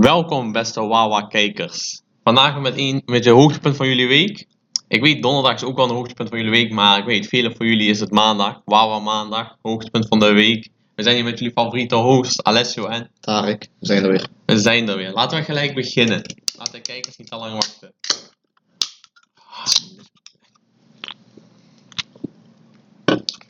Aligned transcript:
Welkom 0.00 0.52
beste 0.52 0.80
Wawa-kijkers. 0.80 2.02
Vandaag 2.24 2.60
met 2.60 2.74
een 2.76 3.02
met 3.04 3.24
je 3.24 3.30
hoogtepunt 3.30 3.76
van 3.76 3.88
jullie 3.88 4.06
week. 4.06 4.46
Ik 4.88 5.02
weet 5.02 5.22
donderdag 5.22 5.54
is 5.54 5.62
ook 5.62 5.76
wel 5.76 5.88
een 5.88 5.94
hoogtepunt 5.94 6.28
van 6.28 6.38
jullie 6.38 6.52
week, 6.52 6.72
maar 6.72 6.98
ik 6.98 7.04
weet 7.04 7.26
velen 7.26 7.56
van 7.56 7.66
jullie 7.66 7.88
is 7.88 8.00
het 8.00 8.10
maandag. 8.10 8.60
Wawa 8.64 8.98
maandag, 8.98 9.56
hoogtepunt 9.62 10.08
van 10.08 10.18
de 10.18 10.32
week. 10.32 10.68
We 10.94 11.02
zijn 11.02 11.14
hier 11.14 11.24
met 11.24 11.38
jullie 11.38 11.54
favoriete 11.54 11.94
host 11.94 12.42
Alessio 12.42 12.86
en 12.86 13.10
Tarek, 13.20 13.68
we 13.78 13.86
zijn 13.86 14.04
er 14.04 14.10
weer. 14.10 14.28
we 14.46 14.58
zijn 14.58 14.88
er 14.88 14.96
weer. 14.96 15.12
Laten 15.12 15.38
we 15.38 15.44
gelijk 15.44 15.74
beginnen. 15.74 16.22
Laten 16.56 16.72
de 16.72 16.80
kijkers 16.80 17.16
niet 17.16 17.30
te 17.30 17.36
lang 17.36 17.52
wachten. 17.52 17.92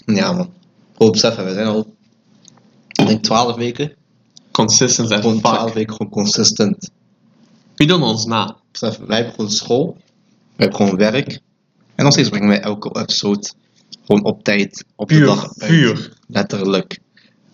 Ja 0.07 0.33
man. 0.33 0.55
Gewoon 0.97 1.13
beseffen, 1.13 1.45
we 1.45 1.53
zijn 1.53 1.67
al, 1.67 1.95
ik 2.89 3.07
denk 3.07 3.23
12 3.23 3.57
weken. 3.57 4.01
Consistent 4.53 5.11
as 5.11 5.21
Gewoon 5.21 5.39
12 5.41 5.65
fuck. 5.65 5.75
weken 5.75 5.95
gewoon 5.97 6.13
consistent. 6.13 6.91
Wie 7.75 7.87
doen 7.87 8.03
ons 8.03 8.25
na? 8.25 8.57
Besef, 8.73 8.99
wij 9.07 9.17
hebben 9.17 9.35
gewoon 9.35 9.51
school. 9.51 9.97
We 10.57 10.63
hebben 10.63 10.77
gewoon 10.77 10.97
werk. 10.97 11.41
En 11.95 12.05
nog 12.05 12.13
steeds 12.13 12.29
brengen 12.29 12.49
wij 12.49 12.61
elke 12.61 13.01
episode 13.01 13.51
gewoon 14.07 14.25
op 14.25 14.45
tijd, 14.45 14.85
op 14.97 15.09
de 15.09 15.15
Puur, 15.15 15.27
dag 15.27 15.43
uit. 15.43 15.71
vuur. 15.71 16.13
Letterlijk. 16.29 16.99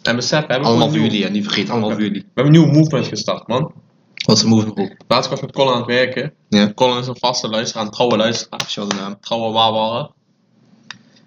En 0.03 0.17
besef, 0.17 0.47
we 0.47 0.53
hebben 0.53 0.69
Allemaal 0.69 0.93
jullie, 0.93 1.25
en 1.25 1.33
niet 1.33 1.45
vergeet, 1.45 1.71
allemaal 1.71 1.99
jullie. 1.99 2.21
We 2.21 2.27
hebben 2.35 2.55
een 2.55 2.61
nieuwe 2.61 2.79
movement 2.79 3.07
gestart, 3.07 3.47
man. 3.49 3.73
Wat 4.15 4.37
is 4.37 4.43
een 4.43 4.49
moving 4.49 4.73
group? 4.73 4.95
Laatst 5.09 5.31
was 5.31 5.39
ik 5.39 5.45
met 5.45 5.55
Colin 5.55 5.73
aan 5.73 5.77
het 5.79 5.87
werken. 5.87 6.33
Ja. 6.49 6.73
Colin 6.75 6.99
is 6.99 7.07
een 7.07 7.17
vaste 7.19 7.49
luisteraar, 7.49 7.85
een 7.85 7.91
trouwe 7.91 8.17
luisteraar. 8.17 8.73
De 8.75 8.95
naam. 8.95 9.21
trouwe 9.21 9.53
Wawa. 9.53 10.11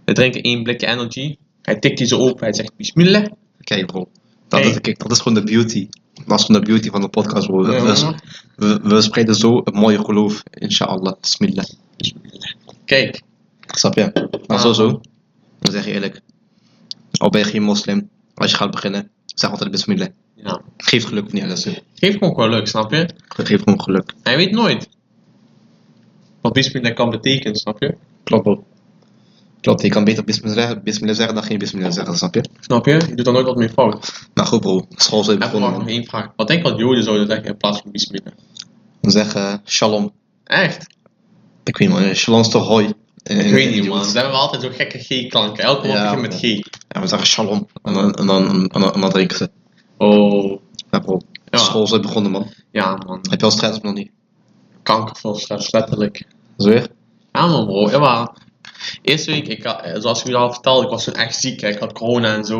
We 0.06 0.14
drinken 0.14 0.42
één 0.42 0.64
blikje 0.64 0.88
energy. 0.88 1.38
Hij 1.62 1.76
tikt 1.80 1.98
die 1.98 2.08
zo 2.08 2.18
open. 2.18 2.44
Hij 2.44 2.54
zegt 2.54 2.76
bismillah. 2.76 3.26
Kijk 3.60 3.86
bro. 3.86 4.10
Dat, 4.52 4.66
is, 4.66 4.82
kijk, 4.82 5.00
dat 5.00 5.12
is 5.12 5.18
gewoon 5.20 5.34
de 5.46 5.52
beauty. 5.52 5.88
Dat 6.26 6.40
is 6.40 6.46
gewoon 6.46 6.62
de 6.62 6.68
beauty 6.68 6.90
van 6.90 7.02
de 7.02 7.08
podcast 7.10 7.48
bro. 7.48 7.64
We, 7.64 7.82
we, 7.82 8.16
we, 8.56 8.80
we 8.84 9.02
spreiden 9.02 9.36
zo 9.36 9.62
een 9.64 9.74
mooie 9.80 10.00
geloof. 10.04 10.44
Inshallah. 10.52 11.14
Bismillah. 11.22 11.66
Kijk, 12.86 13.22
Snap 13.68 13.96
je? 13.96 14.12
Maar 14.48 14.58
Ah. 14.58 14.64
zo 14.64 14.74
zo. 14.74 15.02
Dan 15.60 15.74
zeg 15.74 15.86
je 15.86 15.92
eerlijk. 15.92 16.22
Al 17.12 17.30
ben 17.30 17.42
je 17.42 17.48
geen 17.48 17.64
moslim. 17.64 18.10
Als 18.34 18.52
je 18.52 18.58
gaat 18.58 18.72
beginnen. 18.72 19.10
Zeg 19.26 19.52
altijd 19.52 19.72
bismillah. 19.72 20.08
ja. 20.36 20.62
Geef 20.78 21.04
geluk 21.06 21.26
of 21.26 21.32
niet 21.32 21.44
alles. 21.44 21.68
geef 21.94 22.18
gewoon 22.18 22.36
wel 22.36 22.50
leuk, 22.50 22.68
snap 22.68 22.92
je? 22.92 23.10
Geef 23.28 23.60
gewoon 23.64 23.82
geluk. 23.82 24.14
Hij 24.24 24.36
weet 24.36 24.52
nooit 24.52 24.90
wat 26.42 26.54
bismillah 26.54 26.96
kan 26.96 27.10
betekenen, 27.10 27.56
snap 27.56 27.82
je? 27.82 27.96
Klopt. 28.24 28.62
Klopt, 29.62 29.82
je 29.82 29.90
kan 29.90 30.04
beter 30.04 30.24
bismillah, 30.24 30.84
bismillah 30.84 31.16
zeggen 31.16 31.36
dan 31.36 31.44
geen 31.44 31.58
bismillah 31.58 31.92
zeggen, 31.92 32.18
snap 32.18 32.36
je? 32.36 32.46
Snap 32.60 32.86
je? 32.86 32.92
Je 32.92 33.16
doet 33.16 33.26
dan 33.26 33.34
nooit 33.34 33.46
wat 33.46 33.56
meer 33.56 33.70
fout. 33.70 34.28
Maar 34.34 34.46
goed 34.46 34.62
bro, 34.62 34.86
school 34.90 35.24
zijn 35.24 35.40
begonnen 35.40 35.70
nog 35.70 35.80
man. 35.80 35.88
één 35.88 36.06
vraag. 36.06 36.30
Wat 36.36 36.48
denk 36.48 36.66
je 36.66 36.70
wat 36.70 36.80
Joden 36.80 37.04
zouden 37.04 37.28
zeggen 37.28 37.46
in 37.46 37.58
plaats 37.58 37.82
van 37.82 37.92
bismillah? 37.92 38.34
Dan 39.02 39.12
zeggen 39.12 39.62
shalom. 39.66 40.12
Echt? 40.44 40.88
Ik 41.64 41.78
weet 41.78 41.90
niet 41.90 42.00
man, 42.00 42.16
shalom 42.16 42.40
is 42.40 42.50
toch 42.50 42.68
hoi? 42.68 42.94
Ik 43.24 43.52
weet 43.52 43.72
niet 43.72 43.88
man. 43.88 44.06
Ze 44.06 44.18
hebben 44.18 44.38
altijd 44.38 44.62
zo 44.62 44.70
gekke 44.72 44.98
G-klanken. 44.98 45.64
Elke 45.64 45.88
woord 45.88 46.02
begint 46.02 46.22
met 46.22 46.36
G. 46.36 46.42
Ja, 46.88 47.02
we 47.02 47.08
zeggen 47.08 47.28
shalom. 47.28 47.68
En 47.84 47.94
dan, 47.94 48.14
en 48.14 48.28
dan, 48.28 48.70
en 48.70 48.82
dan, 48.82 48.94
en 48.94 49.02
dan 49.02 49.10
drinken 49.10 49.38
ze. 49.38 49.50
Oh. 49.98 50.60
Ja 50.92 51.00
bro. 51.00 51.20
School 51.52 51.88
zijn 51.88 52.02
begonnen 52.02 52.32
man. 52.32 52.54
Ja 52.72 52.98
man. 53.06 53.20
Heb 53.30 53.40
je 53.40 53.46
al 53.46 53.52
stress 53.52 53.78
of 53.78 53.84
nog 53.84 53.94
niet? 53.94 54.12
Kankervol 54.84 55.36
stress, 55.36 55.72
letterlijk. 55.72 56.26
Zweer? 56.58 56.88
Ja 57.32 57.48
man 57.48 57.66
bro, 57.66 57.90
ja 57.90 58.00
maar 58.00 58.30
Eerste 59.02 59.32
week, 59.32 59.48
ik 59.48 59.64
had, 59.64 59.82
eh, 59.82 60.00
zoals 60.02 60.20
ik 60.20 60.26
jullie 60.26 60.40
al 60.42 60.54
vertelde, 60.54 60.84
ik 60.84 60.90
was 60.92 61.04
toen 61.04 61.14
echt 61.14 61.36
ziek. 61.40 61.62
hè. 61.62 61.68
Ik 61.68 61.80
had 61.80 61.94
corona 61.94 62.36
en 62.36 62.46
zo. 62.46 62.60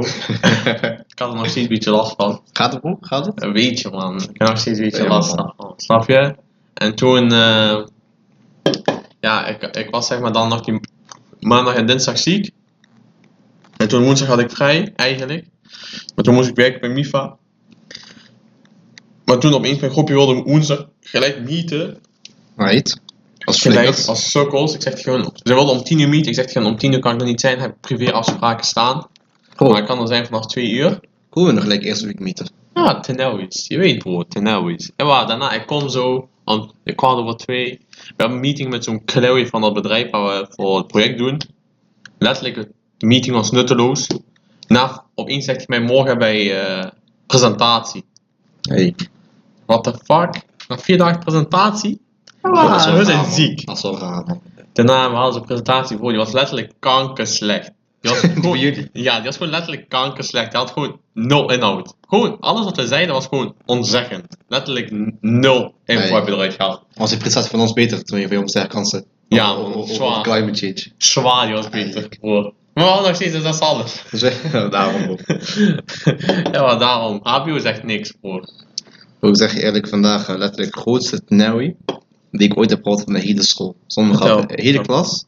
ik 1.12 1.20
had 1.20 1.30
er 1.30 1.36
nog 1.36 1.50
steeds 1.50 1.56
een 1.56 1.68
beetje 1.68 1.92
last 1.92 2.16
van. 2.16 2.42
Gaat 2.54 2.72
het 2.72 2.82
bro? 2.82 2.98
Gaat 3.02 3.26
het? 3.26 3.44
Een 3.44 3.54
beetje 3.54 3.90
man. 3.90 4.16
Ik 4.22 4.30
heb 4.34 4.48
nog 4.48 4.58
steeds 4.60 4.78
een 4.80 4.84
beetje 4.84 5.04
Ja, 5.04 5.10
last 5.10 5.36
man. 5.36 5.54
van. 5.58 5.74
Snap 5.78 6.08
je? 6.08 6.36
En 6.74 6.96
toen, 6.96 7.32
eh, 7.32 7.86
ja, 9.20 9.46
ik, 9.48 9.62
ik 9.62 9.90
was 9.90 10.08
zeg 10.08 10.20
maar 10.20 10.32
dan 10.32 10.50
nog 10.50 10.62
die 10.62 10.80
maandag 11.40 11.76
en 11.76 11.86
dinsdag 11.86 12.18
ziek. 12.18 12.52
En 13.78 13.88
toen 13.88 14.04
woensdag 14.04 14.28
had 14.28 14.40
ik 14.40 14.52
vrij, 14.52 14.94
eigenlijk. 14.96 15.46
Maar 16.16 16.24
toen 16.26 16.34
moest 16.34 16.50
ik 16.50 16.56
werken 16.56 16.80
bij 16.80 16.90
MIFA. 16.90 17.36
Maar 19.26 19.38
toen 19.38 19.54
opeens 19.54 19.80
mijn 19.80 19.92
groepje 19.92 20.14
wilde 20.14 20.34
woensdag 20.42 20.88
gelijk 21.02 21.40
meeten. 21.44 21.98
Right. 22.56 23.00
Als 23.52 23.62
Gelijk 23.62 24.08
als 24.08 24.32
sukkels. 24.32 24.74
Ik 24.74 24.82
zeg 24.82 25.04
hun, 25.04 25.24
ze 25.34 25.54
wilden 25.54 25.74
om 25.74 25.84
10 25.84 26.00
uur 26.00 26.10
meeten. 26.10 26.28
Ik 26.32 26.36
zeg 26.36 26.54
hun, 26.54 26.66
om 26.66 26.78
10 26.78 26.94
uur 26.94 27.00
kan 27.00 27.14
ik 27.14 27.20
er 27.22 27.28
niet 27.28 27.42
zijn. 27.42 27.60
Heb 27.60 27.70
ik 27.70 27.80
privé 27.80 28.12
afspraken 28.12 28.66
staan. 28.66 29.08
Maar 29.58 29.70
Oh, 29.70 29.78
ik 29.78 29.86
kan 29.86 30.00
er 30.02 30.08
zijn 30.08 30.26
vanaf 30.26 30.46
2 30.46 30.70
uur. 30.70 31.00
hoe 31.30 31.46
we 31.46 31.52
nog 31.52 31.64
gelijk 31.64 31.84
eerste 31.84 32.06
week 32.06 32.20
meeten? 32.20 32.50
Ja, 32.74 33.00
tenauwis. 33.00 33.66
Je 33.68 33.78
weet 33.78 33.98
bro, 34.00 34.24
tenauwis. 34.24 34.92
En 34.96 35.06
waar, 35.06 35.28
daarna, 35.28 35.52
ik 35.52 35.66
kom 35.66 35.90
zo 35.90 36.30
om 36.46 36.72
de 36.84 36.96
kwart 36.96 37.18
over 37.18 37.38
twee. 37.38 37.80
We 37.90 37.98
hebben 38.18 38.36
een 38.36 38.42
meeting 38.42 38.70
met 38.70 38.84
zo'n 38.84 39.06
kleeuwje 39.06 39.48
van 39.48 39.62
dat 39.62 39.74
bedrijf 39.74 40.10
waar 40.10 40.40
we 40.40 40.48
voor 40.50 40.78
het 40.78 40.88
project 40.88 41.18
doen. 41.18 41.42
Letterlijk, 42.18 42.56
de 42.98 43.06
meeting 43.06 43.36
was 43.36 43.52
nutteloos. 43.52 44.08
Na, 44.68 45.04
opeens 45.16 45.46
zegt 45.46 45.68
hij 45.68 45.80
mij 45.80 45.88
morgen 45.88 46.18
bij 46.18 46.62
eh, 46.62 46.90
presentatie. 47.28 48.04
Hey. 48.62 48.96
What 49.66 49.84
the 49.84 49.94
fuck? 50.04 50.42
Na 50.68 50.78
vier 50.78 50.98
dagen 50.98 51.20
presentatie? 51.20 52.02
Dat 52.42 52.54
is 52.54 52.60
Ah, 52.60 52.94
raar, 52.96 53.06
zijn 53.06 53.32
ziek. 53.32 53.66
Dat 53.66 53.76
is 53.76 53.82
wel 53.84 54.00
raar. 54.00 54.38
Daarna 54.74 55.10
hadden 55.12 55.34
ze 55.34 55.40
een 55.40 55.46
presentatie 55.46 55.98
voor, 55.98 56.10
die 56.10 56.18
was 56.20 56.32
letterlijk 56.32 56.72
kankerslecht. 56.80 57.72
Die 58.02 58.12
was 58.12 58.20
gewoon, 58.20 58.44
Voor 58.44 58.58
jullie? 58.58 58.90
ja, 58.94 59.16
die 59.16 59.26
was 59.26 59.38
gewoon 59.38 59.52
letterlijk 59.52 59.90
kankerslecht. 59.90 60.52
Die 60.52 60.60
had 60.60 60.72
gewoon 60.72 61.00
nul 61.14 61.52
inhoud. 61.52 61.94
Gewoon, 62.08 62.38
alles 62.40 62.64
wat 62.66 62.76
we 62.76 62.88
zeiden 62.88 63.14
was 63.14 63.26
gewoon 63.28 63.54
onzeggend. 63.66 64.38
Letterlijk 64.48 64.92
nul 65.22 65.74
info 65.86 66.02
Nee. 66.04 66.14
heb 66.14 66.28
je 66.28 66.34
eruit 66.34 66.54
gehaald. 66.54 66.82
Was 66.94 67.10
die 67.10 67.20
prestatie 67.20 67.50
van 67.50 67.60
ons 67.60 67.74
beter 67.74 68.04
toen 68.04 68.20
je 68.20 68.28
veel 68.28 68.50
sterke 68.50 68.68
kansen? 68.70 69.06
Ja, 69.28 69.52
over 69.54 69.94
zwaar. 69.94 70.22
Climate 70.22 70.58
change. 70.58 70.92
Zwaar, 70.98 71.46
die 71.46 71.56
was 71.56 71.70
beter. 71.70 72.08
Bro. 72.20 72.42
Maar 72.74 72.84
we 72.84 72.90
hadden 72.90 73.08
nog 73.08 73.16
steeds 73.16 73.34
dat 73.44 73.54
is 73.54 73.60
alles. 73.60 74.04
Dus 74.12 74.22
daarom 74.52 75.06
bro. 75.06 75.18
ja, 76.52 76.62
maar 76.62 76.80
daarom. 76.80 77.20
HBO 77.24 77.60
zegt 77.60 77.84
niks, 77.84 78.14
bro. 78.22 78.42
Ik 79.22 79.38
zeg 79.38 79.54
je 79.54 79.64
eerlijk, 79.64 79.88
vandaag 79.88 80.28
eh, 80.30 80.38
letterlijk 80.38 80.76
grootste 80.76 81.24
Tenawi 81.24 81.76
die 82.32 82.48
ik 82.50 82.58
ooit 82.58 82.70
heb 82.70 82.84
gehad 82.84 83.02
van 83.02 83.14
de 83.14 83.20
hele 83.20 83.44
school. 83.44 83.76
Zonder 83.88 84.16
grap. 84.16 84.50
De 84.50 84.62
hele 84.62 84.82
klas. 84.82 85.26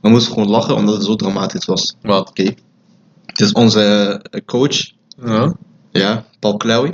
We 0.00 0.08
moesten 0.08 0.32
gewoon 0.32 0.48
lachen 0.48 0.74
omdat 0.76 0.94
het 0.94 1.04
zo 1.04 1.14
dramatisch 1.16 1.64
was. 1.64 1.96
Wat? 2.02 2.28
Oké. 2.28 2.54
Het 3.26 3.40
is 3.40 3.52
onze 3.52 3.80
eh, 4.30 4.40
coach, 4.44 4.90
Ja. 5.24 5.56
ja, 5.92 6.24
Paul 6.38 6.56
Klauwi. 6.56 6.92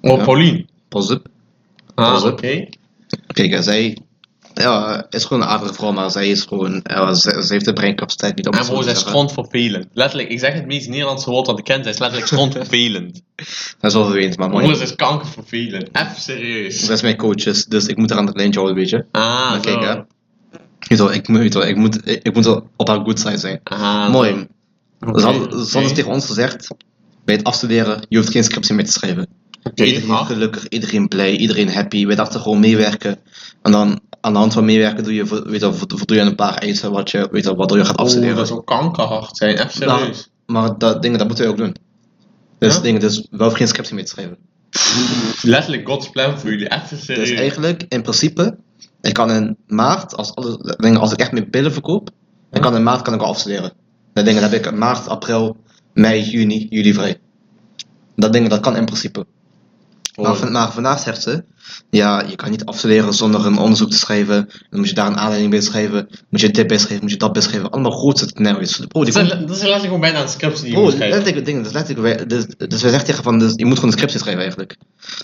Oh, 0.00 0.16
Ja. 0.18 0.24
Pauline. 0.24 0.66
Pas 0.88 1.10
op. 1.10 1.26
Ah, 1.94 2.24
oké. 2.24 2.30
op. 2.30 2.74
Kijk, 3.26 3.62
zij 3.62 3.98
ja, 4.54 5.06
is 5.10 5.24
gewoon 5.24 5.42
een 5.42 5.48
aardige 5.48 5.74
vrouw, 5.74 5.92
maar 5.92 6.10
zij 6.10 6.28
is 6.28 6.42
gewoon, 6.42 6.80
ja, 6.82 7.14
ze, 7.14 7.42
ze 7.46 7.52
heeft 7.52 7.64
de 7.64 7.72
breincapaciteit 7.72 8.36
niet 8.36 8.46
om 8.46 8.52
En 8.54 8.64
zij 8.64 8.92
is 8.92 9.02
grondvervelend. 9.02 9.86
Letterlijk, 9.92 10.28
ik 10.30 10.38
zeg 10.38 10.54
het 10.54 10.66
meest 10.66 10.88
Nederlandse 10.88 11.30
woord 11.30 11.46
dat 11.46 11.58
ik 11.58 11.64
ken, 11.64 11.82
zij 11.82 11.92
is 11.92 11.98
letterlijk 11.98 12.30
grondvervelend. 12.32 13.22
Dat 13.80 13.90
is 13.90 13.94
wel 13.94 14.04
vervelend, 14.04 14.36
maar 14.38 14.50
mooi. 14.50 14.74
ze 14.74 14.82
is 14.82 14.94
kankervervelend. 14.94 15.88
Even 15.92 16.20
serieus. 16.20 16.80
Dat 16.80 16.90
is 16.96 17.02
mijn 17.02 17.16
coach, 17.16 17.34
dus, 17.42 17.64
dus 17.64 17.86
ik 17.86 17.96
moet 17.96 18.10
haar 18.10 18.18
aan 18.18 18.26
het 18.26 18.36
lijntje 18.36 18.60
houden, 18.60 18.80
weet 18.80 18.90
je. 18.90 19.04
Ah, 19.10 19.50
Maar 19.50 19.60
kijk, 19.60 19.82
zo. 19.82 19.88
hè. 19.88 19.94
Weet 19.94 20.98
je 20.98 21.04
wel, 21.04 21.12
ik, 21.12 21.28
moet- 21.28 21.38
weet 21.38 21.54
wel, 21.54 21.66
ik, 21.66 21.76
moet, 21.76 22.00
ik, 22.08 22.34
moet 22.34 22.44
wel 22.44 22.68
op 22.76 22.88
haar 22.88 23.00
good 23.00 23.18
side 23.20 23.36
zijn. 23.38 23.60
Ah, 23.62 24.10
Mooi. 24.10 24.46
Oké, 25.00 25.20
Ze 25.20 25.26
hadden, 25.26 25.50
ze 25.50 25.56
hadden 25.56 25.82
oké. 25.84 25.94
tegen 25.94 26.10
ons 26.10 26.26
gezegd, 26.26 26.68
bij 27.24 27.34
het 27.34 27.44
afstuderen, 27.44 28.06
je 28.08 28.16
hoeft 28.16 28.30
geen 28.30 28.44
scriptie 28.44 28.74
meer 28.74 28.84
te 28.84 28.92
schrijven. 28.92 29.26
Oké, 29.62 29.84
iedereen 29.84 30.10
ah. 30.10 30.26
gelukkig, 30.26 30.68
iedereen 30.68 31.08
blij, 31.08 31.36
iedereen 31.36 31.72
happy. 31.72 32.06
Wij 32.06 32.16
dachten 32.16 32.40
gewoon 32.40 32.60
meewerken. 32.60 33.18
En 33.62 33.72
dan 33.72 34.00
aan 34.24 34.32
de 34.32 34.38
hand 34.38 34.52
van 34.52 34.64
meewerken 34.64 35.04
doe 35.04 35.14
je, 35.14 35.42
weet 35.44 35.64
voldoe 35.64 36.16
je 36.16 36.22
een 36.22 36.34
paar 36.34 36.54
eisen 36.54 36.92
wat 36.92 37.10
je, 37.10 37.28
weet 37.30 37.44
waardoor 37.44 37.78
je 37.78 37.84
gaat 37.84 37.96
afstuderen. 37.96 38.36
dat 38.36 38.48
zou 38.48 38.64
kankerhard 38.64 39.36
zijn, 39.36 39.58
even 39.58 39.86
Nou, 39.86 39.98
serieus. 39.98 40.30
Maar 40.46 40.78
dat, 40.78 41.02
dingen, 41.02 41.18
dat 41.18 41.26
moeten 41.26 41.44
we 41.44 41.50
ook 41.50 41.56
doen. 41.56 41.76
Dus 42.58 42.74
Ja? 42.74 42.80
dingen, 42.80 43.00
dus 43.00 43.26
wel 43.30 43.50
geen 43.50 43.68
scriptie 43.68 43.94
meer 43.94 44.04
te 44.04 44.10
schrijven. 44.10 44.36
Letterlijk 45.54 45.88
God's 45.88 46.10
plan 46.10 46.38
voor 46.38 46.50
jullie, 46.50 46.72
even 46.72 46.98
serieus. 46.98 47.28
Dus 47.28 47.38
eigenlijk, 47.38 47.84
in 47.88 48.02
principe, 48.02 48.56
ik 49.00 49.14
kan 49.14 49.30
in 49.30 49.56
maart, 49.66 50.16
als, 50.16 50.34
alle, 50.34 50.76
dingen, 50.76 51.00
als 51.00 51.12
ik 51.12 51.18
echt 51.18 51.32
mijn 51.32 51.50
pillen 51.50 51.72
verkoop, 51.72 52.10
dan 52.50 52.62
kan 52.62 52.76
in 52.76 52.82
maart 52.82 53.02
kan 53.02 53.14
ik 53.14 53.20
al 53.20 53.28
afstuderen. 53.28 53.72
Dat 54.12 54.24
dingen, 54.24 54.42
heb 54.42 54.52
ik 54.52 54.66
in 54.66 54.78
maart, 54.78 55.08
april, 55.08 55.56
mei, 55.92 56.22
juni, 56.22 56.66
juli 56.70 56.94
vrij. 56.94 57.20
Dat 58.16 58.32
dingen, 58.32 58.50
dat 58.50 58.60
kan 58.60 58.76
in 58.76 58.84
principe. 58.84 59.26
Maar, 60.20 60.36
van, 60.36 60.52
maar 60.52 60.72
vandaag 60.72 61.00
zegt 61.00 61.22
ze, 61.22 61.44
ja, 61.90 62.22
je 62.28 62.36
kan 62.36 62.50
niet 62.50 62.64
afstuderen 62.64 63.12
zonder 63.14 63.46
een 63.46 63.58
onderzoek 63.58 63.90
te 63.90 63.96
schrijven. 63.98 64.48
Dan 64.70 64.78
moet 64.80 64.88
je 64.88 64.94
daar 64.94 65.06
een 65.06 65.16
aanleiding 65.16 65.50
bij 65.50 65.60
schrijven. 65.60 66.08
Moet 66.28 66.40
je 66.40 66.50
dit 66.50 66.66
bij 66.66 66.78
schrijven, 66.78 67.00
moet 67.02 67.10
je 67.10 67.16
dat 67.16 67.32
bij 67.32 67.42
schrijven. 67.42 67.70
Allemaal 67.70 67.90
grootste 67.92 68.26
tenauwis. 68.26 68.80
Bro, 68.88 69.04
die 69.04 69.12
Dat 69.12 69.22
is, 69.22 69.28
komt... 69.28 69.40
dat 69.40 69.50
is 69.56 69.62
letterlijk 69.62 69.82
gewoon 69.84 70.00
bijna 70.00 70.22
een 70.22 70.28
scriptie 70.28 70.64
die 70.64 70.72
je 70.72 70.78
moet 70.78 70.92
schrijven. 70.92 71.16
letterlijk 71.16 71.46
dingen, 71.46 71.62
dus 71.62 71.72
letterlijk, 71.72 72.16
wij- 72.16 72.26
dus, 72.26 72.46
dus 72.46 72.82
wij 72.82 72.90
zeggen 72.90 73.04
tegen 73.04 73.22
van, 73.22 73.38
dus, 73.38 73.52
je 73.56 73.64
moet 73.64 73.74
gewoon 73.74 73.90
een 73.90 73.96
scriptie 73.96 74.18
schrijven 74.18 74.42
eigenlijk. 74.42 74.76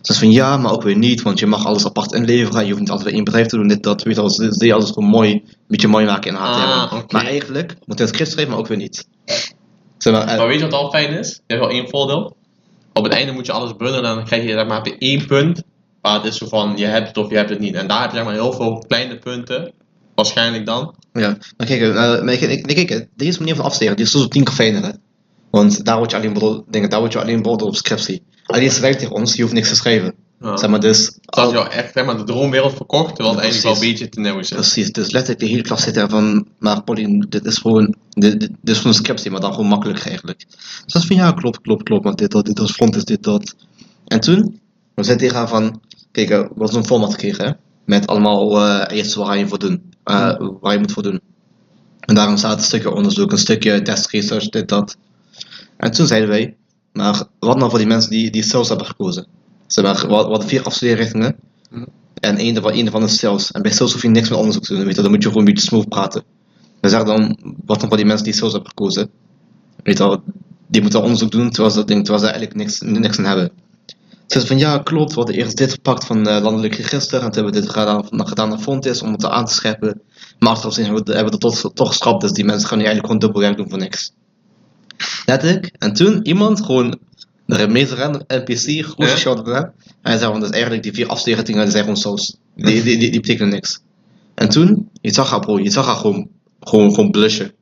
Dus 0.03 0.19
van 0.19 0.31
ja, 0.31 0.57
maar 0.57 0.73
ook 0.73 0.83
weer 0.83 0.97
niet, 0.97 1.23
want 1.23 1.39
je 1.39 1.47
mag 1.47 1.67
alles 1.67 1.87
apart 1.87 2.13
inleveren. 2.13 2.61
Je 2.63 2.69
hoeft 2.69 2.81
niet 2.81 2.91
altijd 2.91 3.07
bij 3.09 3.17
één 3.17 3.25
bedrijf 3.25 3.47
te 3.47 3.57
doen, 3.57 3.69
dit, 3.69 3.83
dat, 3.83 4.03
weet 4.03 4.15
je 4.17 4.21
wel. 4.21 4.37
Dus 4.37 4.57
die 4.57 4.75
alles 4.75 4.91
gewoon 4.91 5.09
mooi, 5.09 5.33
een 5.33 5.43
beetje 5.69 5.89
mooi 5.89 6.07
maken 6.07 6.31
in 6.31 6.37
HTML. 6.37 6.73
Ah, 6.73 6.93
oké. 6.93 7.15
Maar 7.17 7.27
eigenlijk 7.27 7.75
moet 7.87 7.97
je 7.99 8.03
een 8.05 8.09
script 8.11 8.31
schrijven, 8.31 8.53
maar 8.53 8.61
ook 8.63 8.69
weer 8.69 8.77
niet. 8.79 9.07
Zeg 9.99 10.13
maar, 10.13 10.27
eh, 10.27 10.37
Maar 10.39 10.47
weet 10.47 10.59
je 10.59 10.65
wat 10.69 10.73
al 10.81 10.91
fijn 10.91 11.19
is? 11.19 11.29
Je 11.47 11.55
hebt 11.55 11.61
wel 11.67 11.71
één 11.71 11.89
voordeel. 11.89 12.37
Op 13.01 13.07
het 13.07 13.15
einde 13.15 13.33
moet 13.33 13.47
je 13.47 13.53
alles 13.53 13.77
bundelen 13.77 14.11
en 14.11 14.15
dan 14.15 14.25
krijg 14.25 14.43
je 14.43 14.53
zeg 14.53 14.67
maar, 14.67 14.83
één 14.99 15.27
punt 15.27 15.63
waar 16.01 16.15
het 16.15 16.25
is 16.25 16.37
zo 16.37 16.47
van, 16.47 16.77
je 16.77 16.85
hebt 16.85 17.09
het 17.09 17.17
of 17.17 17.31
je 17.31 17.37
hebt 17.37 17.51
het 17.51 17.59
niet. 17.59 17.75
En 17.75 17.87
daar 17.87 18.03
heb 18.03 18.13
je 18.13 18.23
maar 18.23 18.33
heel 18.33 18.53
veel 18.53 18.85
kleine 18.89 19.19
punten, 19.19 19.73
waarschijnlijk 20.15 20.67
dan. 20.67 20.95
Ja, 21.13 21.37
maar 21.57 21.67
kijk, 21.67 21.81
eh, 21.81 21.95
maar 21.95 22.37
kijk, 22.37 22.87
kijk, 22.87 23.09
manier 23.39 23.55
van 23.55 23.65
afstuderen, 23.65 23.97
die 23.97 24.05
is 24.05 24.11
soms 24.11 24.25
op 24.25 24.33
10 24.33 24.45
keer 24.45 24.55
fijner, 24.55 24.83
hè. 24.83 24.91
Want 25.51 25.85
daar 25.85 25.97
word 25.97 26.11
je 26.11 26.17
alleen 26.17 26.65
dingen, 26.69 26.91
daar 26.91 27.01
word 27.01 27.13
je 27.13 27.21
alleen 27.21 27.43
beoordeeld 27.43 27.71
op 27.71 27.77
scriptie. 27.77 28.23
Alleen 28.47 28.71
schrijft 28.71 28.99
tegen 28.99 29.15
ons, 29.15 29.35
je 29.35 29.43
hoeft 29.43 29.55
niks 29.55 29.69
te 29.69 29.75
schrijven. 29.75 30.15
Ja. 30.41 30.57
Zeg 30.57 30.71
maar, 30.71 30.81
dus... 30.81 31.19
Dat 31.21 31.47
is 31.47 31.53
jou 31.53 31.69
echt 31.69 31.93
zeg 31.93 32.05
maar, 32.05 32.17
de 32.17 32.25
droomwereld 32.25 32.75
verkocht, 32.75 33.15
terwijl 33.15 33.29
het 33.29 33.45
Ja, 33.45 33.51
eigenlijk 33.51 33.75
wel 33.75 33.85
een 33.85 33.91
beetje 33.91 34.09
te 34.09 34.21
nauw 34.21 34.39
is. 34.39 34.49
Precies, 34.49 34.93
dus 34.93 35.11
letterlijk 35.11 35.41
de 35.41 35.47
hele 35.47 35.63
klas 35.63 35.83
zit 35.83 35.97
er 35.97 36.09
van, 36.09 36.47
maar 36.59 36.83
Pauline, 36.83 37.27
dit 37.29 37.45
is 37.45 37.59
gewoon, 37.59 37.95
dit, 38.09 38.51
is 38.65 38.77
gewoon 38.77 38.93
een 38.93 38.99
scriptie, 38.99 39.31
maar 39.31 39.41
dan 39.41 39.53
gewoon 39.53 39.69
makkelijk 39.69 40.05
eigenlijk. 40.05 40.45
Dus 40.49 40.93
dat 40.93 41.03
is 41.03 41.09
van, 41.09 41.17
ja, 41.17 41.33
klopt, 41.33 41.61
klopt, 41.61 41.83
klopt, 41.83 42.05
want 42.05 42.19
dit, 42.19 42.31
dat, 42.31 42.47
dit, 42.47 42.57
dat, 42.57 42.71
front 42.71 42.97
is 42.97 43.05
dit, 43.05 43.23
dat. 43.23 43.55
En 44.07 44.21
toen, 44.21 44.61
we 44.95 45.03
zijn 45.03 45.19
tegen 45.19 45.37
haar 45.37 45.49
van, 45.49 45.81
kijk, 46.13 46.31
eh, 46.31 46.39
we 46.39 46.49
hadden 46.49 46.69
zo'n 46.69 46.87
format 46.87 47.11
gekregen, 47.11 47.45
hè, 47.45 47.53
met 47.85 48.07
allemaal 48.07 48.59
eh 48.59 48.97
eisen 48.97 49.21
waar 49.21 49.39
je 49.39 49.49
voor 49.49 49.59
doen, 49.59 49.93
eh, 50.05 50.37
waar 50.61 50.73
je 50.73 50.79
moet 50.79 50.93
voor 50.93 51.03
doen. 51.03 51.21
En 52.01 52.15
daarom 52.15 52.37
staat 52.37 52.59
een 52.59 52.65
stukje 52.65 52.95
onderzoek, 52.95 53.33
een 53.33 53.39
stukje 53.39 53.83
test 53.83 54.11
research, 54.11 54.49
dit, 54.49 54.69
dat. 54.69 54.97
En 55.77 55.91
toen 55.91 56.07
zeiden 56.07 56.29
wij, 56.29 56.57
maar 56.93 57.23
wat 57.39 57.57
nou 57.57 57.71
voor 57.71 57.79
die 57.79 57.89
mensen 57.89 58.11
die, 58.11 58.31
die 58.31 58.43
sales 58.43 58.69
hebben 58.69 58.87
gekozen? 58.87 59.27
Zeg 59.73 59.85
maar, 59.85 60.09
we 60.09 60.15
hadden 60.15 60.49
vier 60.49 60.63
afstudeerrichtingen. 60.63 61.37
En 62.15 62.37
één 62.37 62.55
daarvan, 62.55 62.73
één 62.73 62.83
daarvan 62.85 63.03
is 63.03 63.19
sales. 63.19 63.51
En 63.51 63.63
bij 63.63 63.73
sales 63.73 63.93
hoef 63.93 64.03
je 64.03 64.09
niks 64.09 64.29
met 64.29 64.39
onderzoek 64.39 64.65
te 64.65 64.75
doen, 64.75 64.85
weet 64.85 64.97
je, 64.97 65.03
dan 65.03 65.11
moet 65.11 65.23
je 65.23 65.29
gewoon 65.29 65.47
een 65.47 65.53
beetje 65.53 65.69
smooth 65.69 65.89
praten. 65.89 66.23
We 66.81 66.89
zeggen 66.89 67.09
dan, 67.09 67.37
wat 67.65 67.81
dan 67.81 67.89
voor 67.89 67.97
die 67.97 68.07
mensen 68.07 68.25
die 68.25 68.35
sales 68.35 68.53
hebben 68.53 68.71
gekozen? 68.71 69.11
Weet 69.83 69.99
je 69.99 70.05
wel, 70.05 70.23
die 70.67 70.83
moeten 70.83 71.03
onderzoek 71.03 71.31
doen 71.31 71.51
terwijl 71.51 71.75
ze, 71.75 71.85
terwijl 71.85 72.19
ze 72.19 72.27
eigenlijk 72.27 72.55
niks, 72.55 72.81
niks 72.81 73.19
aan 73.19 73.25
hebben. 73.25 73.51
Ze 74.07 74.39
zeggen 74.39 74.47
van 74.47 74.59
ja, 74.59 74.79
klopt, 74.79 75.11
we 75.11 75.17
hadden 75.17 75.35
eerst 75.35 75.57
dit 75.57 75.73
gepakt 75.73 76.05
van 76.05 76.29
eh, 76.29 76.43
landelijk 76.43 76.75
register 76.75 77.23
en 77.23 77.31
toen 77.31 77.35
hebben 77.35 77.53
we 77.53 77.61
dit 77.61 77.71
gedaan, 77.71 78.05
gedaan 78.11 78.49
naar 78.49 78.59
Fontis 78.59 79.03
om 79.03 79.13
het 79.13 79.25
aan 79.25 79.45
te 79.45 79.55
scheppen. 79.55 80.01
Maar 80.39 80.49
achteraf 80.49 80.75
gezien 80.75 80.85
hebben 80.85 81.05
we, 81.05 81.13
hebben 81.15 81.41
we 81.41 81.47
het 81.47 81.61
toch, 81.61 81.73
toch 81.73 81.89
geschrapt, 81.89 82.21
dus 82.21 82.33
die 82.33 82.45
mensen 82.45 82.69
gaan 82.69 82.79
nu 82.79 82.85
eigenlijk 82.85 83.13
gewoon 83.13 83.33
dubbel 83.33 83.49
werk 83.49 83.57
doen 83.57 83.71
voor 83.71 83.79
niks. 83.79 84.13
Letterlijk. 85.27 85.75
En 85.79 85.93
toen 85.93 86.27
iemand 86.27 86.65
gewoon 86.65 86.99
de 87.59 87.69
meest 87.69 87.93
random 87.93 88.23
NPC 88.27 88.97
naar 88.97 89.09
hem. 89.45 89.55
En 89.55 89.73
hij 90.03 90.19
zei 90.19 90.31
van, 90.31 90.41
dus 90.41 90.51
eigenlijk 90.51 90.83
die 90.83 90.93
vier 90.93 91.45
die 91.45 91.55
zijn 91.55 91.71
gewoon 91.71 91.97
saus. 91.97 92.37
Die, 92.55 92.83
die, 92.83 92.99
die, 92.99 93.11
die 93.11 93.21
betekenen 93.21 93.49
niks. 93.49 93.81
En 94.35 94.49
toen, 94.49 94.89
je 95.01 95.13
zag 95.13 95.31
haar 95.31 95.41
bro, 95.41 95.59
je 95.59 95.71
zag 95.71 95.87
haar 95.87 95.97
gewoon, 95.97 96.29
gewoon, 96.61 96.95
gewoon 96.95 97.11
blushen. 97.11 97.53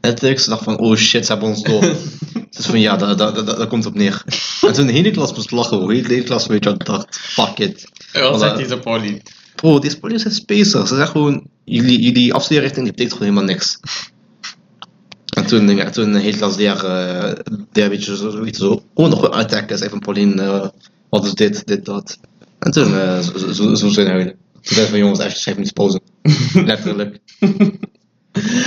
Ze 0.00 0.44
dacht 0.46 0.64
van, 0.64 0.78
oh 0.78 0.96
shit, 0.96 1.26
ze 1.26 1.32
hebben 1.32 1.48
ons 1.48 1.62
door. 1.62 1.84
Dus 2.50 2.66
van, 2.66 2.80
ja, 2.80 2.96
daar, 2.96 3.16
daar, 3.16 3.34
daar, 3.34 3.44
daar 3.44 3.66
komt 3.66 3.86
op 3.86 3.94
neer. 3.94 4.24
En 4.60 4.72
toen 4.72 4.86
de 4.86 4.92
hele 4.92 5.10
klas 5.10 5.34
moest 5.34 5.50
lachen. 5.50 5.86
De 5.86 5.94
hele 5.94 6.22
klas, 6.22 6.46
weet 6.46 6.64
je 6.64 6.70
wat, 6.70 6.86
dacht, 6.86 7.18
fuck 7.18 7.58
it. 7.58 7.88
En 8.12 8.22
wat 8.22 8.40
zegt 8.40 8.56
die 8.56 8.66
zo 8.66 8.78
Pauline? 8.78 9.20
Bro, 9.54 9.78
deze 9.78 9.98
politie 9.98 10.30
is 10.30 10.34
spacer. 10.34 10.86
Ze 10.86 10.94
zeggen 10.94 11.08
gewoon, 11.08 11.46
jullie, 11.64 12.00
jullie 12.00 12.34
afstudeerrichting 12.34 12.84
die 12.84 12.94
betekent 12.94 13.18
gewoon 13.18 13.34
helemaal 13.34 13.54
niks. 13.54 13.78
En 15.46 15.52
toen, 15.52 15.76
ja, 15.76 15.90
toen 15.90 16.12
de 16.12 16.18
hele 16.18 16.36
klas 16.36 16.56
daar, 16.56 16.84
eh 16.84 17.32
daar 17.72 17.88
weet 17.88 18.04
je 18.04 18.16
zo, 18.16 18.30
zoiets 18.30 18.58
zo, 18.58 18.82
gewoon 18.94 19.10
nog 19.10 19.30
uittekken. 19.30 19.78
Zei 19.78 19.90
van 19.90 19.98
Pauline, 19.98 20.42
eh, 20.42 20.68
wat 21.08 21.24
is 21.24 21.34
dit, 21.34 21.66
dit, 21.66 21.84
dat. 21.84 22.18
En 22.58 22.70
toen, 22.70 22.98
eh, 22.98 23.18
zo, 23.18 23.52
zo, 23.52 23.74
zo, 23.74 23.88
zijn 23.88 24.06
huilen. 24.06 24.36
Toen 24.52 24.74
zei 24.74 24.84
ze 24.84 24.90
van, 24.90 24.98
jongens, 24.98 25.18
even 25.18 25.38
schrijf 25.38 25.58
niet 25.58 25.72
pauze. 25.72 26.00
Letterlijk. 26.54 27.18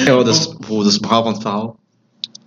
ja, 0.06 0.24
dus, 0.24 0.50
dus 0.68 0.94
het 0.94 0.98
verhaal 0.98 1.24
van 1.24 1.34
het 1.34 1.42
verhaal. 1.42 1.80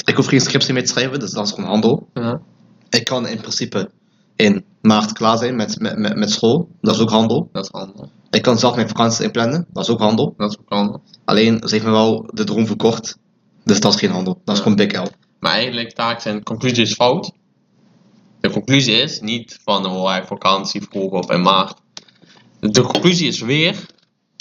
Ik 0.05 0.17
hoef 0.17 0.27
geen 0.27 0.41
scriptie 0.41 0.73
mee 0.75 0.83
te 0.83 0.89
schrijven, 0.89 1.21
dus 1.21 1.31
dat 1.31 1.47
is 1.47 1.53
gewoon 1.53 1.71
handel. 1.71 2.09
Ja. 2.15 2.41
Ik 2.89 3.05
kan 3.05 3.27
in 3.27 3.41
principe 3.41 3.91
in 4.37 4.65
maart 4.81 5.13
klaar 5.13 5.39
zijn 5.39 5.57
met, 5.57 5.81
met, 5.81 5.99
met, 5.99 6.17
met 6.17 6.31
school. 6.31 6.69
Dat 6.81 6.95
is 6.95 7.01
ook 7.01 7.11
handel. 7.11 7.49
Dat 7.53 7.65
is 7.65 7.71
handel. 7.71 8.11
Ik 8.31 8.43
kan 8.43 8.59
zelf 8.59 8.75
mijn 8.75 8.89
vakanties 8.89 9.21
inplannen, 9.21 9.67
dat 9.73 9.83
is 9.83 9.91
ook 9.91 10.01
handel. 10.01 10.35
Dat 10.37 10.51
is 10.51 10.59
ook 10.59 10.69
handel. 10.69 11.03
Alleen, 11.25 11.61
ze 11.65 11.75
heeft 11.75 11.85
me 11.85 11.91
wel 11.91 12.31
de 12.33 12.45
droom 12.45 12.67
verkocht. 12.67 13.21
Dus 13.65 13.81
dat 13.81 13.95
is 13.95 14.01
geen 14.01 14.11
handel, 14.11 14.41
dat 14.45 14.57
is 14.57 14.63
gewoon 14.63 14.77
big 14.77 15.03
L. 15.03 15.07
Maar 15.41 15.53
eigenlijk, 15.53 15.93
taak 15.93 16.21
zijn 16.21 16.43
conclusie 16.43 16.83
is 16.83 16.95
fout. 16.95 17.33
De 18.41 18.51
conclusie 18.51 18.95
is 18.95 19.21
niet 19.21 19.61
van 19.65 19.87
oh, 19.87 20.07
hij 20.07 20.25
vakantie 20.25 20.83
vroeg 20.91 21.11
of 21.11 21.31
in 21.31 21.43
maart. 21.43 21.81
De 22.61 22.83
conclusie 22.83 23.29
is 23.29 23.41
weer, 23.41 23.77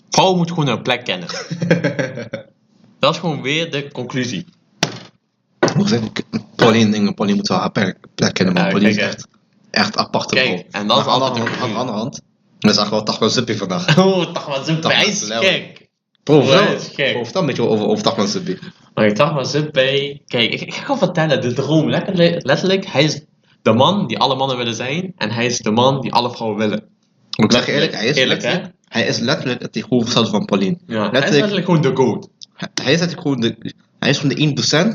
vrouw 0.09 0.35
moet 0.35 0.49
gewoon 0.49 0.67
haar 0.67 0.81
plek 0.81 1.03
kennen. 1.05 1.29
Dat 2.99 3.13
is 3.13 3.19
gewoon 3.19 3.41
weer 3.41 3.71
de 3.71 3.91
conclusie. 3.91 4.45
Hoe 5.75 5.87
zeg 5.87 6.01
ik? 6.01 6.23
Pauline, 6.55 7.13
Pauline 7.13 7.37
moet 7.37 7.47
wel 7.47 7.57
haar 7.57 7.71
plek 8.15 8.33
kennen, 8.33 8.53
maar 8.53 8.63
Ja, 8.63 8.69
Pauline 8.69 8.89
is 8.89 8.97
echt, 8.97 9.27
echt 9.71 9.97
aparte 9.97 10.35
Kijk, 10.35 10.67
en 10.71 10.87
dat 10.87 10.97
is 10.97 11.05
Maar 11.05 11.13
aan 11.13 11.19
de 11.19 11.25
altijd 11.25 11.59
Aan 11.59 11.69
de 11.69 11.75
andere 11.75 11.97
hand, 11.97 12.21
we 12.59 12.73
zagen 12.73 12.91
wel 12.91 13.03
Tachman 13.03 13.29
Zippy 13.29 13.53
vandaag. 13.53 13.97
Oh, 13.97 14.63
zo 14.65 14.79
Toch 14.79 14.93
hij 14.93 15.05
is 15.05 15.23
gek. 15.23 15.89
Dat 16.23 16.43
is 16.81 16.87
gek. 16.93 17.11
bro, 17.11 17.23
vertel 17.23 17.41
een 17.41 17.47
beetje 17.47 17.67
over, 17.67 17.85
over 17.85 18.03
Tachman 18.03 18.27
Zippy. 18.27 18.57
Maar 18.93 19.05
ik 19.05 19.15
dacht 19.15 19.33
maar 19.33 19.45
zit 19.45 19.71
bij. 19.71 20.21
Kijk, 20.27 20.53
ik, 20.53 20.61
ik 20.61 20.73
ga 20.73 20.81
gewoon 20.81 20.97
vertellen, 20.97 21.41
de 21.41 21.53
droom. 21.53 21.89
Letterlijk, 21.89 22.85
hij 22.85 23.03
is 23.03 23.21
de 23.61 23.73
man 23.73 24.07
die 24.07 24.17
alle 24.19 24.35
mannen 24.35 24.57
willen 24.57 24.75
zijn. 24.75 25.13
En 25.17 25.31
hij 25.31 25.45
is 25.45 25.57
de 25.59 25.71
man 25.71 26.01
die 26.01 26.13
alle 26.13 26.31
vrouwen 26.31 26.57
willen. 26.59 26.83
Ik 27.29 27.51
zeg 27.51 27.65
je 27.65 27.71
eerlijk, 27.71 27.93
hij 27.93 28.05
is, 28.05 28.15
Eerlijk, 28.15 28.43
hè? 28.43 28.59
hij 28.87 29.07
is 29.07 29.19
letterlijk 29.19 29.61
het 29.61 29.71
tegenovergestelde 29.71 30.29
van 30.29 30.45
Pauline. 30.45 30.77
Ja, 30.87 31.09
hij 31.09 31.19
is 31.21 31.29
Letterlijk- 31.29 31.65
gewoon 31.65 31.81
de 31.81 31.95
goat. 31.95 32.29
Hij 32.53 32.69
hij 32.83 32.93
is 32.93 33.01
gewoon 33.13 33.39
de, 33.41 33.73
hij 33.99 34.09
is 34.09 34.17
gewoon 34.17 34.35
de 34.35 34.41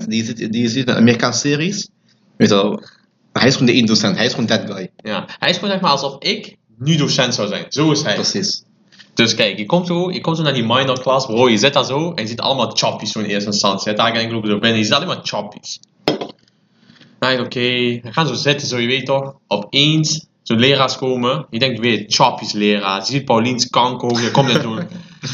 1% 0.02 0.06
die 0.08 0.18
je 0.18 0.24
ziet, 0.24 0.52
die 0.52 0.62
je 0.62 0.68
ziet 0.68 0.88
in 0.88 0.94
Amerikaanse 0.94 1.38
series. 1.38 1.88
Weet 2.36 2.48
je 2.48 2.54
wel, 2.54 2.82
hij 3.32 3.46
is 3.48 3.56
gewoon 3.56 3.86
de 3.86 3.96
1%, 4.12 4.16
hij 4.16 4.24
is 4.26 4.30
gewoon 4.30 4.46
that 4.46 4.62
guy. 4.70 4.90
Ja, 4.96 5.24
hij 5.38 5.50
is 5.50 5.54
gewoon 5.56 5.70
zeg 5.70 5.80
maar 5.80 5.90
alsof 5.90 6.16
ik 6.18 6.56
nu 6.78 6.96
docent 6.96 7.34
zou 7.34 7.48
zijn. 7.48 7.64
Zo 7.68 7.90
is 7.90 8.02
hij. 8.02 8.14
Precies. 8.14 8.62
Dus 9.16 9.34
kijk, 9.34 9.58
je 9.58 9.66
komt 9.66 9.86
zo, 9.86 10.10
je 10.10 10.20
komt 10.20 10.36
zo 10.36 10.42
naar 10.42 10.54
die 10.54 10.64
minor 10.64 11.00
class, 11.00 11.26
bro, 11.26 11.48
je 11.48 11.56
zit 11.56 11.72
daar 11.72 11.84
zo 11.84 12.12
en 12.12 12.22
je 12.22 12.28
ziet 12.28 12.40
allemaal 12.40 12.70
choppies 12.70 13.12
zo 13.12 13.18
in 13.18 13.24
eerste 13.24 13.50
instantie. 13.50 13.92
Daar 13.92 14.16
geen 14.16 14.28
groep 14.28 14.46
zo 14.46 14.58
binnen, 14.58 14.78
je 14.78 14.84
ziet 14.84 14.92
alleen 14.92 15.06
maar 15.06 15.20
choppies. 15.22 15.80
Nou, 17.18 17.40
oké, 17.40 17.60
we 18.02 18.12
gaan 18.12 18.26
zo 18.26 18.34
zitten, 18.34 18.68
zo 18.68 18.78
je 18.78 18.86
weet 18.86 19.06
toch, 19.06 19.34
opeens 19.46 20.26
zo'n 20.42 20.58
leraars 20.58 20.96
komen, 20.96 21.46
je 21.50 21.58
denkt 21.58 21.80
weer 21.80 22.04
choppies 22.08 22.52
leraar, 22.52 22.98
je 22.98 23.06
ziet 23.06 23.24
Paulien's 23.24 23.70
kanko, 23.70 24.18
je 24.18 24.30
komt 24.30 24.48
in 24.48 24.60
zo'n 24.60 24.88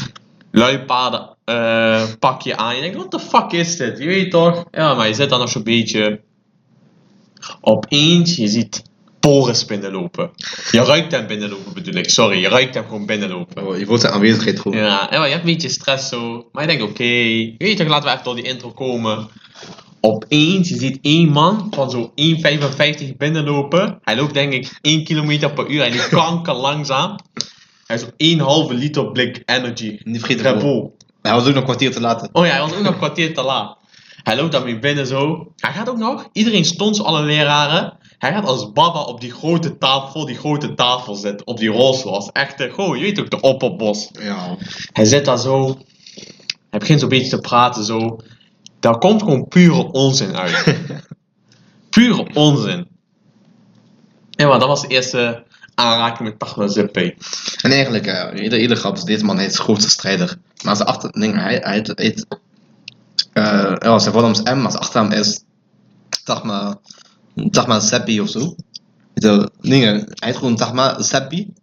luipaarden 0.61 1.35
eh, 1.45 2.03
pakje 2.19 2.57
aan, 2.57 2.75
je 2.75 2.81
denkt, 2.81 2.97
what 2.97 3.11
the 3.11 3.19
fuck 3.19 3.51
is 3.51 3.77
dit, 3.77 3.97
je 3.97 4.05
weet 4.05 4.31
toch? 4.31 4.65
Ja, 4.71 4.93
maar 4.93 5.07
je 5.07 5.13
zit 5.13 5.29
dan 5.29 5.39
nog 5.39 5.49
zo'n 5.49 5.63
beetje, 5.63 6.21
opeens, 7.61 8.35
je 8.35 8.47
ziet 8.47 8.83
Boris 9.27 9.65
binnenlopen. 9.65 10.31
Je 10.71 10.83
ruikt 10.83 11.11
hem 11.11 11.27
binnenlopen 11.27 11.73
bedoel 11.73 11.93
ik, 11.93 12.09
sorry, 12.09 12.41
je 12.41 12.47
ruikt 12.47 12.73
hem 12.73 12.83
gewoon 12.83 13.05
binnenlopen. 13.05 13.67
Oh, 13.67 13.77
je 13.77 13.85
voelt 13.85 14.01
zijn 14.01 14.13
aanwezigheid 14.13 14.59
gewoon. 14.59 14.77
Ja, 14.77 15.07
maar 15.09 15.25
je 15.25 15.33
hebt 15.33 15.47
een 15.47 15.53
beetje 15.53 15.69
stress 15.69 16.09
zo. 16.09 16.49
Maar 16.51 16.63
je 16.63 16.69
denkt, 16.69 16.83
oké, 16.83 17.03
weet 17.03 17.57
je 17.57 17.73
toch, 17.75 17.87
laten 17.87 18.05
we 18.05 18.11
even 18.11 18.23
door 18.23 18.35
die 18.35 18.43
intro 18.43 18.71
komen. 18.71 19.27
Opeens, 20.01 20.69
je 20.69 20.77
ziet 20.77 20.99
één 21.01 21.29
man 21.29 21.67
van 21.71 21.89
zo'n 21.89 22.11
1,55 23.11 23.17
binnenlopen. 23.17 23.99
Hij 24.01 24.15
loopt 24.15 24.33
denk 24.33 24.53
ik 24.53 24.79
1 24.81 25.03
km 25.03 25.53
per 25.53 25.69
uur. 25.69 25.79
Hij 25.79 25.95
loopt 25.95 26.09
kanker 26.23 26.53
langzaam. 26.53 27.15
Hij 27.85 27.95
is 27.95 28.03
op 28.03 28.69
1,5 28.71 28.77
liter 28.77 29.11
blik 29.11 29.41
energy. 29.45 29.99
Niet 30.03 30.19
vergeten, 30.19 30.43
Red. 30.43 30.61
Hij 31.21 31.33
was 31.33 31.41
ook 31.41 31.47
nog 31.47 31.55
een 31.55 31.63
kwartier 31.63 31.91
te 31.91 32.01
laat. 32.01 32.29
Oh 32.31 32.45
ja, 32.45 32.51
hij 32.51 32.61
was 32.61 32.73
ook 32.73 32.81
nog 32.81 32.91
een 32.91 32.97
kwartier 32.97 33.33
te 33.33 33.41
laat. 33.43 33.77
Hij 34.23 34.35
loopt 34.35 34.51
daarmee 34.51 34.79
binnen 34.79 35.07
zo. 35.07 35.51
Hij 35.55 35.71
gaat 35.71 35.89
ook 35.89 35.97
nog, 35.97 36.29
iedereen 36.31 36.65
stond 36.65 37.03
alle 37.03 37.21
leraren. 37.21 37.97
Hij 38.23 38.33
gaat 38.33 38.45
als 38.45 38.71
baba 38.71 39.01
op 39.01 39.21
die 39.21 39.31
grote 39.31 39.77
tafel, 39.77 40.25
die 40.25 40.35
grote 40.37 40.73
tafel 40.73 41.15
zitten, 41.15 41.47
op 41.47 41.57
die 41.57 41.69
rolstoel. 41.69 42.13
Als 42.13 42.31
echte, 42.31 42.69
goh, 42.69 42.95
je 42.95 43.01
weet 43.01 43.19
ook, 43.19 43.29
de 43.29 43.39
opperbos. 43.39 44.09
Ja. 44.11 44.57
Hij 44.93 45.05
zit 45.05 45.25
daar 45.25 45.39
zo. 45.39 45.77
Hij 46.69 46.79
begint 46.79 46.99
zo'n 46.99 47.09
beetje 47.09 47.29
te 47.29 47.37
praten 47.37 47.83
zo. 47.83 48.19
Daar 48.79 48.97
komt 48.97 49.21
gewoon 49.21 49.47
pure 49.47 49.91
onzin 49.91 50.37
uit. 50.37 50.77
pure 51.89 52.33
onzin. 52.33 52.87
Ja, 54.29 54.47
maar 54.47 54.59
dat 54.59 54.67
was 54.67 54.81
de 54.81 54.87
eerste 54.87 55.43
aanraking 55.75 56.29
met 56.29 56.39
Tachma 56.39 56.67
Zippé. 56.67 57.13
En 57.61 57.71
eigenlijk, 57.71 58.07
uh, 58.07 58.43
ieder, 58.43 58.59
ieder 58.59 58.77
grap 58.77 58.95
is 58.95 59.03
deze 59.03 59.25
man 59.25 59.39
is 59.39 59.53
de 59.53 59.61
grootste 59.61 59.89
strijder. 59.89 60.37
Maar 60.63 60.75
zijn 60.75 60.87
achter, 60.87 61.09
nee, 61.13 61.33
hij, 61.33 61.55
hij, 61.63 61.85
heet- 61.95 62.25
eh, 63.33 63.75
ja, 63.79 63.99
zijn 63.99 64.13
voornaam 64.13 64.31
is 64.31 64.41
M, 64.41 64.61
maar 64.61 64.71
zijn 64.71 64.83
achternaam 64.83 65.11
is 65.11 65.43
Tachma, 67.35 67.49
Tachma 67.51 67.79
Seppi 67.79 68.21
of 68.21 68.29
zo. 68.29 68.55
Nee, 69.61 69.85
hij 69.85 70.05
heet 70.19 70.35
gewoon 70.37 70.55
Tachma 70.55 71.01
Seppi, 71.01 71.53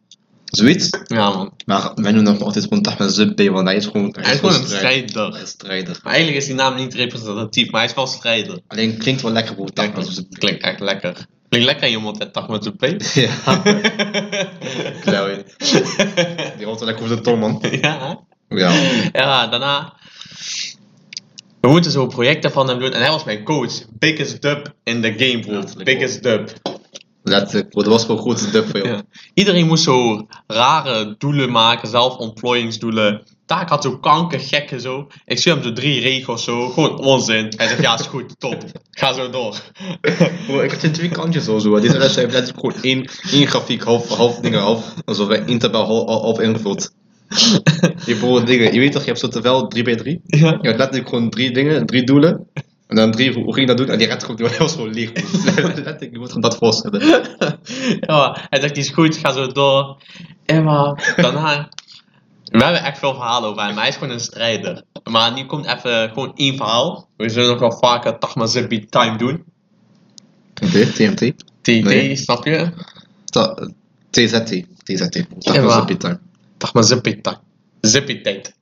zoiets. 0.45 0.89
Ja 1.05 1.31
man. 1.31 1.53
Maar 1.67 1.93
wij 1.95 2.13
noemen 2.13 2.33
hem 2.33 2.43
altijd 2.43 2.65
gewoon 2.65 2.83
Tachma 2.83 3.09
Zippé, 3.09 3.51
want 3.51 3.67
hij 3.67 3.77
is 3.77 3.85
gewoon, 3.87 4.17
Hij 4.21 4.33
is 4.33 4.39
gewoon 4.39 4.55
een 4.55 4.61
Hij 4.61 4.69
strijder. 4.77 5.41
is 5.43 5.49
strijder. 5.49 5.99
Maar 6.03 6.13
eigenlijk 6.13 6.41
is 6.43 6.47
die 6.47 6.55
naam 6.55 6.75
niet 6.77 6.95
representatief, 6.95 7.71
maar 7.71 7.81
hij 7.81 7.89
is 7.91 7.97
wel 7.97 8.07
strijder. 8.07 8.61
Alleen 8.69 8.99
klinkt 8.99 9.23
wel 9.23 9.33
lekker 9.33 9.57
dat 9.75 10.07
Zippé. 10.09 10.39
klinkt 10.39 10.63
echt 10.63 10.81
lekker. 10.81 11.27
Klinkt 11.49 11.69
lekker 11.69 11.87
in 11.87 11.93
je 11.93 11.99
mond, 11.99 12.19
hè, 12.23 12.31
Tachma 12.31 12.63
Zippé. 12.63 12.97
Ja, 13.15 13.63
klauw, 15.01 15.43
Die 16.57 16.67
hoort 16.67 16.79
wel 16.79 16.89
lekker 16.89 17.03
op 17.03 17.09
de 17.09 17.21
tong, 17.21 17.41
man. 17.41 17.63
ja. 17.81 18.19
Ja. 18.49 18.73
Ja, 19.13 19.47
daarna. 19.47 19.93
We 21.61 21.69
moeten 21.69 21.91
zo 21.91 22.07
projecten 22.07 22.51
van 22.51 22.69
hem 22.69 22.79
doen. 22.79 22.93
En 22.93 23.01
hij 23.01 23.11
was 23.11 23.25
mijn 23.25 23.45
coach. 23.45 23.73
Biggest 23.99 24.43
dub 24.43 24.75
in 24.85 25.03
the 25.03 25.15
game, 25.17 25.41
bro. 25.41 25.53
Ja. 25.53 25.85
Biggest 25.85 26.23
dub. 26.23 26.53
Letterlijk, 27.23 27.69
bro. 27.69 27.83
Dat 27.83 27.93
was 27.93 28.05
gewoon 28.05 28.21
goed 28.21 28.53
dub 28.53 28.69
voor 28.69 28.81
jou. 28.81 28.89
Ja. 28.89 29.03
Iedereen 29.35 29.67
moest 29.67 29.83
zo 29.83 30.27
rare 30.47 31.15
doelen 31.19 31.51
maken, 31.51 31.89
zelfontplooiingsdoelen. 31.89 33.23
Taak 33.47 33.69
had 33.69 33.83
zo 33.83 33.99
kankergekke 33.99 34.81
zo. 34.81 35.07
Ik 35.25 35.39
stuur 35.39 35.55
hem 35.55 35.63
zo 35.63 35.73
drie 35.73 36.01
regels 36.01 36.45
zo, 36.45 36.69
gewoon 36.69 36.99
onzin. 36.99 37.53
Hij 37.57 37.69
zegt 37.69 37.81
ja, 37.81 37.99
is 37.99 38.07
goed, 38.07 38.41
top. 38.41 38.65
Ga 38.91 39.13
zo 39.13 39.31
door. 39.31 39.61
Bro, 40.47 40.61
ik 40.61 40.71
had 40.71 40.83
in 40.83 40.93
twee 40.93 41.09
kantjes 41.09 41.49
of 41.49 41.63
zo. 41.63 41.81
Deze 41.81 41.99
les 41.99 42.15
heeft 42.15 42.33
letterlijk 42.33 42.67
gewoon 42.67 42.83
één, 42.83 43.11
één 43.31 43.47
grafiek, 43.47 43.83
half, 43.83 44.09
half 44.09 44.39
dingen, 44.39 44.61
half, 44.61 44.95
alsof 45.05 45.29
wij 45.29 45.45
één 45.45 45.59
tabel 45.59 45.87
half, 45.87 46.23
half 46.23 46.41
ingevuld. 46.41 46.93
Je 48.07 48.17
bro, 48.19 48.43
dingen, 48.43 48.73
je 48.73 48.79
weet 48.79 48.93
toch, 48.93 49.01
je 49.01 49.07
hebt 49.09 49.21
zo'n 49.21 49.31
tabel 49.31 49.69
3 49.69 49.83
bij 49.83 49.97
3 49.97 50.21
Ja. 50.25 50.39
Je 50.39 50.47
hebt 50.47 50.79
letterlijk 50.79 51.09
gewoon 51.09 51.31
drie 51.31 51.53
dingen, 51.53 51.87
drie 51.87 52.05
doelen. 52.05 52.47
En 52.87 52.97
dan 52.97 53.11
drie, 53.11 53.33
hoe 53.33 53.55
ging 53.55 53.59
je 53.59 53.67
dat 53.67 53.77
doen? 53.77 53.89
En 53.89 53.99
die 53.99 54.07
rest 54.07 54.25
komt 54.25 54.39
die 54.39 54.49
was 54.59 54.73
gewoon 54.73 54.93
leeg. 54.93 55.11
je 55.15 56.11
moet 56.13 56.27
gewoon 56.27 56.41
dat 56.41 56.57
voorstellen. 56.57 57.01
ja, 58.01 58.47
hij 58.49 58.61
zegt 58.61 58.75
die 58.75 58.83
is 58.83 58.91
goed, 58.91 59.17
ga 59.17 59.33
zo 59.33 59.47
door. 59.47 60.03
En 60.45 60.65
maar 60.65 61.15
daarna. 61.17 61.69
We 62.51 62.65
hebben 62.65 62.83
echt 62.85 62.99
veel 62.99 63.15
verhalen 63.15 63.49
over 63.49 63.63
hem, 63.63 63.77
hij 63.77 63.89
is 63.89 63.95
gewoon 63.95 64.13
een 64.13 64.21
strijder. 64.21 64.83
Maar 65.11 65.33
nu 65.33 65.45
komt 65.47 65.67
even 65.67 66.09
gewoon 66.09 66.33
één 66.35 66.57
verhaal. 66.57 67.09
We 67.17 67.29
zullen 67.29 67.49
nog 67.51 67.59
wel 67.59 67.79
vaker 67.79 68.19
Tagma 68.19 68.47
Zippy 68.47 68.87
Time 68.87 69.17
doen. 69.17 69.45
Oké, 70.63 70.87
TMT. 70.87 71.33
TT, 71.61 71.67
Nee. 71.67 72.17
snap 72.17 72.45
je? 72.45 72.73
TZT. 74.11 74.65
TZT. 74.85 75.27
Dat 75.39 75.55
Ja, 75.55 76.21
was 76.63 76.73
maar- 76.73 76.85
Zippy 76.85 77.21
Time. 77.21 77.39
Zippy 77.81 78.21
tijd. 78.21 78.55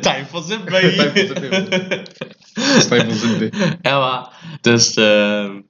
Time 0.00 0.26
for 0.28 0.42
Zippy. 0.42 0.70
Time 2.88 3.04
for 3.04 3.28
Zippy. 3.28 3.56
Ja, 3.82 3.98
maar, 3.98 4.28
dus, 4.60 4.94
ehm 4.94 5.60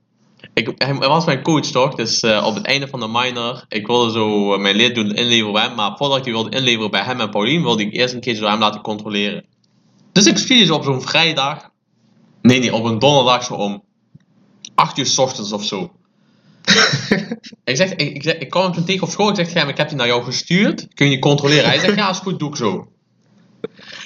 ik, 0.54 0.72
hij, 0.76 0.94
hij 0.94 1.08
was 1.08 1.24
mijn 1.24 1.42
coach 1.42 1.66
toch? 1.66 1.94
Dus 1.94 2.20
eh, 2.20 2.44
op 2.46 2.54
het 2.54 2.64
einde 2.64 2.88
van 2.88 3.00
de 3.00 3.08
minor, 3.08 3.64
ik 3.68 3.86
wilde 3.86 4.12
zo 4.12 4.52
eh, 4.54 4.60
mijn 4.60 4.76
leerdoel 4.76 5.12
inleveren 5.14 5.52
bij 5.52 5.62
hem, 5.62 5.74
maar 5.74 5.96
voordat 5.96 6.18
ik 6.18 6.24
die 6.24 6.32
wilde 6.32 6.56
inleveren 6.56 6.90
bij 6.90 7.02
hem 7.02 7.20
en 7.20 7.30
Paulien, 7.30 7.62
wilde 7.62 7.82
ik 7.82 7.92
eerst 7.94 8.14
een 8.14 8.20
keertje 8.20 8.40
door 8.40 8.50
hem 8.50 8.60
laten 8.60 8.80
controleren. 8.80 9.44
Dus 10.12 10.26
ik 10.26 10.38
stuurde 10.38 10.64
ze 10.64 10.74
op 10.74 10.84
zo'n 10.84 11.02
vrijdag, 11.02 11.70
nee, 12.42 12.58
nee, 12.58 12.74
op 12.74 12.84
een 12.84 12.98
donderdag 12.98 13.44
zo 13.44 13.54
om 13.54 13.84
8 14.74 14.98
uur 14.98 15.06
s 15.06 15.18
ochtends 15.18 15.52
of 15.52 15.64
zo. 15.64 15.92
Ik, 17.64 17.76
zeg, 17.76 17.90
ik, 17.90 18.14
ik, 18.14 18.22
zeg, 18.22 18.34
ik 18.34 18.50
kwam 18.50 18.72
hem 18.72 18.84
tegen 18.84 19.02
op 19.02 19.10
school, 19.10 19.28
ik 19.28 19.48
zeg, 19.48 19.68
ik 19.68 19.76
heb 19.76 19.88
die 19.88 19.96
naar 19.96 20.06
jou 20.06 20.24
gestuurd, 20.24 20.86
kun 20.94 21.06
je 21.06 21.12
die 21.12 21.20
controleren? 21.20 21.68
Hij 21.68 21.78
zegt, 21.78 21.96
ja, 21.96 22.10
is 22.10 22.18
goed, 22.18 22.38
doe 22.38 22.48
ik 22.48 22.56
zo. 22.56 22.88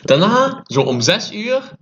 Daarna, 0.02 0.62
zo 0.66 0.80
om 0.80 1.00
6 1.00 1.32
uur, 1.32 1.76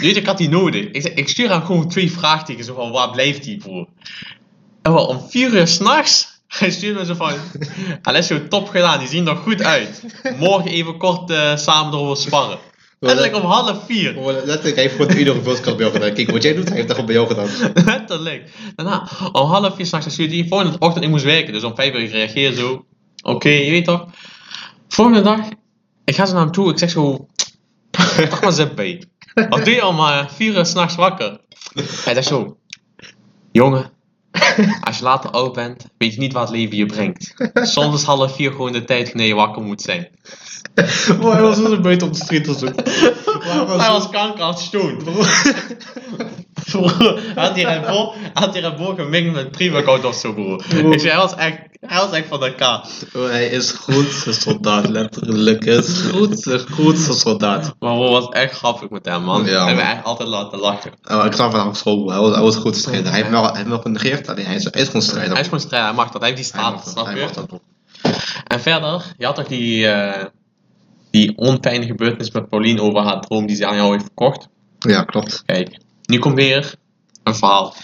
Weet 0.00 0.16
ik 0.16 0.26
had 0.26 0.38
die 0.38 0.48
nodig. 0.48 0.84
Ik, 0.84 1.02
zeg, 1.02 1.12
ik 1.12 1.28
stuur 1.28 1.50
hem 1.50 1.62
gewoon 1.62 1.88
twee 1.88 2.12
vraagtekens 2.12 2.66
zo 2.66 2.74
van 2.74 2.90
waar 2.90 3.10
blijft 3.10 3.44
hij 3.44 3.58
voor? 3.62 3.86
En 4.82 4.92
wel 4.92 5.06
om 5.06 5.28
vier 5.28 5.54
uur 5.54 5.66
s'nachts, 5.66 6.40
hij 6.58 6.70
stuurt 6.70 6.98
me 6.98 7.04
zo 7.04 7.14
van, 7.14 7.32
Alessio, 8.02 8.48
top 8.48 8.68
gedaan, 8.68 8.98
die 8.98 9.08
zien 9.08 9.28
er 9.28 9.36
goed 9.36 9.62
uit. 9.62 10.02
Morgen 10.38 10.70
even 10.70 10.98
kort 10.98 11.30
eh, 11.30 11.56
samen 11.56 11.92
erover 11.92 12.16
sparren. 12.16 12.58
Letterlijk 13.06 13.36
om 13.36 13.50
half 13.50 13.84
vier. 13.86 14.14
Letterlijk, 14.24 14.74
hij 14.74 14.82
heeft 14.82 14.94
gewoon 14.94 15.10
een 15.10 15.26
uur 15.26 15.42
vulskast 15.42 15.76
bij 15.76 15.86
jou 15.86 15.92
gedaan. 15.92 16.14
Kijk, 16.14 16.30
wat 16.30 16.42
jij 16.42 16.54
doet, 16.54 16.68
hij 16.68 16.76
heeft 16.76 16.88
dat 16.88 16.96
gewoon 16.96 17.12
bij 17.12 17.22
jou 17.22 17.28
gedaan. 17.28 17.72
Letterlijk. 17.84 18.50
Daarna, 18.74 19.08
om 19.32 19.46
half 19.46 19.74
vier 19.74 19.86
s'nachts 19.86 20.12
stuurde 20.12 20.34
hij, 20.36 20.46
volgende 20.48 20.78
ochtend, 20.78 21.04
ik 21.04 21.10
moest 21.10 21.24
werken, 21.24 21.52
dus 21.52 21.64
om 21.64 21.74
vijf 21.74 21.94
uur 21.94 22.00
ik 22.00 22.10
reageer 22.10 22.52
zo. 22.52 22.86
Oké, 23.22 23.48
je 23.48 23.70
weet 23.70 23.84
toch. 23.84 24.06
Volgende 24.88 25.20
dag, 25.20 25.48
ik 26.04 26.14
ga 26.14 26.26
zo 26.26 26.32
naar 26.32 26.42
hem 26.42 26.52
toe, 26.52 26.70
ik 26.70 26.78
zeg 26.78 26.90
zo, 26.90 27.28
pak 27.90 28.40
maar 28.40 28.74
bij. 28.74 29.04
Wat 29.34 29.64
doe 29.64 29.74
je 29.74 29.80
al 29.80 29.92
maar 29.92 30.30
vier 30.30 30.56
uur 30.56 30.66
s'nachts 30.66 30.94
wakker? 30.94 31.40
Hij 32.04 32.14
zegt 32.14 32.26
zo, 32.26 32.56
jongen, 33.52 33.90
als 34.86 34.98
je 34.98 35.04
later 35.04 35.30
oud 35.30 35.52
bent, 35.52 35.86
weet 35.98 36.14
je 36.14 36.20
niet 36.20 36.32
wat 36.32 36.48
het 36.48 36.56
leven 36.56 36.76
je 36.76 36.86
brengt. 36.86 37.34
Soms 37.54 37.94
is 37.94 38.06
half 38.06 38.34
vier 38.34 38.50
gewoon 38.50 38.72
de 38.72 38.84
tijd 38.84 39.08
wanneer 39.08 39.26
je 39.26 39.34
wakker 39.34 39.62
moet 39.62 39.82
zijn. 39.82 40.08
Hij 40.74 41.40
was 41.40 41.56
zo 41.56 41.80
buiten 41.80 42.06
op 42.06 42.12
de 42.12 42.24
street 42.24 42.48
of 42.48 42.58
zo. 42.58 42.66
Hij 43.78 43.90
was 43.90 44.10
kanker 44.10 44.42
aan 44.42 44.50
het 44.50 44.58
stoot. 44.58 45.02
Hij 47.34 47.44
had 47.44 47.54
die 47.54 47.66
Red 47.66 47.86
Bull, 47.86 48.10
hij 48.12 48.30
had 48.32 48.52
die 48.52 48.62
Red 48.62 48.76
Bull 48.76 48.94
gemixt 48.94 49.32
met 49.32 49.50
pre-workout 49.50 50.04
of 50.04 50.14
zo, 50.14 50.32
bro. 50.32 50.54
Ik 50.54 51.00
zei, 51.00 51.08
hij 51.08 51.16
was 51.16 51.34
echt, 51.34 51.58
hij 51.86 51.98
was 51.98 52.10
echt 52.10 52.28
van 52.28 52.40
de 52.40 52.54
K. 52.54 52.80
Bro, 53.12 53.26
hij 53.26 53.46
is 53.46 53.72
grootste 53.72 54.32
soldaat, 54.32 54.88
letterlijk. 54.88 55.64
Hij 55.64 55.74
is 55.74 56.00
grootste, 56.00 56.58
grootste 56.58 57.12
soldaat. 57.12 57.62
Maar 57.78 57.94
bro, 57.94 58.10
was 58.10 58.28
echt 58.28 58.52
grappig 58.52 58.90
met 58.90 59.04
hem, 59.04 59.22
man. 59.22 59.44
Ja, 59.44 59.64
man. 59.64 59.78
echt 59.78 60.04
altijd 60.04 60.28
laten 60.28 60.58
lachen. 60.58 60.92
Uh, 61.10 61.24
ik 61.24 61.30
kwam 61.30 61.50
vandaag 61.50 61.68
op 61.68 61.76
school, 61.76 62.10
hij 62.10 62.18
was, 62.20 62.32
hij 62.34 62.42
was 62.42 62.54
een 62.54 62.60
goed 62.60 62.76
strijder. 62.76 63.06
Hij 63.06 63.16
heeft 63.16 63.30
me 63.30 63.36
wel, 63.36 63.46
hij 63.46 63.56
heeft 63.56 63.68
wel 63.68 63.80
genegeerd, 63.80 64.28
alleen 64.28 64.46
hij 64.46 64.54
is, 64.54 64.64
hij 64.64 64.80
is 64.80 64.86
gewoon 64.86 65.02
strijder. 65.02 65.30
Hij 65.32 65.40
is 65.40 65.46
gewoon 65.46 65.60
strijder, 65.60 65.88
hij 65.88 65.96
mag 65.96 66.10
dat, 66.10 66.20
hij 66.20 66.30
heeft 66.30 66.42
die 66.42 66.60
Hij 66.60 66.70
mag 66.70 66.80
status, 66.80 66.92
snap 66.92 67.06
hij 67.06 67.14
je? 67.14 67.20
mag 67.20 67.32
dat. 67.32 67.60
En 68.46 68.60
verder, 68.60 69.14
je 69.16 69.24
had 69.24 69.34
toch 69.34 69.46
die, 69.46 69.88
eh 69.88 70.24
die 71.10 71.36
onfijne 71.36 71.86
gebeurtenis 71.86 72.30
met 72.30 72.48
Pauline 72.48 72.80
over 72.80 73.02
haar 73.02 73.20
droom 73.20 73.46
die 73.46 73.56
ze 73.56 73.66
aan 73.66 73.76
jou 73.76 73.90
heeft 73.92 74.04
verkocht? 74.04 74.48
Ja, 74.78 75.02
klopt. 75.02 75.42
Kijk, 75.46 75.78
nu 76.02 76.18
komt 76.18 76.34
weer 76.34 76.74
een 77.22 77.34
verhaal. 77.34 77.74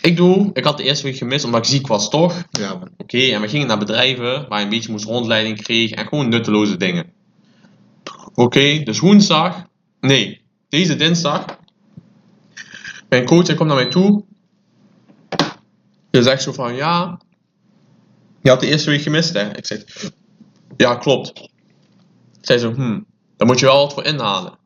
Ik 0.00 0.16
doe, 0.16 0.50
ik 0.52 0.64
had 0.64 0.76
de 0.76 0.82
eerste 0.82 1.04
week 1.04 1.16
gemist 1.16 1.44
omdat 1.44 1.64
ik 1.64 1.70
ziek 1.70 1.86
was, 1.86 2.10
toch? 2.10 2.44
Ja. 2.50 2.80
Oké, 2.96 3.18
en 3.18 3.40
we 3.40 3.48
gingen 3.48 3.66
naar 3.66 3.78
bedrijven 3.78 4.48
waar 4.48 4.58
je 4.58 4.64
een 4.64 4.70
beetje 4.70 4.90
moest 4.90 5.04
rondleiding 5.04 5.62
kreeg 5.62 5.90
en 5.90 6.06
gewoon 6.06 6.28
nutteloze 6.28 6.76
dingen. 6.76 7.12
Oké, 8.34 8.82
dus 8.82 8.98
woensdag, 8.98 9.66
nee, 10.00 10.42
deze 10.68 10.96
dinsdag. 10.96 11.44
Mijn 13.08 13.24
coach 13.24 13.54
komt 13.54 13.68
naar 13.68 13.76
mij 13.76 13.90
toe. 13.90 14.24
Hij 16.10 16.22
zegt 16.22 16.42
zo 16.42 16.52
van 16.52 16.74
ja, 16.74 17.20
je 18.42 18.50
had 18.50 18.60
de 18.60 18.66
eerste 18.66 18.90
week 18.90 19.02
gemist 19.02 19.32
hè. 19.32 19.56
Ik 19.56 19.66
zeg 19.66 19.84
ja, 20.76 20.94
klopt. 20.94 21.50
Zij 22.40 22.58
zo, 22.58 22.74
hmm, 22.74 23.06
daar 23.36 23.46
moet 23.46 23.58
je 23.58 23.66
wel 23.66 23.82
wat 23.82 23.92
voor 23.92 24.04
inhalen. 24.04 24.58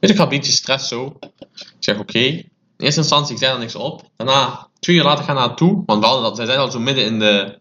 Dus 0.00 0.10
ik 0.10 0.16
had 0.16 0.30
een 0.30 0.36
beetje 0.36 0.52
stress 0.52 0.88
zo. 0.88 1.16
Ik 1.48 1.76
zeg 1.78 1.98
oké. 1.98 2.42
Eerste 2.84 3.00
instantie, 3.00 3.34
ik 3.34 3.40
zei 3.40 3.52
er 3.52 3.58
niks 3.58 3.74
op. 3.74 4.02
Daarna, 4.16 4.68
twee 4.78 4.96
uur 4.96 5.02
later 5.02 5.24
gaan 5.24 5.34
we 5.34 5.40
naar 5.40 5.48
haar 5.48 5.58
toe. 5.58 5.82
Want 5.86 6.00
we 6.00 6.06
hadden 6.06 6.24
dat, 6.24 6.36
zij 6.36 6.46
zijn 6.46 6.58
al 6.58 6.70
zo 6.70 6.80
midden 6.80 7.04
in 7.04 7.18
de... 7.18 7.58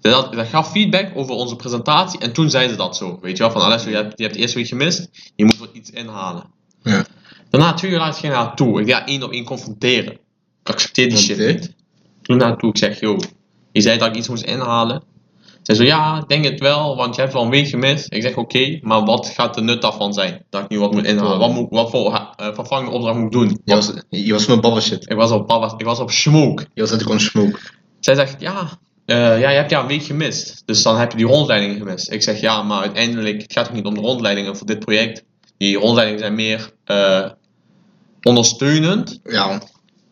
Zij 0.00 0.12
had, 0.12 0.28
zij 0.34 0.46
gaf 0.46 0.70
feedback 0.70 1.10
over 1.14 1.34
onze 1.34 1.56
presentatie. 1.56 2.20
En 2.20 2.32
toen 2.32 2.50
zei 2.50 2.68
ze 2.68 2.76
dat 2.76 2.96
zo. 2.96 3.18
Weet 3.22 3.36
je 3.36 3.42
wel, 3.42 3.52
van 3.52 3.62
Alessio, 3.62 3.90
je 3.90 3.96
hebt, 3.96 4.18
je 4.18 4.22
hebt 4.22 4.34
de 4.34 4.40
eerste 4.40 4.58
week 4.58 4.68
gemist. 4.68 5.08
Je 5.36 5.44
moet 5.44 5.58
wat 5.58 5.70
iets 5.72 5.90
inhalen. 5.90 6.44
Ja. 6.82 7.04
Daarna, 7.50 7.72
twee 7.72 7.90
uur 7.90 7.98
later 7.98 8.20
ging 8.20 8.32
ik 8.32 8.38
naar 8.38 8.46
haar 8.46 8.56
toe. 8.56 8.80
Ik 8.80 8.90
ga 8.90 9.06
één 9.06 9.22
op 9.22 9.32
één 9.32 9.44
confronteren. 9.44 10.12
Ik 10.12 10.68
accepteer 10.70 11.08
die 11.08 11.18
shit 11.18 11.38
niet. 11.38 11.74
Toen 12.22 12.36
naar 12.36 12.48
haar 12.48 12.56
toe, 12.56 12.70
ik 12.70 12.78
zeg, 12.78 13.00
yo, 13.00 13.16
je 13.72 13.80
zei 13.80 13.98
dat 13.98 14.08
ik 14.08 14.16
iets 14.16 14.28
moest 14.28 14.42
inhalen. 14.42 15.02
Zij 15.64 15.74
zo, 15.74 15.82
ja, 15.82 16.16
ik 16.18 16.28
denk 16.28 16.44
het 16.44 16.60
wel, 16.60 16.96
want 16.96 17.14
je 17.14 17.20
hebt 17.20 17.32
wel 17.32 17.42
een 17.42 17.50
week 17.50 17.68
gemist. 17.68 18.12
Ik 18.12 18.22
zeg, 18.22 18.36
oké, 18.36 18.78
maar 18.82 19.04
wat 19.04 19.28
gaat 19.28 19.54
de 19.54 19.60
nut 19.60 19.82
daarvan 19.82 20.12
zijn? 20.12 20.44
Dat 20.50 20.62
ik 20.62 20.68
nu 20.68 20.78
wat 20.78 20.92
moet 20.92 21.04
inhalen. 21.04 21.38
Wat, 21.38 21.52
moet, 21.52 21.66
wat 21.70 21.90
voor 21.90 22.12
eh, 22.14 22.46
vervangende 22.54 22.90
opdracht 22.90 23.16
moet 23.16 23.24
ik 23.24 23.32
doen? 23.32 23.60
Je 23.64 23.74
was, 23.74 23.92
je 24.08 24.32
was 24.32 24.46
mijn 24.46 24.60
babbel 24.60 24.80
shit. 24.80 25.10
Ik 25.10 25.16
was 25.16 25.30
op, 25.30 25.46
papa- 25.46 25.74
ik 25.78 25.84
was 25.84 25.98
op 26.00 26.10
smoke. 26.10 26.66
Je 26.74 26.80
was 26.80 26.90
natuurlijk 26.90 27.20
gewoon 27.20 27.50
smoke. 27.50 27.60
Zij 28.00 28.14
zegt, 28.14 28.40
ja, 28.40 28.68
eh, 29.06 29.16
ja, 29.40 29.50
je 29.50 29.56
hebt 29.56 29.70
ja 29.70 29.80
een 29.80 29.86
week 29.86 30.02
gemist. 30.02 30.62
Dus 30.64 30.82
dan 30.82 30.98
heb 30.98 31.10
je 31.10 31.16
die 31.16 31.26
rondleidingen 31.26 31.76
gemist. 31.76 32.10
Ik 32.12 32.22
zeg, 32.22 32.40
ja, 32.40 32.62
maar 32.62 32.80
uiteindelijk, 32.80 33.42
het 33.42 33.52
gaat 33.52 33.68
ook 33.68 33.74
niet 33.74 33.86
om 33.86 33.94
de 33.94 34.00
rondleidingen 34.00 34.56
voor 34.56 34.66
dit 34.66 34.78
project. 34.78 35.24
Die 35.56 35.78
rondleidingen 35.78 36.20
zijn 36.20 36.34
meer 36.34 36.70
eh, 36.84 37.30
ondersteunend. 38.22 39.20
Ja. 39.24 39.60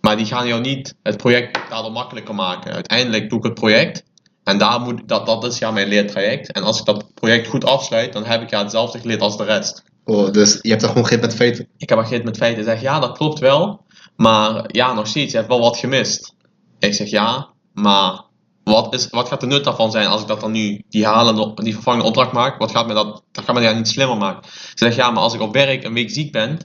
Maar 0.00 0.16
die 0.16 0.26
gaan 0.26 0.46
jou 0.46 0.60
niet 0.60 0.94
het 1.02 1.16
project 1.16 1.58
daardoor 1.70 1.92
makkelijker 1.92 2.34
maken. 2.34 2.72
Uiteindelijk 2.72 3.30
doe 3.30 3.38
ik 3.38 3.44
het 3.44 3.54
project. 3.54 4.02
En 4.44 4.58
daar 4.58 4.80
moet, 4.80 5.08
dat, 5.08 5.26
dat 5.26 5.44
is 5.44 5.58
ja 5.58 5.70
mijn 5.70 5.88
leertraject. 5.88 6.52
En 6.52 6.62
als 6.62 6.78
ik 6.78 6.84
dat 6.84 7.14
project 7.14 7.48
goed 7.48 7.64
afsluit, 7.64 8.12
dan 8.12 8.24
heb 8.24 8.42
ik 8.42 8.50
ja 8.50 8.62
hetzelfde 8.62 8.98
geleerd 8.98 9.20
als 9.20 9.36
de 9.36 9.44
rest. 9.44 9.82
Oh, 10.04 10.30
dus 10.30 10.58
je 10.60 10.70
hebt 10.70 10.82
er 10.82 10.88
gewoon 10.88 11.06
geen 11.06 11.20
met 11.20 11.34
feiten. 11.34 11.68
Ik 11.76 11.88
heb 11.88 11.98
begrepen 11.98 12.24
met 12.24 12.36
feiten. 12.36 12.64
Zeg 12.64 12.80
ja, 12.80 13.00
dat 13.00 13.16
klopt 13.16 13.38
wel. 13.38 13.84
Maar 14.16 14.64
ja, 14.66 14.92
nog 14.92 15.06
steeds, 15.06 15.30
je 15.30 15.36
hebt 15.36 15.48
wel 15.48 15.60
wat 15.60 15.76
gemist. 15.76 16.34
Ik 16.78 16.94
zeg 16.94 17.08
ja, 17.08 17.48
maar 17.72 18.24
wat, 18.64 18.94
is, 18.94 19.08
wat 19.10 19.28
gaat 19.28 19.40
de 19.40 19.46
nut 19.46 19.64
daarvan 19.64 19.90
zijn 19.90 20.06
als 20.06 20.20
ik 20.20 20.26
dat 20.26 20.40
dan 20.40 20.52
nu, 20.52 20.82
die 20.88 21.06
halende, 21.06 21.54
die 21.54 21.74
vervangende 21.74 22.06
opdracht 22.06 22.32
maak? 22.32 22.58
Wat 22.58 22.70
gaat 22.70 22.86
me 22.86 22.94
dat, 22.94 23.22
dat 23.32 23.44
gaat 23.44 23.54
me 23.54 23.62
dat 23.62 23.76
niet 23.76 23.88
slimmer 23.88 24.16
maken? 24.16 24.48
Ze 24.50 24.72
zegt 24.74 24.96
ja, 24.96 25.10
maar 25.10 25.22
als 25.22 25.34
ik 25.34 25.40
op 25.40 25.52
werk 25.52 25.84
een 25.84 25.94
week 25.94 26.10
ziek 26.10 26.32
ben, 26.32 26.58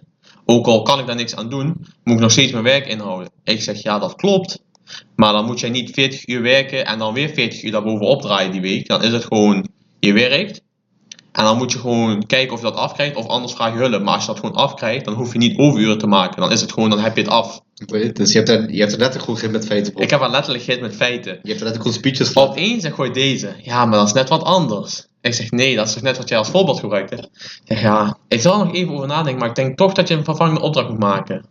ook 0.46 0.68
al 0.68 0.82
kan 0.82 1.00
ik 1.00 1.06
daar 1.06 1.16
niks 1.16 1.36
aan 1.36 1.50
doen, 1.50 1.86
moet 2.04 2.16
ik 2.16 2.22
nog 2.22 2.32
steeds 2.32 2.52
mijn 2.52 2.64
werk 2.64 2.88
inhouden. 2.88 3.32
Ik 3.44 3.62
zeg 3.62 3.82
ja, 3.82 4.00
dat 4.00 4.16
klopt. 4.16 4.60
Maar 5.15 5.34
dan 5.34 5.46
moet 5.46 5.60
jij 5.60 5.70
niet 5.70 5.91
40 5.91 6.27
uur 6.27 6.41
werken 6.41 6.86
en 6.86 7.00
dan 7.00 7.13
weer 7.13 7.29
40 7.29 7.63
uur 7.63 7.72
daarbovenop 7.72 8.22
draaien 8.22 8.51
die 8.51 8.62
week. 8.62 8.88
Dan 8.88 9.03
is 9.03 9.12
het 9.12 9.24
gewoon, 9.24 9.67
je 10.00 10.13
werkt. 10.13 10.62
En 11.32 11.44
dan 11.44 11.58
moet 11.58 11.72
je 11.72 11.79
gewoon 11.79 12.25
kijken 12.25 12.53
of 12.53 12.60
je 12.60 12.65
dat 12.65 12.75
afkrijgt 12.75 13.15
of 13.15 13.27
anders 13.27 13.53
vraag 13.53 13.74
je 13.74 13.79
hulp. 13.79 14.03
Maar 14.03 14.13
als 14.13 14.25
je 14.25 14.32
dat 14.32 14.39
gewoon 14.39 14.56
afkrijgt, 14.56 15.06
dan 15.06 15.13
hoef 15.13 15.34
je 15.34 15.38
niet 15.38 15.58
overuren 15.58 15.98
te 15.98 16.08
maken. 16.08 16.41
Dan 16.41 16.51
is 16.51 16.62
het 16.62 16.72
gewoon, 16.72 16.89
dan 16.89 17.00
heb 17.00 17.15
je 17.15 17.22
het 17.22 17.32
af. 17.32 17.62
Dus 18.13 18.32
je 18.32 18.38
hebt 18.38 18.50
er, 18.50 18.72
je 18.72 18.79
hebt 18.79 18.91
er 18.91 19.00
letterlijk 19.00 19.39
geen 19.39 19.51
met 19.51 19.65
feiten. 19.65 19.94
bro. 19.94 20.03
Ik 20.03 20.10
heb 20.10 20.22
er 20.22 20.29
letterlijk 20.29 20.63
gehit 20.63 20.82
met 20.82 20.96
feiten. 20.96 21.32
Je 21.32 21.50
hebt 21.50 21.60
er 21.60 21.65
letterlijk 21.65 21.82
gewoon 21.82 21.94
speeches 21.94 22.29
voor. 22.29 22.44
Opeens 22.44 22.84
zeg 22.84 22.94
gooi 22.94 23.12
deze. 23.12 23.53
Ja, 23.62 23.86
maar 23.86 23.98
dat 23.98 24.08
is 24.08 24.13
net 24.13 24.29
wat 24.29 24.44
anders. 24.44 25.08
Ik 25.22 25.34
zeg 25.34 25.51
nee, 25.51 25.75
dat 25.75 25.88
is 25.88 25.94
toch 25.94 26.03
net 26.03 26.17
wat 26.17 26.29
jij 26.29 26.38
als 26.38 26.50
voorbeeld 26.50 26.79
gebruikte. 26.79 27.15
Ik 27.15 27.62
zeg 27.63 27.82
ja, 27.82 28.17
ik 28.27 28.41
zal 28.41 28.60
er 28.60 28.65
nog 28.65 28.75
even 28.75 28.94
over 28.94 29.08
nadenken, 29.08 29.39
maar 29.39 29.50
ik 29.50 29.56
denk 29.56 29.77
toch 29.77 29.94
dat 29.94 30.08
je 30.08 30.13
een 30.13 30.24
vervangende 30.24 30.62
opdracht 30.62 30.89
moet 30.89 31.00
maken. 31.00 31.46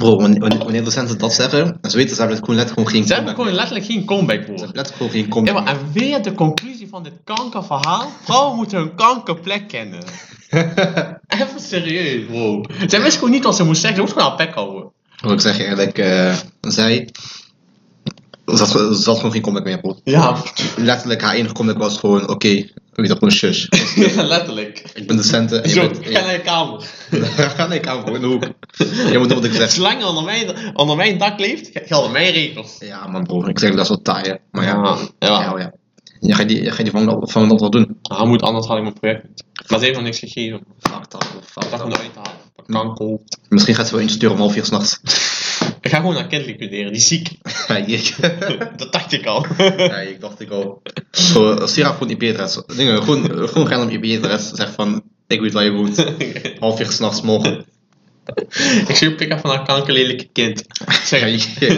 Bro, 0.00 0.16
wanneer, 0.16 0.84
docenten 0.84 1.18
dat 1.18 1.32
zeggen, 1.32 1.78
dan 1.80 1.90
weten 1.90 2.14
ze 2.14 2.20
hebben 2.20 2.36
het 2.36 2.44
gewoon 2.44 2.56
letterlijk 2.56 2.88
gewoon 2.88 2.88
geen 2.88 3.06
Ze 3.06 3.14
hebben 3.14 3.34
gewoon 3.34 3.52
letterlijk 3.52 3.86
geen 3.86 4.04
comeback 4.04 4.38
meer. 4.38 4.58
Ze 4.58 4.64
hebben 4.64 4.76
letterlijk 4.76 4.96
gewoon 4.96 5.10
geen 5.10 5.24
Ja, 5.24 5.28
comeback 5.28 5.64
maar 5.64 5.74
en 5.74 5.92
weer 5.92 6.22
de 6.22 6.32
conclusie 6.32 6.88
van 6.88 7.02
dit 7.02 7.12
kankerverhaal. 7.24 8.10
Vrouwen 8.24 8.56
moeten 8.60 8.78
hun 8.78 8.94
kankerplek 8.94 9.68
kennen. 9.68 10.02
Even 11.40 11.60
serieus, 11.60 12.26
bro. 12.26 12.64
Zij 12.86 13.02
wist 13.02 13.14
gewoon 13.16 13.30
niet 13.30 13.44
wat 13.44 13.56
ze 13.56 13.64
moest 13.64 13.80
zeggen. 13.80 13.98
Ze 13.98 14.02
moest 14.02 14.12
gewoon 14.12 14.28
haar 14.28 14.46
bek 14.46 14.54
houden. 14.54 14.92
Bro, 15.16 15.32
ik 15.32 15.40
zeg 15.40 15.56
je 15.56 15.64
eerlijk, 15.64 15.98
eh, 15.98 16.36
zij... 16.60 17.08
Ze 18.56 19.02
had 19.04 19.16
gewoon 19.16 19.32
geen 19.32 19.42
comeback 19.42 19.64
meer, 19.64 19.80
bro. 19.80 20.00
Ja, 20.04 20.36
Letterlijk, 20.76 21.22
haar 21.22 21.34
enige 21.34 21.54
comeback 21.54 21.82
was 21.82 21.98
gewoon, 21.98 22.28
oké, 22.28 22.48
weet 22.48 22.68
je 22.94 23.02
dat, 23.06 23.12
gewoon 23.18 23.30
shush. 23.32 23.66
letterlijk. 24.16 24.82
Ik 24.94 25.06
ben 25.06 25.16
docenten 25.16 25.70
Zo, 25.70 25.80
bent... 25.80 25.98
ga 26.06 26.20
naar 26.20 26.32
je 26.32 26.40
kamer. 26.40 26.84
Ga 27.56 27.66
naar 27.66 27.74
je 27.74 27.80
kamer, 27.80 28.04
bro, 28.04 28.14
in 28.14 28.20
de 28.20 28.26
hoek. 28.26 28.42
Je 29.10 29.18
moet 29.18 29.28
doen 29.28 29.36
wat 29.40 29.44
ik 29.44 29.52
zeg. 29.52 29.70
Zolang 29.70 29.98
je 30.00 30.06
onder 30.06 30.24
mijn, 30.24 30.76
onder 30.76 30.96
mijn 30.96 31.18
dak 31.18 31.38
leeft, 31.40 31.70
gelden 31.72 32.10
mijn 32.10 32.32
regels. 32.32 32.76
Ja, 32.78 33.06
man, 33.06 33.24
bro, 33.24 33.46
ik 33.46 33.58
zeg 33.58 33.70
dat 33.70 33.80
is 33.80 33.88
wel 33.88 34.02
taai, 34.02 34.28
hè. 34.28 34.34
Maar 34.50 34.64
ja, 34.64 34.96
ja. 35.18 35.28
ja, 35.28 35.58
ja. 35.58 35.72
Je 36.20 36.34
gaat 36.34 36.48
die, 36.48 36.62
je 36.62 36.70
gaat 36.70 36.82
die 36.84 36.90
van, 36.90 37.04
dat- 37.06 37.30
van 37.32 37.48
dat 37.48 37.60
wel 37.60 37.70
doen. 37.70 37.98
Hij 38.02 38.26
moet, 38.26 38.42
anders 38.42 38.66
had 38.66 38.76
ik 38.76 38.82
mijn 38.82 38.94
project 39.00 39.22
niet. 39.28 39.44
Maar 39.68 39.78
ze 39.78 39.84
heeft 39.84 39.96
nog 39.96 40.04
niks 40.06 40.18
gegeven. 40.18 40.60
Fuck 40.80 41.10
dat, 41.10 41.26
fuck 41.44 41.70
dat. 41.70 41.80
gewoon 41.80 41.96
uit 41.96 42.12
te 42.12 42.18
halen. 42.22 42.38
Kanker. 42.66 43.18
Misschien 43.48 43.74
gaat 43.74 43.86
ze 43.86 43.92
wel 43.92 44.02
insturen 44.02 44.34
om 44.34 44.40
half 44.40 44.52
vier 44.52 44.64
s'nachts. 44.64 45.00
Ik 45.90 45.96
ga 45.96 46.02
gewoon 46.02 46.16
naar 46.16 46.26
kind 46.26 46.46
liquideren, 46.46 46.92
die 46.92 47.00
is 47.00 47.08
ziek. 47.08 47.30
Ja, 47.68 47.76
ik. 47.76 48.16
Dat 48.76 48.92
dacht 48.92 49.12
ik 49.12 49.26
al. 49.26 49.46
Ja, 49.58 49.96
ik 49.96 50.20
dacht 50.20 50.40
ik 50.40 50.50
al. 50.50 50.82
Zo, 51.10 51.66
Sierra 51.66 51.92
gewoon 51.92 52.10
IP-adres. 52.10 52.62
Dingen, 52.76 53.02
gewoon, 53.02 53.48
gewoon 53.48 53.66
gaan 53.66 53.82
op 53.82 53.90
IP-adres. 53.90 54.50
Zeg 54.50 54.72
van, 54.72 55.02
ik 55.26 55.40
weet 55.40 55.52
waar 55.52 55.64
je 55.64 55.70
woont. 55.70 56.04
Half 56.60 56.76
vier 56.76 56.90
s'nachts 56.90 57.20
morgen. 57.20 57.64
ik 58.88 58.96
zie 58.96 59.14
pik 59.14 59.32
even 59.32 59.48
naar 59.48 59.58
een 59.58 59.66
kankerlelijke 59.66 60.28
kind. 60.32 60.64
Zeg 61.04 61.22
ik. 61.22 61.68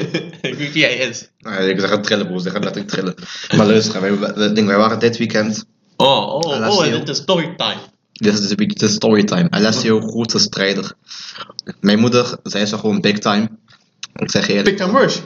ik 0.41 0.55
weet 0.55 0.73
wie 0.73 0.85
hij 0.85 0.95
is. 0.95 1.29
Nee, 1.39 1.71
ik 1.71 1.81
zeg 1.81 2.01
trillen, 2.01 2.27
bro. 2.27 2.39
Zeg 2.39 2.53
het 2.53 2.65
letterlijk 2.65 2.93
trillen. 2.93 3.15
Maar 3.57 3.67
luister, 3.67 4.01
wij, 4.01 4.53
ding, 4.53 4.67
wij 4.67 4.77
waren 4.77 4.99
dit 4.99 5.17
weekend. 5.17 5.65
Oh, 5.97 6.35
oh, 6.35 6.69
oh, 6.69 6.85
dit 6.85 7.09
is 7.09 7.17
storytime. 7.17 7.81
Dit 8.13 8.39
is 8.39 8.55
beetje 8.55 8.79
de 8.79 8.89
storytime. 8.89 9.51
Alessio, 9.51 10.01
grote 10.01 10.39
strijder. 10.39 10.93
Mijn 11.81 11.99
moeder, 11.99 12.37
zij 12.43 12.63
is 12.63 12.73
gewoon 12.73 13.01
big 13.01 13.19
time. 13.19 13.49
Ik 14.15 14.31
zeg 14.31 14.47
je 14.47 14.53
eerlijk. 14.53 14.77
Pik 14.77 14.87
en 14.87 14.97
Rush. 14.99 15.19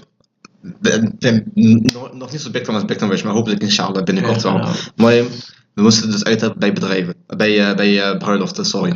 nog, 2.12 2.31
niet 2.33 2.40
zo 2.40 2.50
big 2.50 2.62
time 2.62 2.76
als 2.78 2.85
big 2.87 2.97
time 2.97 3.11
Rush, 3.11 3.23
maar 3.23 3.33
hopelijk 3.33 3.62
inshallah 3.62 4.02
binnenkort 4.05 4.43
wel. 4.43 4.66
Maar 4.97 5.12
eh, 5.16 5.25
we 5.75 5.83
moesten 5.83 6.11
dus 6.11 6.25
uit 6.25 6.40
hebben 6.40 6.59
bij 6.59 6.73
bedrijven. 6.73 7.14
Bij, 7.26 7.69
eh, 7.69 7.76
bij 7.76 8.02
eh, 8.02 8.16
bruiloften, 8.19 8.64
sorry. 8.66 8.93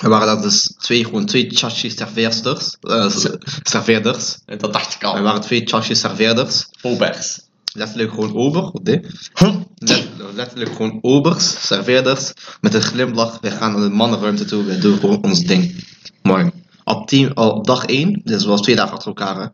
Er 0.00 0.08
waren 0.08 0.26
dat 0.26 0.42
dus 0.42 0.74
twee, 0.78 1.04
gewoon 1.04 1.26
twee 1.26 1.50
chachi 1.50 1.90
serveersters. 1.90 2.76
eh, 2.80 3.08
s- 3.10 3.28
serveerders. 3.62 4.38
En 4.46 4.58
Dat 4.58 4.72
dacht 4.72 4.94
ik 4.94 5.02
Er 5.02 5.08
al. 5.08 5.22
waren 5.22 5.40
twee 5.40 5.62
chachi 5.66 5.94
serveerders. 5.94 6.66
Obers. 6.82 7.40
Letterlijk 7.72 8.10
gewoon 8.10 8.34
ober. 8.34 8.70
dit? 8.82 9.30
Let- 9.78 10.08
letterlijk 10.34 10.70
gewoon 10.74 10.98
obers, 11.00 11.66
serveerders. 11.66 12.32
Met 12.60 12.74
een 12.74 12.82
glimlach. 12.82 13.38
We 13.40 13.50
gaan 13.50 13.72
naar 13.72 13.80
de 13.88 13.94
mannenruimte 13.94 14.44
toe. 14.44 14.64
We 14.64 14.78
doen 14.78 14.98
gewoon 14.98 15.22
ons 15.22 15.40
ding. 15.40 15.84
Mooi. 16.22 16.50
Op, 16.84 17.06
team, 17.08 17.30
op 17.34 17.66
dag 17.66 17.84
1, 17.84 18.20
dus 18.24 18.44
was 18.44 18.60
twee 18.62 18.76
dagen 18.76 18.92
achter 18.92 19.08
elkaar. 19.08 19.40
hè. 19.40 19.46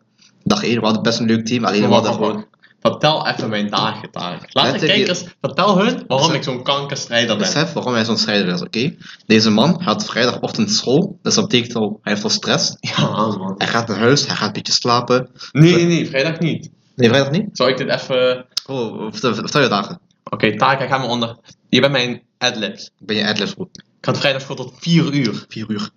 Dag 0.44 0.64
1, 0.64 0.74
we 0.78 0.84
hadden 0.84 1.02
best 1.02 1.18
een 1.18 1.26
leuk 1.26 1.46
team. 1.46 1.64
Alleen 1.64 1.80
we 1.88 1.94
hadden 1.94 2.12
gewoon. 2.12 2.44
Vertel 2.80 3.26
even 3.26 3.48
mijn 3.50 3.70
dagen 3.70 4.08
daar. 4.10 4.48
Laat 4.52 4.78
de 4.80 4.86
kijkers, 4.86 5.24
vertel 5.40 5.78
hun 5.78 6.04
waarom 6.06 6.26
Besef- 6.26 6.34
ik 6.34 6.42
zo'n 6.42 6.62
kankerstrijder 6.62 7.36
ben. 7.36 7.46
Besef 7.46 7.72
waarom 7.72 7.92
hij 7.92 8.04
zo'n 8.04 8.18
strijder 8.18 8.54
is, 8.54 8.60
oké? 8.62 8.94
Deze 9.26 9.50
man 9.50 9.80
had 9.82 10.04
vrijdagochtend 10.04 10.70
school. 10.70 11.18
Dus 11.22 11.34
dat 11.34 11.48
betekent 11.48 11.74
al, 11.74 11.98
hij 12.02 12.12
heeft 12.12 12.24
al 12.24 12.30
stress. 12.30 12.76
Ja, 12.80 13.00
man. 13.10 13.54
Hij 13.58 13.66
gaat 13.66 13.88
naar 13.88 13.98
huis, 13.98 14.26
hij 14.26 14.36
gaat 14.36 14.46
een 14.46 14.52
beetje 14.52 14.72
slapen. 14.72 15.30
Nee, 15.52 15.74
nee, 15.74 15.84
nee, 15.84 16.08
vrijdag 16.08 16.38
niet. 16.38 16.70
Nee, 16.96 17.08
vrijdag 17.08 17.30
niet? 17.30 17.48
Zou 17.52 17.70
ik 17.70 17.76
dit 17.76 17.88
even... 17.88 18.46
Oh, 18.66 19.12
vertel, 19.12 19.62
je 19.62 19.68
dagen. 19.68 20.00
Oké, 20.24 20.56
taak, 20.56 20.80
ik 20.80 20.88
ga 20.88 20.98
me 20.98 21.06
onder... 21.06 21.36
Je 21.68 21.80
bent 21.80 21.92
mijn 21.92 22.22
adlibs. 22.38 22.90
Ben 22.98 23.16
je 23.16 23.28
adlibs 23.28 23.54
bro? 23.54 23.68
Ik 23.98 24.04
had 24.04 24.18
vrijdag 24.18 24.42
school 24.42 24.56
tot 24.56 24.72
4 24.78 25.12
uur. 25.12 25.44
4 25.48 25.64
uur. 25.70 25.90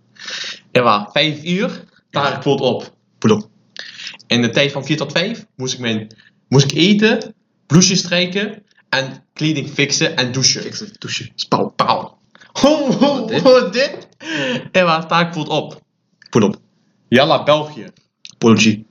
Ja, 0.71 0.81
waar? 0.81 1.09
5 1.11 1.43
uur, 1.43 1.83
daar 2.09 2.27
ik 2.27 2.33
bijvoorbeeld 2.33 2.73
op. 2.73 3.31
Op. 3.31 3.49
In 4.27 4.41
de 4.41 4.49
tijd 4.49 4.71
van 4.71 4.85
4 4.85 4.97
tot 4.97 5.11
5 5.11 5.45
moest 5.55 5.73
ik, 5.73 5.79
mijn, 5.79 6.15
moest 6.47 6.71
ik 6.71 6.77
eten, 6.77 7.33
blouses 7.67 7.99
strijken 7.99 8.63
en 8.89 9.23
kleding 9.33 9.69
fixen 9.69 10.15
en 10.15 10.31
douchen. 10.31 10.61
Fixen, 10.61 10.89
douchen, 10.99 11.31
spauw. 11.35 11.69
Pauw. 11.69 12.17
Ho, 12.51 12.97
Wat 13.41 13.73
dit? 13.73 13.73
dit? 13.73 14.07
En 14.71 14.85
waar 14.85 15.01
sta 15.01 15.19
ik 15.19 15.25
bijvoorbeeld 15.25 15.63
op? 15.63 16.43
Op. 16.43 16.61
Jalla, 17.07 17.43
België. 17.43 17.85
Pologie. 18.37 18.85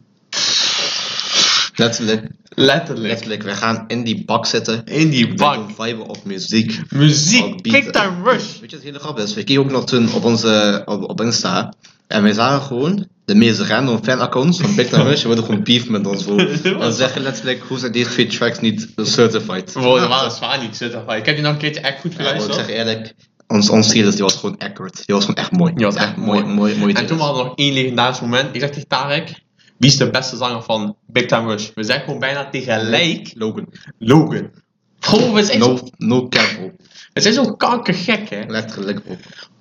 Letterlijk, 1.83 2.27
Letterlijk. 2.55 3.07
letterlijk, 3.07 3.42
we 3.42 3.55
gaan 3.55 3.85
in 3.87 4.05
die 4.05 4.25
bak 4.25 4.47
zitten. 4.47 4.85
In 4.85 5.09
die 5.11 5.27
We 5.29 5.35
bak. 5.35 5.71
viben 5.79 6.07
op 6.09 6.25
muziek. 6.25 6.81
Muziek. 6.90 7.42
Op 7.45 7.62
beat. 7.62 7.83
Big 7.83 7.90
time 7.90 8.23
rush. 8.31 8.59
Weet 8.61 8.71
je 8.71 8.77
wat 8.77 8.85
hele 8.85 8.99
grap 8.99 9.18
is? 9.18 9.35
We 9.35 9.45
keken 9.45 9.62
ook 9.62 9.71
nog 9.71 9.85
toen 9.87 10.12
op 10.12 10.25
onze, 10.25 10.83
op, 10.85 11.11
op 11.11 11.21
Insta. 11.21 11.73
En 12.07 12.23
wij 12.23 12.33
zagen 12.33 12.62
gewoon 12.66 13.07
de 13.25 13.35
meest 13.35 13.61
random 13.61 14.05
fanaccounts 14.05 14.59
van 14.61 14.75
Big 14.75 14.88
Time 14.88 15.03
Rush. 15.09 15.18
Die 15.18 15.27
wilden 15.27 15.45
gewoon 15.45 15.62
beef 15.62 15.88
met 15.88 16.07
ons. 16.07 16.27
En 16.27 16.59
ze 16.83 16.92
zeggen 17.05 17.23
letterlijk, 17.23 17.62
hoe 17.68 17.79
zijn 17.79 17.92
deze 17.92 18.11
twee 18.11 18.27
tracks 18.27 18.61
niet 18.61 18.88
certified? 18.97 19.73
Wow, 19.73 19.99
dat 19.99 20.09
waren 20.09 20.31
zwaar 20.31 20.61
niet 20.62 20.77
zitten. 20.77 21.05
Ik 21.09 21.27
heb 21.27 21.37
je 21.37 21.42
nog 21.42 21.53
een 21.53 21.59
keertje 21.59 21.81
echt 21.81 22.01
goed 22.01 22.12
Ja, 22.12 22.16
bro, 22.18 22.27
ik 22.27 22.31
geluisterd. 22.40 22.66
zeg 22.66 22.77
eerlijk, 22.77 23.14
ons, 23.47 23.71
ons 23.71 23.88
trailers 23.88 24.14
die 24.14 24.25
was 24.25 24.35
gewoon 24.35 24.59
accurate. 24.59 25.03
Die 25.07 25.14
was 25.14 25.25
gewoon 25.25 25.40
echt 25.42 25.51
mooi. 25.53 25.73
Die 25.75 25.85
was 25.85 25.95
echt 25.95 26.16
mooi. 26.16 26.45
mooi, 26.45 26.77
mooi 26.79 26.92
En 26.95 27.07
toen 27.07 27.18
hadden 27.18 27.42
we 27.42 27.49
nog 27.49 27.57
één 27.57 27.73
legendarisch 27.73 28.21
moment. 28.21 28.55
Ik 28.55 28.61
zeg 28.61 28.71
tegen 28.71 28.88
Tarek, 28.88 29.35
wie 29.83 29.90
is 29.90 29.97
de 29.97 30.11
beste 30.11 30.37
zanger 30.37 30.62
van 30.62 30.97
Big 31.07 31.27
Time 31.27 31.49
Rush? 31.49 31.71
We 31.75 31.83
zeggen 31.83 32.05
gewoon 32.05 32.21
bijna 32.21 32.49
tegelijk 32.51 33.33
Logan. 33.35 33.73
Logan. 33.99 34.51
Bro, 34.99 35.33
we 35.33 35.42
zijn, 35.42 35.59
No, 35.59 35.77
zo, 35.77 35.88
no 35.97 36.29
cap, 36.29 36.55
bro. 36.57 36.71
we 37.12 37.21
zijn 37.21 37.35
zo 37.35 37.55
kankergek, 37.55 38.29
hè. 38.29 38.45
Letterlijk, 38.47 39.03
bro. 39.05 39.16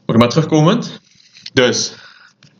Oké, 0.05 0.17
maar 0.17 0.29
terugkomend. 0.29 0.99
Dus, 1.53 1.93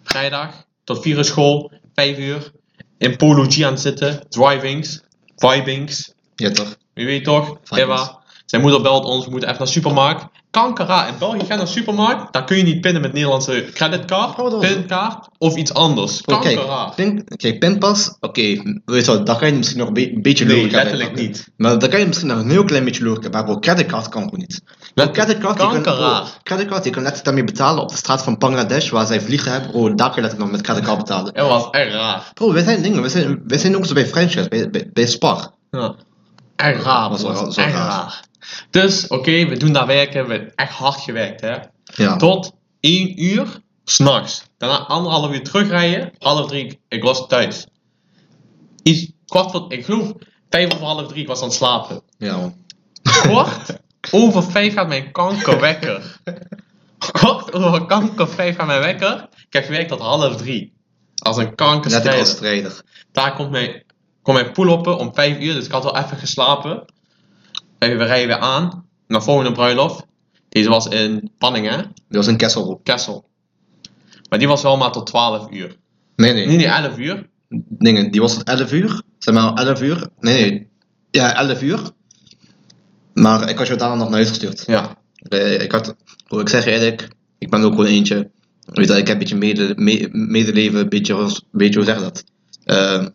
vrijdag 0.04 0.65
tot 0.84 1.02
4 1.02 1.17
uur 1.17 1.24
school, 1.26 1.71
5 1.93 2.17
uur. 2.17 2.52
In 2.97 3.15
Polo 3.15 3.45
G 3.50 3.62
aan 3.62 3.71
het 3.71 3.82
zitten, 3.82 4.26
drivings, 4.30 5.02
vibings. 5.36 6.13
Ja, 6.36 6.52
toch? 6.52 6.76
Wie 6.93 7.06
weet 7.06 7.24
toch? 7.24 7.58
Eva. 7.69 8.19
Zijn 8.45 8.62
moeder 8.62 8.82
belt 8.82 9.06
ons, 9.06 9.26
we 9.26 9.32
moeten 9.32 9.50
even 9.50 9.60
naar 9.60 9.67
de 9.67 9.80
supermarkt. 9.80 10.31
Kankera, 10.51 11.07
in 11.07 11.13
België 11.19 11.37
ga 11.39 11.43
je 11.43 11.49
naar 11.49 11.59
de 11.59 11.65
supermarkt, 11.65 12.33
daar 12.33 12.43
kun 12.43 12.57
je 12.57 12.63
niet 12.63 12.81
pinnen 12.81 13.01
met 13.01 13.13
Nederlandse 13.13 13.65
creditcard, 13.73 14.39
Oh, 14.39 14.59
pinkaart 14.59 15.27
of 15.37 15.55
iets 15.55 15.73
anders. 15.73 16.21
Kankera. 16.21 16.83
kijk, 16.83 16.95
pin, 16.95 17.23
kijk, 17.37 17.59
pinpas, 17.59 18.15
oké, 18.19 18.41
weet 18.85 19.05
je 19.05 19.11
wat, 19.11 19.25
daar 19.25 19.37
kan 19.37 19.47
je 19.47 19.53
misschien 19.53 19.77
nog 19.79 19.87
een 19.87 19.93
be- 19.93 20.19
beetje 20.21 20.45
Nee, 20.45 20.55
lurken 20.55 20.75
letterlijk 20.75 21.15
niet. 21.15 21.47
Maar 21.57 21.79
daar 21.79 21.89
kan 21.89 21.99
je 21.99 22.05
misschien 22.07 22.27
nog 22.27 22.37
een 22.39 22.49
heel 22.49 22.63
klein 22.63 22.83
beetje 22.83 23.03
lurken, 23.03 23.31
maar 23.31 23.43
bro, 23.43 23.59
creditcard 23.59 24.09
kan 24.09 24.23
gewoon 24.23 24.39
niet. 24.39 24.61
Creditcard, 24.93 25.27
je 25.27 25.37
kan, 25.37 26.25
creditcard, 26.43 26.83
je 26.83 26.89
kan 26.89 27.01
letterlijk 27.03 27.23
daarmee 27.23 27.43
betalen 27.43 27.81
op 27.83 27.89
de 27.89 27.95
straat 27.95 28.23
van 28.23 28.37
Bangladesh, 28.37 28.89
waar 28.89 29.05
zij 29.05 29.21
vliegen 29.21 29.51
hebben, 29.51 29.71
bro, 29.71 29.95
daar 29.95 30.07
kun 30.11 30.15
je 30.15 30.21
letterlijk 30.21 30.39
nog 30.39 30.51
met 30.51 30.61
creditcard 30.61 30.97
betalen. 30.97 31.33
Dat 31.33 31.47
was 31.47 31.69
echt 31.69 31.93
raar. 31.93 32.31
Bro, 32.33 32.53
wij 32.53 32.63
zijn 32.63 32.81
dingen, 32.81 33.01
wij 33.01 33.09
zijn, 33.09 33.41
wij 33.47 33.57
zijn 33.57 33.75
ook 33.77 33.85
zo 33.85 33.93
bij 33.93 34.05
franchise, 34.07 34.49
bij, 34.49 34.69
bij, 34.69 34.89
bij 34.93 35.07
Spar. 35.07 35.51
Ja. 35.71 35.95
Echt 36.55 36.83
raar, 36.83 37.09
Was 37.09 37.23
raar. 37.55 38.29
Dus, 38.69 39.08
oké, 39.08 39.45
we 39.45 39.58
doen 39.58 39.73
daar 39.73 39.88
werken, 39.88 40.27
we 40.27 40.34
hebben 40.34 40.56
echt 40.56 40.73
hard 40.73 40.99
gewerkt, 41.01 41.41
hè. 41.41 41.58
Ja. 41.84 42.15
Tot 42.15 42.54
1 42.80 43.23
uur 43.23 43.62
s'nachts. 43.84 44.43
Daarna 44.58 44.77
anderhalf 44.77 45.34
uur 45.34 45.43
terugrijden, 45.43 46.12
half 46.17 46.47
drie, 46.47 46.80
ik 46.88 47.04
was 47.04 47.27
thuis. 47.27 47.65
Iets, 48.84 49.12
kwart 49.25 49.51
voor, 49.51 49.65
ik 49.67 49.86
geloof, 49.86 50.12
vijf 50.49 50.73
over 50.73 50.86
half 50.86 51.08
drie, 51.08 51.21
ik 51.21 51.27
was 51.27 51.41
aan 51.41 51.47
het 51.47 51.54
slapen. 51.58 52.01
Ja, 52.17 52.38
man. 52.38 52.56
Kwart 53.01 53.80
over 54.12 54.43
vijf 54.43 54.73
gaat 54.73 54.88
mijn 54.88 55.12
kanker 55.12 55.60
wekker. 55.60 56.19
Kwart 56.97 57.54
over 57.54 57.86
kanker 57.86 58.27
vijf 58.27 58.56
gaat 58.56 58.67
mijn 58.67 58.82
wekker. 58.82 59.27
Ik 59.47 59.54
heb 59.54 59.65
gewerkt 59.65 59.89
tot 59.89 59.99
half 59.99 60.36
drie. 60.36 60.73
Als 61.15 61.38
een 61.38 61.43
Letterlijk 61.43 61.62
als 61.62 61.71
kankerstrijder. 61.71 62.25
strijder. 62.25 62.82
Daar 63.12 63.36
komt 63.36 63.49
mijn, 63.49 63.84
komt 64.21 64.41
mijn 64.41 64.51
pull-uppen 64.51 64.97
om 64.97 65.13
5 65.13 65.39
uur, 65.39 65.54
dus 65.54 65.65
ik 65.65 65.71
had 65.71 65.84
wel 65.84 65.97
even 65.97 66.17
geslapen. 66.17 66.86
En 67.82 67.98
we 67.98 68.04
rijden 68.04 68.28
weer 68.28 68.38
aan 68.39 68.86
naar 69.08 69.24
volgende 69.24 69.52
bruiloft. 69.52 70.06
Deze 70.50 70.70
was 70.70 70.88
in 70.88 71.32
Panningen, 71.38 71.78
Dat 71.78 71.94
was 72.10 72.28
een 72.28 72.38
Kessel. 72.38 72.80
Kessel. 72.84 73.30
Maar 74.30 74.39
die 74.39 74.48
was 74.48 74.62
wel 74.62 74.78
maar 74.78 74.91
tot 74.91 75.06
12 75.06 75.52
uur. 75.52 75.78
Nee, 76.15 76.34
nee. 76.34 76.46
Nee, 76.48 76.58
nee, 76.58 76.65
11 76.67 76.98
uur. 76.98 77.30
Dingen, 77.70 78.12
die 78.12 78.22
was 78.22 78.34
tot 78.34 78.44
11 78.44 78.72
uur. 78.72 79.02
Zeg 79.17 79.34
maar 79.36 79.54
11 79.54 79.82
uur. 79.82 80.08
Nee, 80.20 80.50
nee. 80.50 80.67
Ja, 81.12 81.36
11 81.36 81.62
uur. 81.62 81.80
Maar 83.13 83.50
ik 83.50 83.58
had 83.58 83.67
je 83.67 83.76
daarna 83.76 83.96
nog 83.96 84.04
naar 84.08 84.13
huis 84.17 84.28
gestuurd. 84.30 84.63
Ja. 84.67 84.98
Eh, 85.30 85.62
ik 85.62 85.72
had, 85.72 85.96
bro, 86.28 86.39
ik 86.39 86.50
zeg 86.50 86.65
eerlijk, 86.65 87.08
ik 87.38 87.50
ben 87.50 87.63
ook 87.63 87.72
gewoon 87.72 87.86
eentje. 87.86 88.30
Weet 88.65 88.88
je, 88.88 88.94
ik 88.98 89.08
heb 89.08 89.15
een 89.15 89.17
beetje 89.20 89.36
mede, 89.36 89.74
me- 89.76 90.10
medeleven, 90.12 90.80
een 90.80 90.89
beetje, 90.89 91.13
hoe 91.13 91.84
zeg 91.86 91.96
je 91.96 92.02
dat? 92.02 92.24
Eh, 92.63 93.06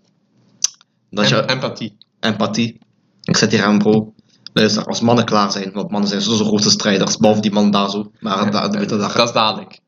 dat 1.10 1.28
je 1.28 1.36
Em- 1.36 1.48
empathie. 1.48 1.96
empathie. 2.20 2.78
Ik 3.22 3.36
zit 3.36 3.50
hier 3.50 3.62
aan, 3.64 3.78
bro. 3.78 4.14
Luister, 4.56 4.84
als 4.84 5.00
mannen 5.00 5.24
klaar 5.24 5.50
zijn, 5.50 5.72
want 5.72 5.90
mannen 5.90 6.08
zijn 6.08 6.20
zo 6.20 6.44
grote 6.44 6.70
strijders, 6.70 7.16
behalve 7.16 7.40
die 7.40 7.52
man 7.52 7.70
daar 7.70 7.90
zo. 7.90 8.10
Maar 8.20 8.44
je, 8.44 8.50
dat, 8.50 9.14
Dat 9.14 9.28
is 9.28 9.32
dadelijk. 9.32 9.80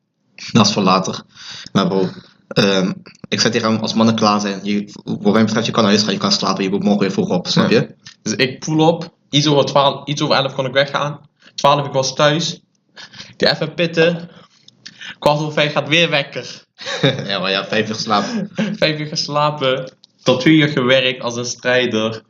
dat 0.51 0.67
is 0.67 0.73
voor 0.73 0.83
later. 0.83 1.23
Maar 1.71 1.87
bro, 1.87 2.09
Ehm, 2.49 2.91
ik 3.27 3.39
zei 3.39 3.53
tegen 3.53 3.71
hem, 3.71 3.79
als 3.79 3.93
mannen 3.93 4.15
klaar 4.15 4.39
zijn, 4.39 4.59
je, 4.63 4.91
voor 5.03 5.31
mij 5.31 5.45
betreft, 5.45 5.65
je 5.65 5.71
kan 5.71 5.81
naar 5.83 5.91
huis 5.91 6.03
gaan, 6.03 6.13
je 6.13 6.19
kan 6.19 6.31
slapen, 6.31 6.63
je 6.63 6.69
moet 6.69 6.83
morgen 6.83 7.01
weer 7.01 7.11
vroeg 7.11 7.29
op, 7.29 7.47
snap 7.47 7.69
je? 7.69 7.95
Dus 8.21 8.33
ik 8.33 8.59
pull 8.59 8.79
op, 8.79 9.13
iets 9.29 9.47
over, 9.47 9.65
12, 9.65 10.05
iets 10.05 10.21
over 10.21 10.35
11 10.35 10.53
kon 10.53 10.65
ik 10.65 10.73
weggaan. 10.73 11.19
12 11.55 11.85
ik 11.85 11.93
was 11.93 12.15
thuis. 12.15 12.61
Ik 13.37 13.41
even 13.41 13.73
pitten. 13.73 14.29
Kwart 15.19 15.39
over 15.39 15.53
vijf 15.53 15.73
gaat 15.73 15.87
weer 15.87 16.09
wekker. 16.09 16.63
ja, 17.27 17.39
maar 17.39 17.51
ja, 17.51 17.65
vijf 17.65 17.89
uur 17.89 17.95
slapen. 17.95 18.51
Vijf 18.79 18.99
uur 18.99 19.07
geslapen. 19.07 19.91
Tot 20.23 20.39
twee 20.39 20.55
uur 20.55 20.67
gewerkt 20.67 21.21
als 21.21 21.35
een 21.35 21.45
strijder. 21.45 22.21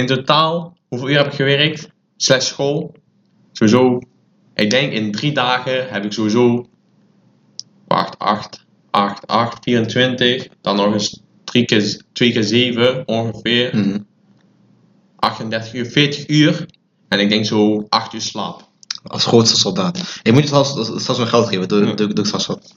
In 0.00 0.06
totaal, 0.06 0.76
hoeveel 0.88 1.08
uur 1.08 1.16
heb 1.16 1.26
ik 1.26 1.32
gewerkt? 1.32 1.88
Slash 2.16 2.46
school. 2.46 2.94
Sowieso, 3.52 4.00
ik 4.54 4.70
denk 4.70 4.92
in 4.92 5.12
drie 5.12 5.32
dagen 5.32 5.88
heb 5.88 6.04
ik 6.04 6.12
sowieso. 6.12 6.66
Wacht, 7.86 8.18
8, 8.18 8.66
8, 8.90 9.26
8, 9.26 9.62
24. 9.62 10.48
Dan 10.60 10.76
nog 10.76 10.92
eens 10.92 11.22
3 11.44 11.64
keer, 11.64 12.02
2 12.12 12.32
keer 12.32 12.44
7 12.44 13.08
ongeveer. 13.08 13.76
Mhm. 13.76 13.98
38 15.16 15.74
uur, 15.74 15.86
40 15.86 16.28
uur. 16.28 16.66
En 17.08 17.20
ik 17.20 17.28
denk 17.28 17.44
zo 17.44 17.86
8 17.88 18.12
uur 18.12 18.20
slaap. 18.20 18.68
Als 19.02 19.24
grootste 19.26 19.56
soldaat. 19.56 20.20
Ik 20.22 20.32
moet 20.32 20.42
je 20.42 20.48
trouwens 20.48 21.02
straks 21.02 21.18
mijn 21.18 21.30
geld 21.30 21.48
geven, 21.48 21.68
doe, 21.68 21.94
doe 21.94 22.08
ik 22.08 22.26
straks 22.26 22.46
wat. 22.46 22.74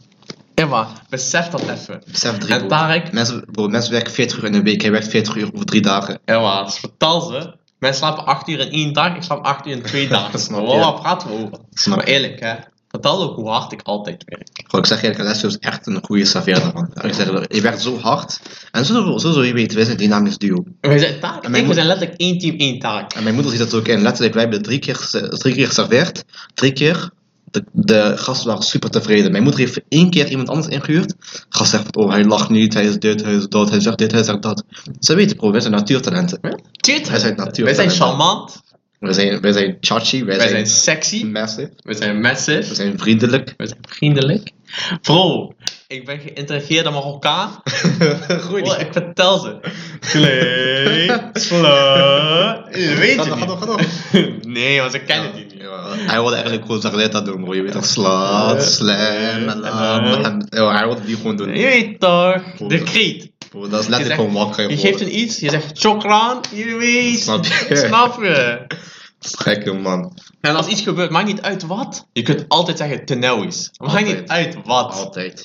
Emma, 0.55 0.87
besef 1.09 1.47
dat 1.47 1.61
even. 1.69 2.01
Besef 2.11 2.37
drie 2.37 2.53
En. 2.53 2.67
Tarek, 2.67 3.11
Mensen, 3.11 3.45
bro, 3.51 3.67
mensen 3.67 3.91
werken 3.91 4.13
40 4.13 4.37
uur 4.37 4.43
in 4.43 4.53
een 4.53 4.63
week, 4.63 4.81
hij 4.81 4.91
werkt 4.91 5.07
40 5.07 5.35
uur 5.35 5.49
over 5.53 5.65
drie 5.65 5.81
dagen. 5.81 6.19
Emma, 6.25 6.69
vertel 6.69 7.21
ze. 7.21 7.55
Mensen 7.79 7.99
slapen 7.99 8.25
8 8.25 8.47
uur 8.47 8.59
in 8.59 8.71
één 8.71 8.93
dag, 8.93 9.15
ik 9.15 9.23
slaap 9.23 9.45
8 9.45 9.65
uur 9.67 9.71
in 9.73 9.81
twee 9.81 10.07
dagen. 10.17 10.39
Snap. 10.39 10.65
Waar 10.67 10.93
praten 11.01 11.27
we 11.27 11.33
over? 11.33 11.59
Snap 11.73 11.97
Maar 11.97 12.05
eerlijk 12.05 12.39
hè, 12.39 12.53
vertel 12.87 13.21
ook 13.23 13.35
hoe 13.35 13.49
hard 13.49 13.71
ik 13.71 13.81
altijd 13.83 14.23
werk. 14.25 14.63
Bro, 14.67 14.79
ik 14.79 14.85
zeg 14.85 15.01
eerlijk, 15.01 15.19
Alessio 15.19 15.47
is 15.47 15.57
echt 15.57 15.87
een 15.87 15.99
goede 16.03 16.25
serveerder, 16.25 16.73
man. 16.73 16.89
Ik 17.01 17.13
zeg, 17.13 17.27
je 17.49 17.61
werkt 17.61 17.81
zo 17.81 17.99
hard. 17.99 18.39
En 18.71 18.85
zo, 18.85 19.17
zo 19.17 19.43
je 19.43 19.53
weten, 19.53 19.75
wij 19.75 19.85
zijn 19.85 19.97
dynamisch 19.97 20.37
duo. 20.37 20.63
We 20.81 20.99
zijn, 20.99 21.19
Tarek 21.19 21.43
En 21.43 21.51
mijn 21.51 21.63
ik, 21.63 21.69
we 21.69 21.75
zijn 21.75 21.87
letterlijk 21.87 22.19
één 22.19 22.37
team, 22.37 22.57
één 22.57 22.79
taak. 22.79 23.13
En 23.13 23.23
mijn 23.23 23.35
moeder 23.35 23.51
ziet 23.53 23.61
dat 23.61 23.73
ook 23.73 23.87
in. 23.87 24.01
Letterlijk, 24.01 24.33
wij 24.33 24.43
hebben 24.43 24.61
drie 24.61 24.79
keer, 24.79 25.09
drie 25.29 25.53
keer 25.53 25.67
geserveerd. 25.67 26.23
Drie 26.53 26.73
keer. 26.73 27.11
De, 27.53 27.63
de 27.71 28.13
gasten 28.17 28.47
waren 28.47 28.63
super 28.63 28.89
tevreden. 28.89 29.31
Mijn 29.31 29.43
moeder 29.43 29.61
heeft 29.61 29.81
één 29.89 30.09
keer 30.09 30.29
iemand 30.29 30.49
anders 30.49 30.67
ingehuurd. 30.67 31.09
De 31.09 31.15
gast 31.49 31.71
zegt 31.71 31.83
van, 31.91 32.03
oh, 32.03 32.11
hij 32.11 32.25
lacht 32.25 32.49
niet, 32.49 32.73
hij 32.73 32.85
is 32.85 32.99
dit, 32.99 33.23
hij 33.23 33.33
is 33.33 33.47
dat, 33.47 33.69
hij 33.69 33.79
zegt 33.79 33.97
dit, 33.97 34.11
hij 34.11 34.23
zegt 34.23 34.41
dat. 34.41 34.63
Ze 34.99 35.15
weten, 35.15 35.35
bro, 35.35 35.51
wij 35.51 35.61
zijn 35.61 35.73
natuurtalenten. 35.73 36.39
Tuurlijk. 36.71 37.07
Wij 37.07 37.19
zijn 37.19 37.35
Wij 37.53 37.73
zijn 37.73 37.89
charmant, 37.89 38.61
Wij 38.99 39.13
zijn, 39.13 39.41
wij 39.41 39.51
zijn 39.51 39.77
chachi, 39.79 40.23
wij, 40.23 40.37
wij 40.37 40.47
zijn, 40.47 40.67
zijn 40.67 40.79
sexy, 40.79 41.25
massive, 41.25 41.71
wij 41.83 41.95
zijn 41.95 42.15
we 42.15 42.21
massive, 42.21 42.75
zijn 42.75 42.99
vriendelijk. 42.99 43.53
wij 43.57 43.67
zijn 43.67 43.79
vriendelijk. 43.87 44.51
Bro, 45.01 45.53
ik 45.93 46.05
ben 46.05 46.19
geïntegreerde 46.19 46.89
Marokkaan. 46.89 47.49
Goeie. 48.47 48.63
Bro, 48.63 48.73
ik 48.79 48.87
vertel 48.91 49.37
ze. 49.39 49.59
Klee, 49.99 51.11
sla. 51.33 52.65
Je 52.71 52.95
weet 52.99 53.15
Ga 53.15 53.23
het 53.23 53.29
door, 53.29 53.37
ga 53.37 53.45
door, 53.45 53.57
ga 53.57 53.65
door. 53.65 53.79
niet. 54.11 54.45
Nee, 54.53 54.79
want 54.79 54.91
ze 54.91 54.99
kennen 54.99 55.33
die 55.35 55.45
niet. 55.45 55.53
Ja, 55.57 55.89
Hij 55.89 56.15
wilde 56.19 56.33
eigenlijk 56.35 56.65
gewoon 56.65 56.81
Zagreta 56.81 57.21
doen, 57.21 57.43
bro. 57.43 57.55
Je 57.55 57.61
weet 57.61 57.71
toch, 57.71 57.85
slaat, 57.85 58.63
slam, 58.63 59.49
alarm. 59.49 60.45
Ja, 60.49 60.71
hij 60.71 60.85
wilde 60.85 61.05
die 61.05 61.15
gewoon 61.15 61.35
doen. 61.35 61.55
Je 61.55 61.65
weet 61.65 61.99
toch, 61.99 62.43
de 62.67 62.83
kreet. 62.83 63.31
Dat 63.69 63.79
is 63.79 63.85
Je, 63.85 63.89
letterlijk 63.91 64.19
gewoon 64.19 64.33
wakker. 64.33 64.69
je 64.69 64.77
geeft 64.77 65.01
een 65.01 65.19
iets, 65.19 65.39
je 65.39 65.49
zegt 65.49 65.79
chokran, 65.79 66.43
je 66.55 66.75
weet. 66.75 67.19
Snap 67.19 67.45
je? 67.45 67.75
Snap 67.75 68.23
je? 68.23 68.65
Gekke 69.19 69.73
man. 69.73 70.17
En 70.41 70.55
als 70.55 70.67
iets 70.67 70.81
gebeurt, 70.81 71.09
maakt 71.09 71.25
niet 71.27 71.41
uit 71.41 71.63
wat. 71.65 72.07
Je 72.13 72.21
kunt 72.21 72.45
altijd 72.47 72.77
zeggen 72.77 73.05
tenauwis. 73.05 73.71
Maakt 73.77 73.93
Altijd. 73.95 74.19
niet 74.19 74.29
uit 74.29 74.57
wat. 74.65 74.93
Altijd. 74.93 75.43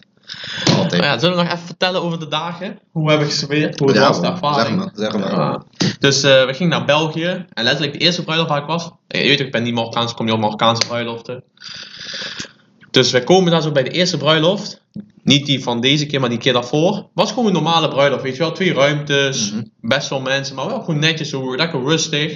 Maar 0.91 0.97
ja, 1.05 1.19
zullen 1.19 1.37
we 1.37 1.43
nog 1.43 1.53
even 1.53 1.67
vertellen 1.67 2.03
over 2.03 2.19
de 2.19 2.29
dagen? 2.29 2.79
Hoe 2.93 3.09
hebben 3.09 3.27
we 3.27 3.33
gesmeerd? 3.33 3.79
Hoe 3.79 3.89
het 3.89 3.97
Ja, 3.97 4.09
was, 4.09 4.21
de 4.21 4.27
ervaring? 4.27 4.91
Zeg 4.95 5.13
maar, 5.13 5.21
zeg 5.23 5.31
maar. 5.37 5.41
Ja. 5.41 5.63
Dus 5.99 6.23
eh, 6.23 6.45
we 6.47 6.55
gingen 6.55 6.71
naar 6.79 6.85
België. 6.85 7.47
En 7.53 7.65
letterlijk 7.65 7.93
de 7.93 7.99
eerste 7.99 8.23
bruiloft 8.25 8.51
waar 8.51 8.61
ik 8.61 8.67
was. 8.67 8.91
eh, 9.09 9.23
Je 9.23 9.29
weet 9.29 9.41
ik 9.41 9.53
ben 9.53 9.63
niet 9.63 9.75
Marokkaans, 9.75 10.11
ik 10.11 10.17
kom 10.17 10.25
niet 10.25 10.35
op 10.35 10.41
Marokkaanse 10.41 10.87
bruiloften. 10.87 11.43
Dus 12.91 13.11
wij 13.11 13.25
komen 13.25 13.51
daar 13.51 13.63
zo 13.63 13.73
bij 13.73 13.83
de 13.83 13.91
eerste 13.91 14.17
bruiloft. 14.17 14.83
Niet 15.23 15.47
die 15.47 15.63
van 15.63 15.81
deze 15.81 16.07
keer, 16.07 16.21
maar 16.21 16.29
die 16.29 16.39
keer 16.39 16.53
daarvoor. 16.53 17.09
Was 17.15 17.29
gewoon 17.31 17.47
een 17.47 17.53
normale 17.53 17.89
bruiloft, 17.89 18.23
weet 18.23 18.33
je 18.33 18.39
wel. 18.39 18.53
Twee 18.53 18.73
ruimtes, 18.75 19.53
Mhm. 19.53 19.63
best 19.81 20.09
wel 20.09 20.21
mensen, 20.21 20.55
maar 20.55 20.67
wel 20.67 20.81
gewoon 20.81 20.99
netjes, 21.01 21.29
zo 21.29 21.57
lekker 21.57 21.83
rustig. 21.83 22.33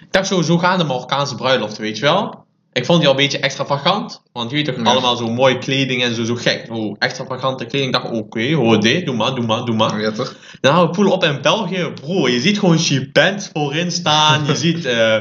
Ik 0.00 0.14
dacht 0.14 0.26
zo, 0.26 0.42
zo 0.42 0.58
gaan 0.58 0.78
de 0.78 0.84
Marokkaanse 0.84 1.34
bruiloften, 1.34 1.82
weet 1.82 1.96
je 1.96 2.02
wel. 2.02 2.46
Ik 2.72 2.84
vond 2.84 2.98
die 2.98 3.08
al 3.08 3.14
een 3.14 3.20
beetje 3.22 3.38
extravagant. 3.38 4.22
Want 4.32 4.50
je 4.50 4.56
weet 4.56 4.64
toch, 4.64 4.76
Ja. 4.76 4.82
allemaal 4.82 5.16
zo 5.16 5.28
mooie 5.30 5.58
kleding 5.58 6.02
en 6.02 6.14
zo, 6.14 6.24
zo 6.24 6.34
gek. 6.34 6.64
Zo 6.66 6.96
extravagante 6.98 7.64
kleding. 7.64 7.94
Ik 7.94 8.02
dacht, 8.02 8.14
oké, 8.14 8.52
hoor 8.52 8.80
dit, 8.80 9.06
doe 9.06 9.14
maar, 9.16 9.34
doe 9.34 9.46
maar, 9.46 9.64
doe 9.64 9.74
maar. 9.74 10.00
Ja, 10.00 10.12
toch? 10.12 10.34
Nou, 10.60 10.86
we 10.86 10.92
poelen 10.92 11.12
op 11.12 11.24
in 11.24 11.42
België, 11.42 11.92
bro. 11.94 12.28
Je 12.28 12.40
ziet 12.40 12.58
gewoon 12.58 12.78
G-Bands 12.78 13.50
voorin 13.52 13.90
staan. 13.92 14.46
Je 14.46 14.56
ziet 14.66 14.84
eh 14.84 15.16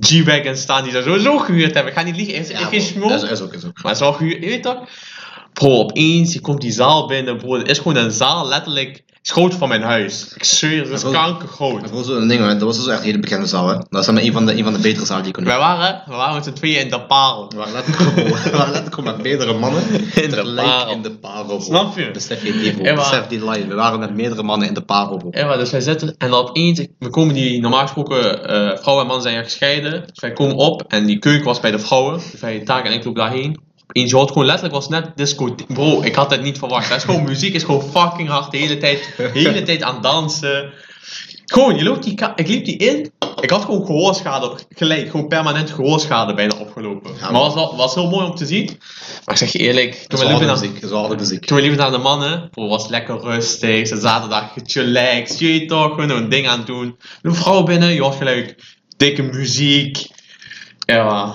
G-Wagon 0.00 0.56
staan 0.56 0.82
die 0.84 0.92
daar 0.92 1.02
sowieso 1.02 1.38
gehuurd 1.38 1.74
hebben. 1.74 1.92
Ik 1.92 1.98
ga 1.98 2.04
niet 2.04 2.16
liegen, 2.16 2.34
is, 2.34 2.50
is 2.50 2.58
geen. 2.58 2.70
Is, 3.10 3.22
is 3.22 3.40
ook, 3.40 3.54
is 3.54 3.64
ook. 3.64 3.82
Maar 3.82 3.98
wel 3.98 4.12
gehuurd, 4.12 4.42
je 4.42 4.48
weet 4.48 4.62
toch? 4.62 4.78
Bro, 5.52 5.78
opeens, 5.78 6.32
je 6.32 6.40
komt 6.40 6.60
die 6.60 6.72
zaal 6.72 7.06
binnen, 7.06 7.36
bro. 7.36 7.58
Het 7.58 7.68
is 7.68 7.78
gewoon 7.78 7.96
een 7.96 8.10
zaal, 8.10 8.48
letterlijk. 8.48 9.02
Het 9.22 9.30
is 9.30 9.36
groot 9.36 9.54
van 9.54 9.68
mijn 9.68 9.82
huis. 9.82 10.32
Ik 10.34 10.44
zweer, 10.44 10.82
het 10.82 11.04
is 11.04 11.10
kankergroot. 11.10 11.80
Dat 11.80 11.90
was 11.90 12.06
zo'n 12.06 12.28
ding, 12.28 12.40
hoor. 12.40 12.48
dat 12.48 12.62
was 12.62 12.76
dus 12.76 12.86
echt 12.86 12.98
een 12.98 13.04
hele 13.04 13.18
bekende 13.18 13.46
zaal, 13.46 13.68
hè. 13.68 13.74
Dat 13.74 14.00
is 14.00 14.06
dan 14.06 14.18
een 14.18 14.32
van 14.32 14.46
de, 14.46 14.56
een 14.56 14.64
van 14.64 14.72
de 14.72 14.78
betere 14.78 15.06
zalen 15.06 15.22
die 15.22 15.32
ik 15.32 15.38
kon 15.38 15.44
Wij 15.44 15.58
waren, 15.58 16.02
we 16.06 16.14
waren 16.14 16.34
met 16.34 16.44
z'n 16.44 16.52
tweeën 16.52 16.80
in 16.80 16.90
de 16.90 17.00
parel. 17.00 17.48
We 17.48 17.56
waren 17.56 17.72
letterlijk 17.72 18.94
gewoon, 18.94 19.04
met 19.14 19.22
meerdere 19.22 19.52
mannen. 19.52 19.82
de 19.92 20.10
tegelijk 20.12 20.66
parel. 20.66 20.92
in 20.92 21.02
de 21.02 21.10
parel. 21.10 21.60
Snap 21.60 21.98
je? 21.98 22.10
Besef 22.10 22.44
je 22.46 22.52
die, 22.52 22.72
bro. 22.72 22.94
Besef 22.94 23.26
die 23.26 23.50
line. 23.50 23.66
We 23.66 23.74
waren 23.74 23.98
met 23.98 24.14
meerdere 24.14 24.42
mannen 24.42 24.68
in 24.68 24.74
de 24.74 24.82
parel, 24.82 25.16
bro. 25.16 25.28
Ja, 25.30 25.46
maar 25.46 25.58
dus 25.58 25.70
wij 25.70 25.80
zitten 25.80 26.14
en 26.18 26.30
dan 26.30 26.48
opeens, 26.48 26.86
we 26.98 27.10
komen 27.10 27.34
die, 27.34 27.60
normaal 27.60 27.82
gesproken, 27.82 28.48
eh 28.48 28.78
vrouwen 28.78 29.04
en 29.04 29.06
mannen 29.06 29.22
zijn 29.22 29.44
gescheiden. 29.44 30.02
Dus 30.06 30.20
wij 30.20 30.32
komen 30.32 30.56
op 30.56 30.84
en 30.88 31.06
die 31.06 31.18
keuken 31.18 31.44
was 31.44 31.60
bij 31.60 31.70
de 31.70 31.78
vrouwen. 31.78 32.20
Dus 32.30 32.40
wij 32.40 32.60
taken 32.60 32.90
en 32.90 32.96
ik 32.96 33.04
loop 33.04 33.16
daarheen. 33.16 33.70
Opeens, 33.92 34.10
je 34.10 34.16
hoort 34.16 34.28
gewoon 34.28 34.46
letterlijk, 34.46 34.74
was 34.74 34.88
net 34.88 35.16
disco. 35.16 35.54
Bro, 35.68 36.02
ik 36.02 36.14
had 36.14 36.30
het 36.30 36.42
niet 36.42 36.58
verwacht. 36.58 36.88
Dat 36.88 36.98
is 36.98 37.04
gewoon 37.04 37.24
muziek, 37.24 37.54
is 37.54 37.64
gewoon 37.64 37.82
fucking 37.82 38.28
hard 38.28 38.50
de 38.50 38.56
hele 38.56 38.78
tijd. 38.78 39.14
De 39.16 39.30
hele 39.32 39.62
tijd 39.72 39.82
aan 39.82 40.02
dansen. 40.02 40.72
Gewoon, 41.46 41.76
je 41.76 41.84
loopt 41.84 42.04
die 42.04 42.18
ik 42.34 42.48
liep 42.48 42.64
die 42.64 42.76
in. 42.76 43.12
Ik 43.40 43.50
had 43.50 43.64
gewoon 43.64 43.86
gehoorschade, 43.86 44.58
gelijk, 44.68 45.10
gewoon 45.10 45.28
permanent 45.28 45.70
gehoorschade 45.70 46.34
bijna 46.34 46.58
opgelopen. 46.58 47.10
Ja, 47.20 47.30
maar 47.30 47.40
was, 47.40 47.54
wel, 47.54 47.76
was 47.76 47.94
heel 47.94 48.08
mooi 48.08 48.26
om 48.26 48.34
te 48.34 48.46
zien. 48.46 48.64
Maar 49.24 49.34
ik 49.34 49.36
zeg 49.36 49.52
je 49.52 49.58
eerlijk, 49.58 50.04
toen 50.06 50.18
we 50.18 50.26
liepen 50.26 50.46
naar, 50.46 50.58
muziek. 51.16 51.46
Toen 51.46 51.56
we 51.56 51.62
liepen 51.62 51.78
naar 51.78 51.90
de 51.90 51.98
mannen, 51.98 52.50
bro, 52.50 52.68
was 52.68 52.88
lekker 52.88 53.20
rustig. 53.20 53.88
Ze 53.88 53.96
zaten 53.96 54.30
daar 54.30 54.52
chillaxed, 54.64 55.38
je 55.38 55.66
toch, 55.66 55.94
gewoon 55.94 56.10
een 56.10 56.28
ding 56.28 56.48
aan 56.48 56.58
het 56.58 56.66
doen. 56.66 56.96
De 57.22 57.32
vrouw 57.32 57.62
binnen, 57.62 57.94
je 57.94 58.00
hoort 58.00 58.16
gelijk 58.16 58.56
dikke 58.96 59.22
muziek. 59.22 60.06
Ja. 60.86 61.34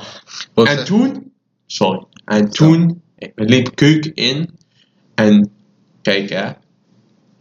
En 0.53 0.85
toen, 0.85 1.31
sorry, 1.65 2.03
en 2.27 2.49
toen, 2.49 3.01
ik 3.17 3.31
liep 3.35 3.75
keuken 3.75 4.13
in. 4.13 4.49
En 5.15 5.51
kijk 6.01 6.29
hè, 6.29 6.43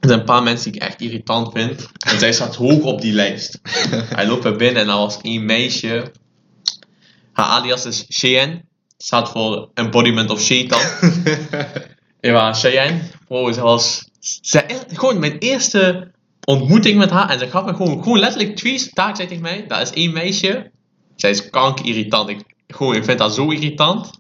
er 0.01 0.09
zijn 0.09 0.19
een 0.19 0.25
paar 0.25 0.43
mensen 0.43 0.73
die 0.73 0.81
ik 0.81 0.87
echt 0.87 1.01
irritant 1.01 1.53
vind. 1.53 1.89
En 1.99 2.19
zij 2.19 2.33
staat 2.33 2.57
hoog 2.57 2.83
op 2.83 3.01
die 3.01 3.13
lijst. 3.13 3.59
Hij 4.17 4.27
loopt 4.27 4.45
er 4.45 4.57
binnen 4.57 4.83
en 4.83 4.89
er 4.89 4.97
was 4.97 5.21
één 5.21 5.45
meisje. 5.45 6.13
Haar 7.33 7.47
alias 7.47 7.85
is 7.85 8.05
Cheyenne. 8.09 8.63
Staat 8.99 9.31
voor 9.31 9.71
Embodiment 9.75 10.31
of 10.31 10.41
Shaitan. 10.41 10.81
Ja, 12.21 12.53
Cheyenne. 12.53 13.01
Bro, 13.29 13.53
ze 13.53 13.61
was... 13.61 14.09
Ze, 14.21 14.65
gewoon 14.93 15.19
mijn 15.19 15.39
eerste 15.39 16.11
ontmoeting 16.45 16.99
met 16.99 17.11
haar. 17.11 17.31
En 17.31 17.39
ze 17.39 17.51
gaf 17.51 17.65
me 17.65 17.75
gewoon, 17.75 18.03
gewoon 18.03 18.19
letterlijk 18.19 18.57
twee 18.57 18.91
taak 18.93 19.17
zei 19.17 19.29
tegen 19.29 19.43
mij. 19.43 19.65
Dat 19.69 19.81
is 19.81 19.91
één 19.91 20.13
meisje. 20.13 20.71
Zij 21.17 21.31
is 21.31 21.51
kanker 21.51 21.87
irritant. 21.87 22.29
Ik, 22.29 22.41
gewoon, 22.67 22.95
ik 22.95 23.05
vind 23.05 23.19
haar 23.19 23.31
zo 23.31 23.51
irritant. 23.51 24.11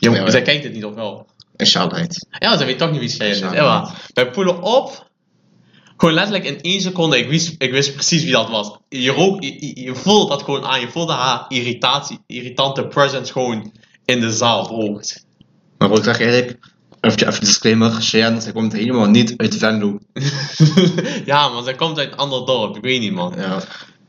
Ja, 0.00 0.10
maar- 0.10 0.30
zij 0.30 0.42
kijkt 0.42 0.64
het 0.64 0.72
niet 0.72 0.84
of 0.84 0.94
wel. 0.94 1.26
Een 1.56 1.66
shout-out. 1.66 2.26
Ja, 2.30 2.56
ze 2.56 2.64
weet 2.64 2.78
toch 2.78 2.90
niet 2.90 3.00
wie 3.00 3.08
Cheyenne 3.08 3.34
is. 3.34 3.40
Ja, 3.52 3.80
maar 3.80 4.08
wij 4.14 4.30
poelen 4.30 4.62
op. 4.62 5.08
Gewoon 5.96 6.14
letterlijk 6.14 6.44
in 6.44 6.60
één 6.60 6.80
seconde, 6.80 7.18
ik 7.18 7.28
wist, 7.28 7.54
ik 7.58 7.70
wist 7.70 7.94
precies 7.94 8.22
wie 8.22 8.32
dat 8.32 8.48
was. 8.48 8.78
Je, 8.88 9.10
rook, 9.10 9.42
je, 9.42 9.66
je, 9.66 9.80
je 9.80 9.94
voelt 9.94 10.28
dat 10.28 10.42
gewoon 10.42 10.64
aan. 10.64 10.80
Je 10.80 10.88
voelde 10.88 11.12
haar 11.12 11.44
irritatie, 11.48 12.18
irritante 12.26 12.86
presence 12.86 13.32
gewoon 13.32 13.72
in 14.04 14.20
de 14.20 14.32
zaal. 14.32 14.66
Bro. 14.66 15.00
Maar 15.78 15.88
bro, 15.88 15.96
ik 15.96 16.04
zeg 16.04 16.18
eerlijk, 16.18 16.58
even, 17.00 17.28
even 17.28 17.40
disclaimer, 17.40 17.90
Cheyenne, 17.90 18.40
zij 18.40 18.52
komt 18.52 18.72
helemaal 18.72 19.08
niet 19.08 19.34
uit 19.36 19.56
Venlo. 19.56 19.98
ja, 21.24 21.48
man, 21.48 21.64
zij 21.64 21.74
komt 21.74 21.98
uit 21.98 22.12
een 22.12 22.18
ander 22.18 22.46
dorp. 22.46 22.76
Ik 22.76 22.82
weet 22.82 23.00
niet, 23.00 23.12
man. 23.12 23.34
Ja. 23.36 23.62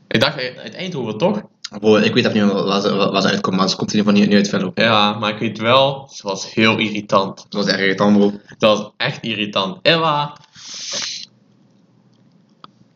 Ik 0.08 0.20
dacht 0.20 0.38
uit 0.38 0.74
Eindhoven, 0.74 1.18
toch? 1.18 1.42
Ik 1.80 2.14
weet 2.14 2.26
even 2.26 2.46
niet 2.46 2.52
waar 2.52 2.80
ze, 2.80 2.94
waar 2.94 3.22
ze 3.22 3.28
uitkomt, 3.28 3.56
maar 3.56 3.68
ze 3.68 3.76
komt 3.76 3.92
in 3.92 3.98
ieder 3.98 4.12
geval 4.12 4.26
niet, 4.26 4.36
niet 4.36 4.38
uit 4.38 4.48
Venlo. 4.48 4.72
Ja, 4.74 5.12
maar 5.12 5.30
ik 5.30 5.38
weet 5.38 5.58
wel, 5.58 6.08
ze 6.12 6.22
was 6.22 6.54
heel 6.54 6.78
irritant. 6.78 7.46
Dat 7.48 7.64
was 7.64 7.66
echt 7.66 7.80
irritant, 7.80 8.16
bro. 8.16 8.32
Dat 8.58 8.78
was 8.78 8.90
echt 8.96 9.22
irritant. 9.22 9.78
Emma. 9.82 10.36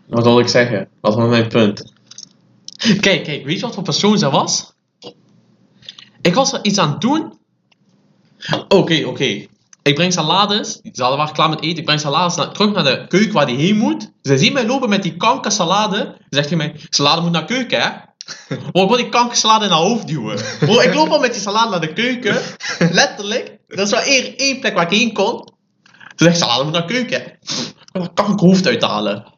Wat 0.07 0.25
wil 0.25 0.39
ik 0.39 0.49
zeggen? 0.49 0.89
Wat 1.01 1.15
was 1.15 1.29
mijn 1.29 1.49
punt? 1.49 1.93
Kijk, 3.01 3.25
kijk, 3.25 3.45
weet 3.45 3.55
je 3.55 3.61
wat 3.61 3.75
voor 3.75 3.83
persoon 3.83 4.19
ze 4.19 4.31
was? 4.31 4.73
Ik 6.23 6.35
was 6.35 6.53
er 6.53 6.65
iets 6.65 6.79
aan 6.79 6.91
het 6.91 7.01
doen. 7.01 7.39
Oké, 8.69 9.05
oké. 9.07 9.47
ik 9.83 9.95
breng 9.95 10.13
salades. 10.13 10.81
Ze 10.83 11.03
hadden 11.03 11.19
waren 11.19 11.35
klaar 11.35 11.49
met 11.49 11.63
eten. 11.63 11.79
Ik 11.79 11.85
breng 11.85 12.01
salades 12.01 12.37
naar, 12.37 12.53
terug 12.53 12.73
naar 12.73 12.85
de 12.85 13.07
keuken 13.09 13.33
waar 13.33 13.47
die 13.47 13.57
heen 13.57 13.77
moet. 13.77 14.11
Ze 14.23 14.39
zien 14.39 14.53
mij 14.53 14.67
lopen 14.67 14.89
met 14.89 15.03
die 15.03 15.17
kankersalade. 15.17 16.05
Dan 16.05 16.17
zegt 16.29 16.49
hij 16.49 16.57
mij, 16.57 16.75
salade 16.89 17.21
moet 17.21 17.31
naar 17.31 17.45
keuken, 17.45 17.81
hè? 17.81 17.91
Bro, 18.73 18.83
ik 18.83 18.89
wil 18.89 18.97
die 18.97 19.09
kankersalade 19.09 19.65
in 19.65 19.71
haar 19.71 19.81
hoofd 19.81 20.07
duwen. 20.07 20.39
Bro, 20.61 20.81
ik 20.81 20.95
loop 20.95 21.09
al 21.09 21.21
met 21.21 21.33
die 21.33 21.43
salade 21.43 21.71
naar 21.71 21.81
de 21.81 21.93
keuken. 21.93 22.37
Letterlijk. 22.91 23.59
Dat 23.69 23.79
is 23.87 23.91
wel 23.91 24.01
één, 24.01 24.37
één 24.37 24.61
plek 24.61 24.75
waar 24.75 24.93
ik 24.93 24.99
heen 24.99 25.13
kon. 25.13 25.49
Ze 26.17 26.25
zegt, 26.25 26.39
salade 26.39 26.65
moet 26.65 26.73
naar 26.73 26.85
keuken, 26.85 27.21
hè? 27.21 27.27
Ik 27.27 27.93
wil 27.93 28.03
dat 28.03 28.13
kankerhoofd 28.15 28.67
uithalen. 28.67 29.35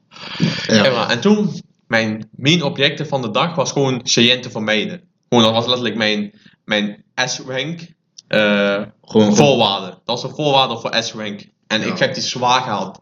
Ja. 0.67 0.91
Maar, 0.91 1.11
en 1.11 1.21
toen, 1.21 1.63
mijn 1.87 2.29
main 2.37 2.63
objecten 2.63 3.09
van 3.09 3.23
de 3.23 3.31
dag 3.31 3.55
was 3.55 3.73
gewoon 3.73 4.01
Cheyenne 4.05 4.43
te 4.43 4.51
vermijden. 4.51 5.01
Gewoon, 5.29 5.45
dat 5.45 5.53
was 5.53 5.67
letterlijk 5.67 5.97
mijn, 5.97 6.35
mijn 6.65 7.05
S-rank 7.15 7.81
eh, 8.29 8.83
gewoon 9.05 9.37
voorwaarde. 9.37 9.87
Dat 9.87 10.01
was 10.05 10.23
een 10.23 10.35
voorwaarde 10.35 10.79
voor 10.79 10.95
S-rank. 11.03 11.47
En 11.67 11.81
Ja. 11.81 11.87
ik 11.87 11.99
heb 11.99 12.15
die 12.15 12.23
zwaar 12.23 12.63
gehaald. 12.63 12.99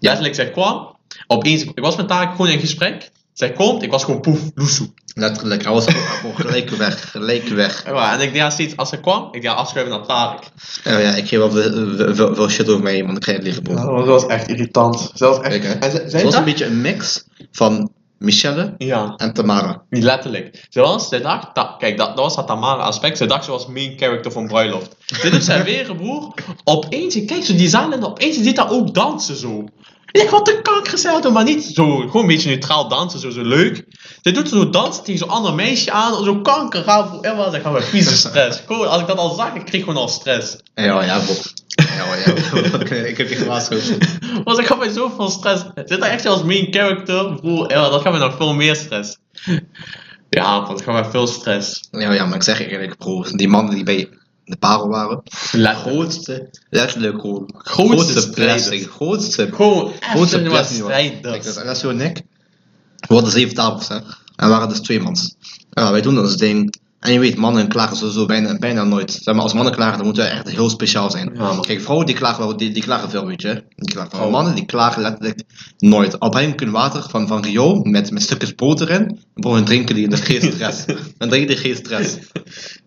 Letterlijk, 0.00 0.34
zij 0.34 0.50
kwam, 0.50 0.96
opeens, 1.26 1.62
ik 1.64 1.80
was 1.80 1.96
met 1.96 2.10
haar 2.10 2.28
gewoon 2.30 2.48
in 2.48 2.60
gesprek. 2.60 3.10
Zij 3.32 3.52
komt, 3.52 3.82
ik 3.82 3.90
was 3.90 4.04
gewoon 4.04 4.20
poef, 4.20 4.40
loesoe. 4.54 4.88
Letterlijk. 5.18 5.62
Hij 5.64 5.72
was 5.72 5.84
gewoon 5.88 6.36
gelijk 6.36 6.70
weg. 6.70 7.10
Gelijk 7.10 7.48
weg. 7.48 7.84
Ja, 7.86 8.12
En 8.14 8.20
ik 8.20 8.32
deed 8.32 8.40
haar 8.40 8.52
steeds, 8.52 8.76
als 8.76 8.88
ze 8.88 9.00
kwam, 9.00 9.26
ik 9.26 9.32
deed 9.40 9.50
haar 9.50 9.56
afschuiven 9.58 9.96
naar 9.96 10.06
Tarek. 10.06 10.40
Ja, 10.84 10.98
ja, 10.98 11.10
ik 11.14 11.28
geef 11.28 11.38
wel 11.38 11.50
veel, 11.50 12.14
veel, 12.14 12.34
veel 12.34 12.48
shit 12.48 12.68
over 12.68 12.82
mij, 12.82 13.04
want 13.04 13.16
ik 13.16 13.22
krijg 13.22 13.36
het 13.38 13.46
liggen, 13.46 13.64
dat 13.64 14.06
was 14.06 14.26
echt 14.26 14.48
irritant. 14.48 15.10
Zelfs 15.14 15.40
Kijk. 15.40 15.64
En 15.64 15.90
ze- 15.90 15.96
Het 15.96 16.12
was 16.12 16.22
een 16.22 16.30
dacht- 16.30 16.44
beetje 16.44 16.64
een 16.66 16.80
mix 16.80 17.24
van 17.52 17.90
Michelle 18.18 18.74
Ja. 18.78 19.14
en 19.16 19.32
Tamara. 19.32 19.82
Niet 19.90 20.02
letterlijk. 20.02 20.66
Zoals, 20.68 21.08
zij 21.08 21.20
dacht, 21.20 21.54
dat, 21.54 21.74
kijk, 21.78 21.96
dat, 21.96 22.06
dat 22.08 22.18
was 22.24 22.36
dat 22.36 22.46
Tamara 22.46 22.82
aspect. 22.82 23.16
Zij 23.16 23.26
dacht, 23.26 23.44
ze 23.44 23.50
was 23.50 23.66
main 23.66 23.94
character 23.98 24.32
van 24.32 24.46
Bruiloft. 24.46 24.96
Dit 25.22 25.32
doet 25.32 25.44
zij 25.44 25.64
weer, 25.64 25.94
broer. 25.96 26.34
Opeens, 26.64 27.16
ik 27.16 27.26
kijk 27.26 27.44
zo 27.44 27.54
die 27.56 27.68
zaal 27.68 27.92
en 27.92 28.04
opeens 28.04 28.36
ziet 28.36 28.56
haar 28.56 28.70
ook 28.70 28.94
dansen 28.94 29.36
zo. 29.36 29.64
Ik 30.10 30.30
wat 30.30 30.46
de 30.46 30.62
kanker 30.62 30.98
zei 30.98 31.20
dat, 31.20 31.32
maar 31.32 31.44
niet 31.44 31.64
zo, 31.64 31.96
gewoon 31.96 32.22
een 32.22 32.26
beetje 32.26 32.48
neutraal 32.48 32.88
dansen, 32.88 33.20
zo, 33.20 33.30
zo 33.30 33.42
leuk. 33.42 33.84
Zij 34.22 34.32
doet 34.32 34.48
zo 34.48 34.70
dansen 34.70 35.04
tegen 35.04 35.18
zo'n 35.18 35.28
ander 35.28 35.54
meisje 35.54 35.90
aan, 35.90 36.24
zo 36.24 36.40
kanker, 36.40 36.82
gaan 36.82 37.08
voor 37.08 37.20
Emma, 37.20 37.50
zeg 37.50 37.62
maar, 37.62 37.82
vieze 37.82 38.16
stress. 38.28 38.62
Gewoon, 38.66 38.88
als 38.88 39.00
ik 39.00 39.06
dat 39.06 39.18
al 39.18 39.34
zag, 39.34 39.54
ik 39.54 39.64
kreeg 39.64 39.80
gewoon 39.80 40.00
al 40.02 40.08
stress. 40.08 40.56
Ja, 40.74 41.02
ja, 41.04 41.18
bro. 41.18 41.34
Ja, 41.96 42.14
ja, 42.14 42.32
bro. 42.50 42.78
ik 43.12 43.16
heb 43.16 43.28
je 43.28 43.36
gewaarschuwd. 43.36 43.98
Want 44.44 44.58
ik 44.58 44.66
had 44.66 44.78
mij 44.78 44.88
zoveel 44.88 45.30
stress. 45.30 45.64
Zit 45.74 46.00
daar 46.00 46.10
echt 46.10 46.26
als 46.26 46.42
main 46.42 46.66
character, 46.70 47.34
broer, 47.34 47.70
ja, 47.70 47.88
dat 47.88 48.02
gaat 48.02 48.12
mij 48.12 48.20
nog 48.20 48.36
veel 48.36 48.54
meer 48.54 48.76
stress. 48.76 49.16
Ja, 50.28 50.60
dat 50.60 50.82
gaat 50.82 50.94
mij 50.94 51.10
veel 51.10 51.26
stress. 51.26 51.88
Ja, 51.90 52.12
ja, 52.12 52.26
maar 52.26 52.36
ik 52.36 52.42
zeg 52.42 52.70
eerlijk, 52.70 52.96
bro. 52.96 53.22
Die 53.22 53.48
mannen 53.48 53.74
die 53.74 53.84
bij 53.84 54.08
de 54.48 54.56
parel 54.56 54.88
waren. 54.88 55.22
Letterlijk. 55.52 55.96
Grootste, 55.96 56.50
letterlijk 56.70 57.20
gewoon. 57.20 57.50
Grootste. 57.56 58.32
Grootste 58.90 59.48
Gewoon 59.52 59.92
Grootste. 60.00 60.42
Kijk, 60.42 60.64
strijders. 60.64 61.20
dat 61.22 61.44
is 61.44 61.58
Alessio 61.58 61.90
en 61.90 62.00
ik. 62.00 62.22
We 63.08 63.14
hadden 63.14 63.32
zeven 63.32 63.54
tafels, 63.54 63.88
hè. 63.88 63.94
En 63.94 64.04
we 64.36 64.48
waren 64.48 64.68
dus 64.68 64.80
twee 64.80 65.00
mans. 65.00 65.34
Ja, 65.70 65.90
wij 65.90 66.00
doen 66.00 66.18
ons 66.18 66.36
ding. 66.36 66.74
En 66.98 67.12
je 67.12 67.18
weet, 67.18 67.36
mannen 67.36 67.68
klagen 67.68 67.96
sowieso 67.96 68.26
bijna, 68.26 68.58
bijna 68.58 68.84
nooit. 68.84 69.12
Zeg 69.12 69.34
maar, 69.34 69.42
als 69.42 69.52
mannen 69.52 69.74
klagen, 69.74 69.96
dan 69.96 70.06
moeten 70.06 70.24
we 70.24 70.30
echt 70.30 70.50
heel 70.50 70.70
speciaal 70.70 71.10
zijn. 71.10 71.30
Ja. 71.34 71.58
Kijk, 71.60 71.80
vrouwen 71.80 72.06
die 72.06 72.14
klagen 72.14 72.38
wel, 72.46 72.56
die, 72.56 72.70
die 72.70 72.82
klagen 72.82 73.10
veel, 73.10 73.26
weet 73.26 73.42
je. 73.42 73.64
Die 73.76 73.94
klagen. 73.94 74.20
Oh. 74.20 74.30
Mannen 74.30 74.54
die 74.54 74.64
klagen 74.64 75.02
letterlijk 75.02 75.42
nooit. 75.78 76.20
Al 76.20 76.40
ik 76.40 76.60
hun 76.60 76.70
water 76.70 77.02
van, 77.08 77.26
van 77.26 77.42
Rio 77.42 77.80
met, 77.82 78.10
met 78.10 78.22
stukjes 78.22 78.54
boter 78.54 78.90
in. 78.90 79.18
Bro, 79.34 79.54
dan 79.54 79.64
drinken 79.64 79.94
die 79.94 80.04
in 80.04 80.10
de 80.10 80.16
stress. 80.16 80.84
dan 81.18 81.28
drinken 81.28 81.46
die 81.46 81.56
geen 81.56 81.76
stress. 81.76 82.16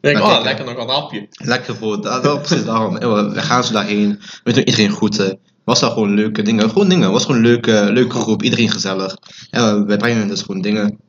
denk, 0.01 0.19
oh, 0.19 0.31
kijk, 0.31 0.43
lekker 0.43 0.65
nog 0.65 0.77
een 0.77 0.89
hapje. 0.89 1.27
Lekker 1.31 1.75
bro, 1.75 1.99
dat, 1.99 2.23
dat, 2.23 2.41
precies 2.41 2.65
daarom. 2.65 2.93
We 3.33 3.41
gaan 3.41 3.63
zo 3.63 3.73
daarheen, 3.73 4.19
we 4.43 4.53
doen 4.53 4.63
iedereen 4.63 4.91
groeten. 4.91 5.39
Was 5.63 5.79
wel 5.79 5.91
gewoon 5.91 6.13
leuke 6.13 6.41
dingen, 6.41 6.69
gewoon 6.69 6.89
dingen. 6.89 7.11
was 7.11 7.25
gewoon 7.25 7.37
een 7.37 7.47
leuke, 7.47 7.89
leuke 7.91 8.15
groep, 8.15 8.43
iedereen 8.43 8.71
gezellig. 8.71 9.17
Wij 9.85 9.97
brengen 9.97 10.27
dus 10.27 10.41
gewoon 10.41 10.61
dingen. 10.61 10.99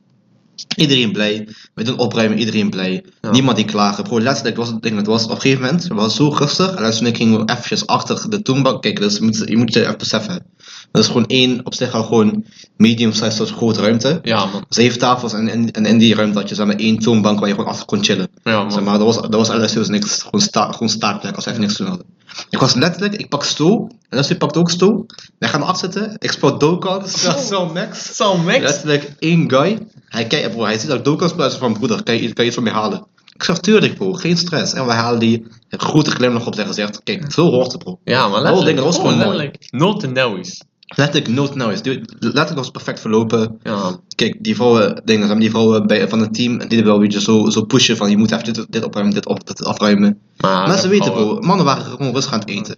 Iedereen 0.75 1.11
blij. 1.11 1.47
We 1.73 1.83
doen 1.83 1.97
opruimen, 1.97 2.39
iedereen 2.39 2.69
blij. 2.69 3.03
Ja. 3.21 3.31
Niemand 3.31 3.55
die 3.57 3.65
klagen. 3.65 4.03
Bro, 4.03 4.19
letterlijk 4.19 4.57
was 4.57 4.67
het 4.67 4.81
ding, 4.81 4.97
het 4.97 5.05
was 5.05 5.23
op 5.23 5.29
een 5.29 5.41
gegeven 5.41 5.63
moment, 5.63 5.83
het 5.83 5.93
was 5.93 6.15
zo 6.15 6.29
rustig. 6.29 6.73
En 6.73 6.91
toen 6.91 7.15
gingen 7.15 7.45
we 7.45 7.51
eventjes 7.51 7.87
achter 7.87 8.29
de 8.29 8.41
toonbank 8.41 8.81
kijken. 8.81 9.01
Dus 9.01 9.17
je 9.17 9.23
moet, 9.23 9.43
je 9.45 9.57
moet 9.57 9.73
je 9.73 9.81
even 9.81 9.97
beseffen. 9.97 10.45
Dat 10.91 11.01
is 11.03 11.07
gewoon 11.07 11.25
één, 11.25 11.65
op 11.65 11.73
zich 11.73 11.93
al 11.93 12.03
gewoon 12.03 12.45
medium 12.77 13.13
size 13.13 13.37
tot 13.37 13.49
grote 13.49 13.81
ruimte. 13.81 14.19
Ja, 14.23 14.45
man. 14.45 14.65
Zeven 14.69 14.99
tafels 14.99 15.33
en, 15.33 15.47
en, 15.49 15.71
en 15.71 15.85
in 15.85 15.97
die 15.97 16.15
ruimte 16.15 16.39
had 16.39 16.49
je 16.49 16.55
zeg 16.55 16.65
maar 16.65 16.75
één 16.75 16.97
toonbank 16.99 17.39
waar 17.39 17.47
je 17.47 17.53
gewoon 17.55 17.69
achter 17.69 17.85
kon 17.85 18.03
chillen. 18.03 18.27
Ja, 18.43 18.61
man. 18.61 18.71
Zeg 18.71 18.83
maar, 18.83 18.97
dat 18.97 19.05
was, 19.05 19.15
dat 19.15 19.47
was 19.47 19.49
LSU's 19.49 19.87
niks. 19.87 20.21
Gewoon, 20.21 20.41
sta, 20.41 20.71
gewoon 20.71 20.89
staartplek 20.89 21.35
als 21.35 21.45
we 21.45 21.49
even 21.51 21.63
niks 21.63 21.75
te 21.75 21.81
doen 21.83 21.91
hadden. 21.91 22.07
Ik 22.49 22.59
was 22.59 22.73
letterlijk, 22.73 23.15
ik 23.15 23.29
pak 23.29 23.43
stoel. 23.43 23.89
En 24.09 24.19
LSU 24.19 24.35
pakt 24.35 24.57
ook 24.57 24.69
stoel. 24.69 25.05
Wij 25.39 25.49
gaan 25.49 25.77
zitten. 25.77 26.15
Ik 26.17 26.31
speel 26.31 26.57
Dokkan. 26.57 27.07
Zo 27.49 27.65
max. 27.73 28.15
Zo, 28.15 28.37
Max. 28.37 28.59
Letterlijk 28.59 29.15
één 29.19 29.49
guy. 29.49 29.87
Hij 30.07 30.27
kijkt, 30.27 30.51
bro, 30.51 30.63
hij 30.63 30.77
ziet 30.79 30.87
dat 30.89 30.97
ik 30.97 31.03
Dokkan 31.05 31.29
speel. 31.29 31.49
Van, 31.49 31.73
broeder, 31.73 32.03
kan 32.03 32.13
je, 32.15 32.19
kan 32.33 32.43
je 32.43 32.45
iets 32.45 32.53
van 32.55 32.63
mij 32.63 32.73
halen? 32.73 33.05
Ik 33.35 33.43
zeg, 33.43 33.57
tuurlijk 33.59 33.95
bro, 33.95 34.13
geen 34.13 34.37
stress. 34.37 34.73
En 34.73 34.85
we 34.85 34.91
halen 34.91 35.19
die 35.19 35.45
grote 35.69 36.11
glimlach 36.11 36.45
op 36.47 36.55
zijn 36.55 36.67
gezicht. 36.67 37.03
Kijk, 37.03 37.31
veel 37.31 37.51
hoort 37.51 37.71
het 37.71 37.83
bro. 37.83 37.99
Ja, 38.03 38.27
maar 38.27 38.37
Oh, 38.37 38.43
letterlijk. 38.43 38.75
dat 38.75 38.85
was 38.85 38.95
gewoon 38.95 39.13
mooi. 39.17 39.27
letterlijk. 39.37 39.67
Not 39.69 40.13
no 40.13 40.35
is. 40.35 40.61
Letterlijk 40.95 41.27
no 41.33 41.49
noise. 41.53 41.83
Die- 41.83 42.01
Letterlijk 42.19 42.55
was 42.55 42.63
het 42.65 42.71
perfect 42.71 42.99
verlopen. 42.99 43.59
Ja. 43.63 43.97
Kijk, 44.15 44.35
die 44.39 44.55
vrouwen, 44.55 45.01
dingen, 45.05 45.39
die 45.39 45.49
vrouwen 45.49 45.87
bij, 45.87 46.07
van 46.09 46.19
het 46.19 46.33
team, 46.33 46.67
die 46.67 46.83
wel 46.83 47.11
zo, 47.11 47.49
zo 47.49 47.63
pushen 47.65 47.97
van 47.97 48.09
je 48.09 48.17
moet 48.17 48.31
even 48.31 48.53
dit, 48.53 48.65
dit 48.69 48.83
opruimen, 48.83 49.13
dit, 49.13 49.25
op, 49.25 49.47
dit 49.47 49.63
afruimen. 49.65 50.19
Maar, 50.37 50.67
maar 50.67 50.77
ze 50.77 50.87
weten 50.87 51.11
bro, 51.11 51.39
mannen 51.39 51.65
waren 51.65 51.83
gewoon 51.83 52.13
rustig 52.13 52.33
aan 52.33 52.39
het 52.39 52.49
eten. 52.49 52.75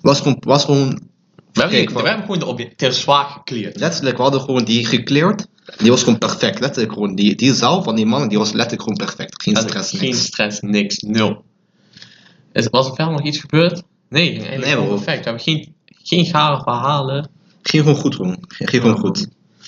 Was 0.00 0.18
gewoon, 0.20 0.36
was 0.40 0.64
gewoon 0.64 0.88
We 1.52 1.60
hebben, 1.60 1.78
Kijk, 1.78 1.90
we 1.90 2.08
hebben 2.08 2.24
gewoon 2.24 2.38
de 2.38 2.46
objecten 2.46 2.94
zwaar 2.94 3.24
gecleared. 3.24 3.76
letterlijk, 3.80 4.16
we 4.16 4.22
hadden 4.22 4.40
gewoon 4.40 4.64
die 4.64 4.86
gecleared. 4.86 5.46
Die 5.76 5.90
was 5.90 6.02
gewoon 6.02 6.18
perfect, 6.18 6.60
letterlijk 6.60 6.92
gewoon. 6.92 7.14
Die, 7.14 7.34
die 7.34 7.54
zaal 7.54 7.82
van 7.82 7.94
die 7.96 8.06
mannen, 8.06 8.28
die 8.28 8.38
was 8.38 8.52
letterlijk 8.52 8.82
gewoon 8.82 8.96
perfect. 8.96 9.42
Geen 9.42 9.56
stress, 9.56 9.90
Geen 9.90 10.00
niks. 10.00 10.24
stress, 10.24 10.60
niks, 10.60 10.98
nul. 10.98 11.44
Is, 12.52 12.68
was 12.70 12.86
er 12.88 12.94
verder 12.94 13.12
nog 13.14 13.22
iets 13.22 13.38
gebeurd? 13.38 13.82
Nee, 14.08 14.38
Nee, 14.38 14.74
bro. 14.74 14.86
perfect. 14.86 15.18
We 15.18 15.24
hebben 15.24 15.40
geen, 15.42 15.74
geen 15.86 16.24
gare 16.24 16.62
verhalen. 16.62 17.30
Ging 17.70 17.82
gewoon 17.82 17.98
goed 17.98 18.14
gewoon. 18.14 18.36
Ging 18.48 18.70
ging 18.70 18.82
gewoon 18.82 18.98
goed. 18.98 19.26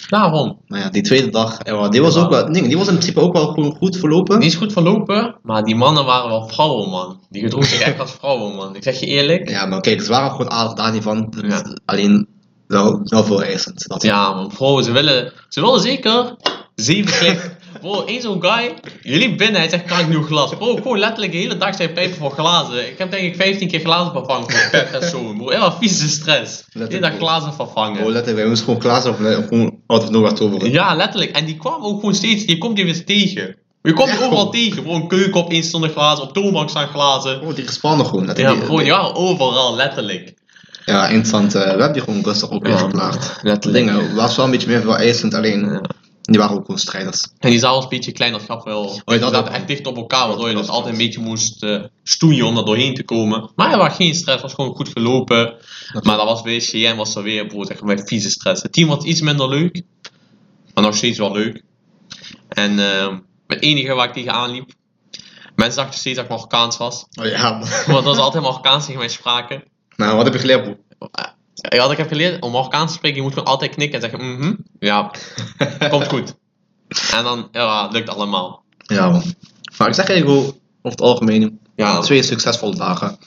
Daarom. 0.09 0.59
Maar 0.67 0.81
ja, 0.81 0.91
die 0.91 1.03
tweede 1.03 1.31
dag, 1.31 1.59
eh, 1.59 1.91
die 1.91 2.03
was 2.03 2.17
ook 2.17 2.31
wel, 2.31 2.47
nee, 2.47 2.63
die 2.63 2.77
was 2.77 2.87
in 2.87 2.95
principe 2.95 3.21
ook 3.21 3.33
wel 3.33 3.47
gewoon 3.47 3.75
goed 3.75 3.97
verlopen. 3.97 4.39
Die 4.39 4.49
is 4.49 4.55
goed 4.55 4.73
verlopen, 4.73 5.37
maar 5.43 5.63
die 5.63 5.75
mannen 5.75 6.05
waren 6.05 6.29
wel 6.29 6.49
vrouwen, 6.49 6.89
man. 6.91 7.21
Die 7.31 7.43
gedroegen 7.43 7.71
zich 7.71 7.81
echt 7.81 8.01
als 8.01 8.13
vrouwen, 8.13 8.55
man. 8.55 8.77
Ik 8.77 8.83
zeg 8.83 9.01
je 9.01 9.07
eerlijk. 9.07 9.49
Ja, 9.49 9.67
maar 9.67 9.81
kijk, 9.81 10.03
ze 10.03 10.09
waren 10.09 10.31
gewoon 10.31 10.51
aardig 10.51 10.75
daar 10.75 10.93
niet 10.93 11.03
van. 11.03 11.33
Ja. 11.49 11.77
Alleen 11.85 12.29
wel, 12.67 13.01
wel 13.05 13.25
veel 13.25 13.43
eisend. 13.43 13.85
Ja, 13.99 14.35
man. 14.35 14.53
Vrouwen, 14.53 14.85
ze 14.85 14.93
willen, 14.93 15.33
ze 15.49 15.61
willen 15.61 15.81
zeker 15.81 16.37
zeven. 16.75 17.56
Bro, 17.81 18.05
één 18.05 18.21
zo'n 18.21 18.43
guy, 18.43 18.75
jullie 19.03 19.35
binnen, 19.35 19.61
hij 19.61 19.69
zegt, 19.69 19.85
kan 19.85 19.99
ik 19.99 20.09
nieuw 20.09 20.23
glas? 20.23 20.51
Bro, 20.57 20.75
gewoon 20.77 20.99
letterlijk 20.99 21.33
de 21.33 21.39
hele 21.39 21.57
dag 21.57 21.75
zijn 21.75 21.93
pijpen 21.93 22.17
voor 22.17 22.31
glazen. 22.31 22.89
Ik 22.91 22.99
heb 22.99 23.11
denk 23.11 23.23
ik 23.23 23.37
15 23.37 23.69
keer 23.69 23.81
glazen 23.81 24.13
vervangen 24.13 24.51
voor 24.51 24.71
pep 24.71 24.93
en 24.93 25.09
zo. 25.09 25.33
Bro, 25.37 25.49
helemaal 25.49 25.77
vieze 25.81 26.09
stress. 26.09 26.65
De 26.73 26.79
hele 26.89 26.99
dag 27.01 27.17
glazen 27.17 27.53
vervangen. 27.55 28.01
Oh, 28.01 28.07
letterlijk, 28.07 28.37
wij 28.37 28.47
moesten 28.47 28.75
gewoon 28.75 29.03
zijn 29.03 29.15
of 29.39 29.47
gewoon 29.49 29.79
out 29.87 30.03
of 30.03 30.11
nowhere 30.11 30.35
toveren. 30.35 30.71
Ja, 30.71 30.95
letterlijk. 30.95 31.31
En 31.37 31.45
die 31.45 31.57
kwam 31.57 31.83
ook 31.83 31.99
gewoon 32.01 32.15
steeds, 32.15 32.45
je 32.45 32.59
komt 32.59 32.77
die 32.77 32.85
weer 32.85 33.05
tegen. 33.05 33.57
Je 33.83 33.93
komt 33.93 34.11
die 34.11 34.21
overal 34.25 34.51
tegen. 34.51 34.91
Een 34.91 35.09
keuken 35.09 35.45
op 35.45 35.53
stonden 35.53 35.91
glazen, 35.91 36.25
op 36.25 36.33
toonbank 36.33 36.69
staan 36.69 36.89
glazen. 36.89 37.41
Oh, 37.41 37.55
die 37.55 37.67
gespannen 37.67 38.07
gewoon. 38.07 38.27
Ja, 38.27 38.33
die 38.35 38.91
waren 38.93 39.15
overal, 39.15 39.77
letterlijk. 39.77 40.35
Ja, 40.85 41.07
interessant. 41.09 41.55
eh, 41.55 41.63
we 41.63 41.69
hebben 41.69 41.93
die 41.93 42.03
gewoon 42.03 42.23
rustig 42.25 42.51
ook 42.51 42.67
Ja, 42.67 42.73
ingeklaagd. 42.73 43.39
letterlijk. 43.43 43.87
Dingen, 43.87 44.15
was 44.15 44.37
wel 44.37 44.45
een 44.45 44.51
beetje 44.51 44.69
meer 44.69 44.81
veel 44.81 44.97
eisend, 44.97 45.35
alleen 45.35 45.61
Ja. 45.61 45.81
Die 46.27 46.41
waren 46.41 46.57
ook 46.57 46.65
gewoon 46.65 46.81
strijders. 46.81 47.29
En 47.39 47.51
die 47.51 47.59
zaal 47.59 47.75
was 47.75 47.83
een 47.83 47.89
beetje 47.91 48.13
klein, 48.13 48.33
dat 48.33 48.43
gaf 48.43 48.65
wel. 48.65 49.01
Oh, 49.05 49.21
dat 49.21 49.49
echt 49.49 49.67
dicht 49.67 49.87
op 49.87 49.97
elkaar, 49.97 50.29
waardoor 50.29 50.49
je 50.49 50.55
Dat 50.55 50.63
dus 50.63 50.73
altijd 50.73 50.93
een 50.93 51.01
beetje 51.01 51.21
moest 51.21 51.63
eh, 51.63 51.85
stoeien 52.03 52.47
om 52.47 52.57
er 52.57 52.65
doorheen 52.65 52.95
te 52.95 53.05
komen. 53.05 53.51
Maar 53.55 53.73
er 53.73 53.79
was 53.79 53.95
geen 53.95 54.15
stress, 54.15 54.43
was 54.43 54.55
gewoon 54.55 54.75
goed 54.75 54.89
gelopen. 54.89 55.55
maar 56.03 56.17
dat 56.17 56.27
was 56.27 56.43
weer, 56.43 56.61
CN 56.61 56.97
was 56.97 57.15
er 57.15 57.23
weer, 57.23 57.47
bro, 57.47 57.63
echt 57.63 57.83
met 57.83 58.09
vieze 58.09 58.31
stress. 58.31 58.63
Het 58.63 58.73
team 58.73 58.89
was 58.89 59.05
iets 59.05 59.21
minder 59.21 59.49
leuk, 59.49 59.83
maar 60.75 60.85
nog 60.85 60.97
steeds 60.97 61.19
wel 61.19 61.33
leuk. 61.33 61.63
En 62.49 62.79
ehm, 62.79 63.19
het 63.47 63.63
enige 63.63 63.95
waar 63.95 64.07
ik 64.07 64.13
tegenaan 64.13 64.51
liep, 64.51 64.71
mensen 65.55 65.81
dachten 65.83 66.01
steeds 66.01 66.17
dat 66.17 66.25
ik 66.25 66.31
Marokkaans 66.31 66.77
was. 66.77 67.07
Oh 67.21 67.27
ja, 67.27 67.59
Want 67.59 67.87
dat 67.87 68.05
was 68.05 68.19
altijd 68.19 68.43
Marokkaans 68.43 68.85
tegen 68.85 69.01
mij 69.01 69.09
spraken. 69.09 69.63
nou, 69.97 70.17
wat 70.17 70.25
heb 70.25 70.35
je 70.35 70.41
geleerd, 70.41 70.63
bro? 70.63 71.09
Ja, 71.57 71.83
wat 71.83 71.91
ik 71.91 71.97
heb 71.97 72.09
geleerd, 72.09 72.43
om 72.43 72.53
Marokkaans 72.53 72.91
te 72.91 72.97
spreken, 72.97 73.17
je 73.17 73.23
moet 73.23 73.33
gewoon 73.33 73.49
altijd 73.49 73.75
knikken 73.75 74.03
en 74.03 74.11
zeggen, 74.11 74.33
mhm, 74.33 74.55
ja, 74.79 75.11
komt 75.91 76.09
goed. 76.09 76.35
En 77.13 77.25
dan, 77.25 77.49
ja, 77.53 77.87
lukt 77.87 78.09
allemaal. 78.09 78.65
Ja, 78.77 79.11
man. 79.11 79.35
Maar 79.79 79.89
ik 79.89 79.95
zeg 79.95 80.09
eigenlijk 80.09 80.41
wel, 80.41 80.47
over 80.47 80.59
het 80.83 81.01
algemeen, 81.01 81.61
Ja, 81.77 82.01
twee 82.01 82.23
succesvolle 82.23 82.77
dagen. 82.77 83.19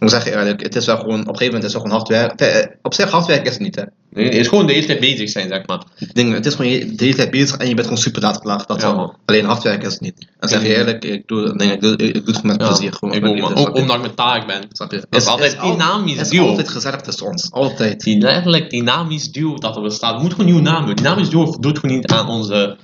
Moet 0.00 0.10
zeggen 0.10 0.32
eerlijk, 0.38 0.62
het 0.62 0.76
is 0.76 0.86
wel 0.86 0.96
gewoon, 0.96 1.20
op 1.20 1.28
een 1.28 1.36
gegeven 1.36 1.46
moment 1.46 1.64
is 1.64 1.72
het 1.72 1.82
gewoon 1.82 1.96
hard 1.96 2.08
werk. 2.08 2.30
Het, 2.30 2.40
eh, 2.40 2.66
Op 2.82 2.94
zich 2.94 3.10
hard 3.10 3.26
werk 3.26 3.46
is 3.46 3.52
het 3.52 3.60
niet, 3.62 3.74
hè. 3.76 3.82
Nee, 4.10 4.24
het 4.24 4.34
is 4.34 4.48
gewoon 4.48 4.66
de 4.66 4.72
hele 4.72 4.86
tijd 4.86 5.00
bezig 5.00 5.28
zijn, 5.30 5.48
zeg 5.48 5.66
maar. 5.66 5.82
Het 5.94 6.14
ding, 6.14 6.32
het 6.32 6.46
is 6.46 6.54
gewoon 6.54 6.70
de 6.70 7.04
hele 7.04 7.14
tijd 7.14 7.30
bezig 7.30 7.56
en 7.56 7.68
je 7.68 7.74
bent 7.74 7.86
gewoon 7.86 8.02
super 8.02 8.22
laat 8.22 8.38
klaar. 8.40 8.64
Dat 8.66 8.80
Ja, 8.80 8.86
wel. 8.86 8.96
man. 8.96 9.16
Alleen 9.24 9.44
hard 9.44 9.62
werken 9.62 9.86
is 9.86 9.92
het 9.92 10.00
niet. 10.02 10.26
En 10.38 10.48
zeg 10.48 10.62
je 10.62 10.76
eerlijk, 10.76 11.04
ik 11.04 11.28
doe, 11.28 11.54
nee, 11.54 11.72
ik 11.72 11.80
doe, 11.80 11.96
ik 11.96 12.24
doe 12.24 12.34
het 12.34 12.42
met 12.42 12.56
plezier. 12.58 12.92
Gewoon 12.92 13.14
ik 13.14 13.24
ook, 13.26 13.58
Ook 13.58 13.76
je? 13.76 13.82
omdat 13.82 13.96
ik 13.96 14.02
met 14.02 14.16
taak 14.16 14.46
ben. 14.46 14.62
Snap 14.72 14.90
je? 14.90 14.96
Het 14.96 15.06
is 15.22 15.26
altijd 15.26 15.58
al- 15.58 15.70
dynamisch 15.72 16.12
Het 16.16 16.20
is 16.26 16.28
duo. 16.32 16.46
altijd 16.48 16.68
gezellig 16.68 17.00
tussen 17.00 17.26
ons. 17.26 17.50
Altijd. 17.52 18.00
Die 18.00 18.18
letterlijk 18.20 18.70
dynamisch 18.70 19.32
duo 19.32 19.54
dat 19.54 19.76
er 19.76 19.82
bestaat. 19.82 20.12
Het 20.12 20.22
moet 20.22 20.30
gewoon 20.32 20.46
een 20.46 20.52
nieuwe 20.54 20.68
naam 20.70 20.86
doen. 20.86 20.94
Dynamisch 20.94 21.28
duo 21.30 21.56
doet 21.60 21.78
gewoon 21.78 21.96
niet 21.96 22.10
aan 22.10 22.28
onze 22.28 22.76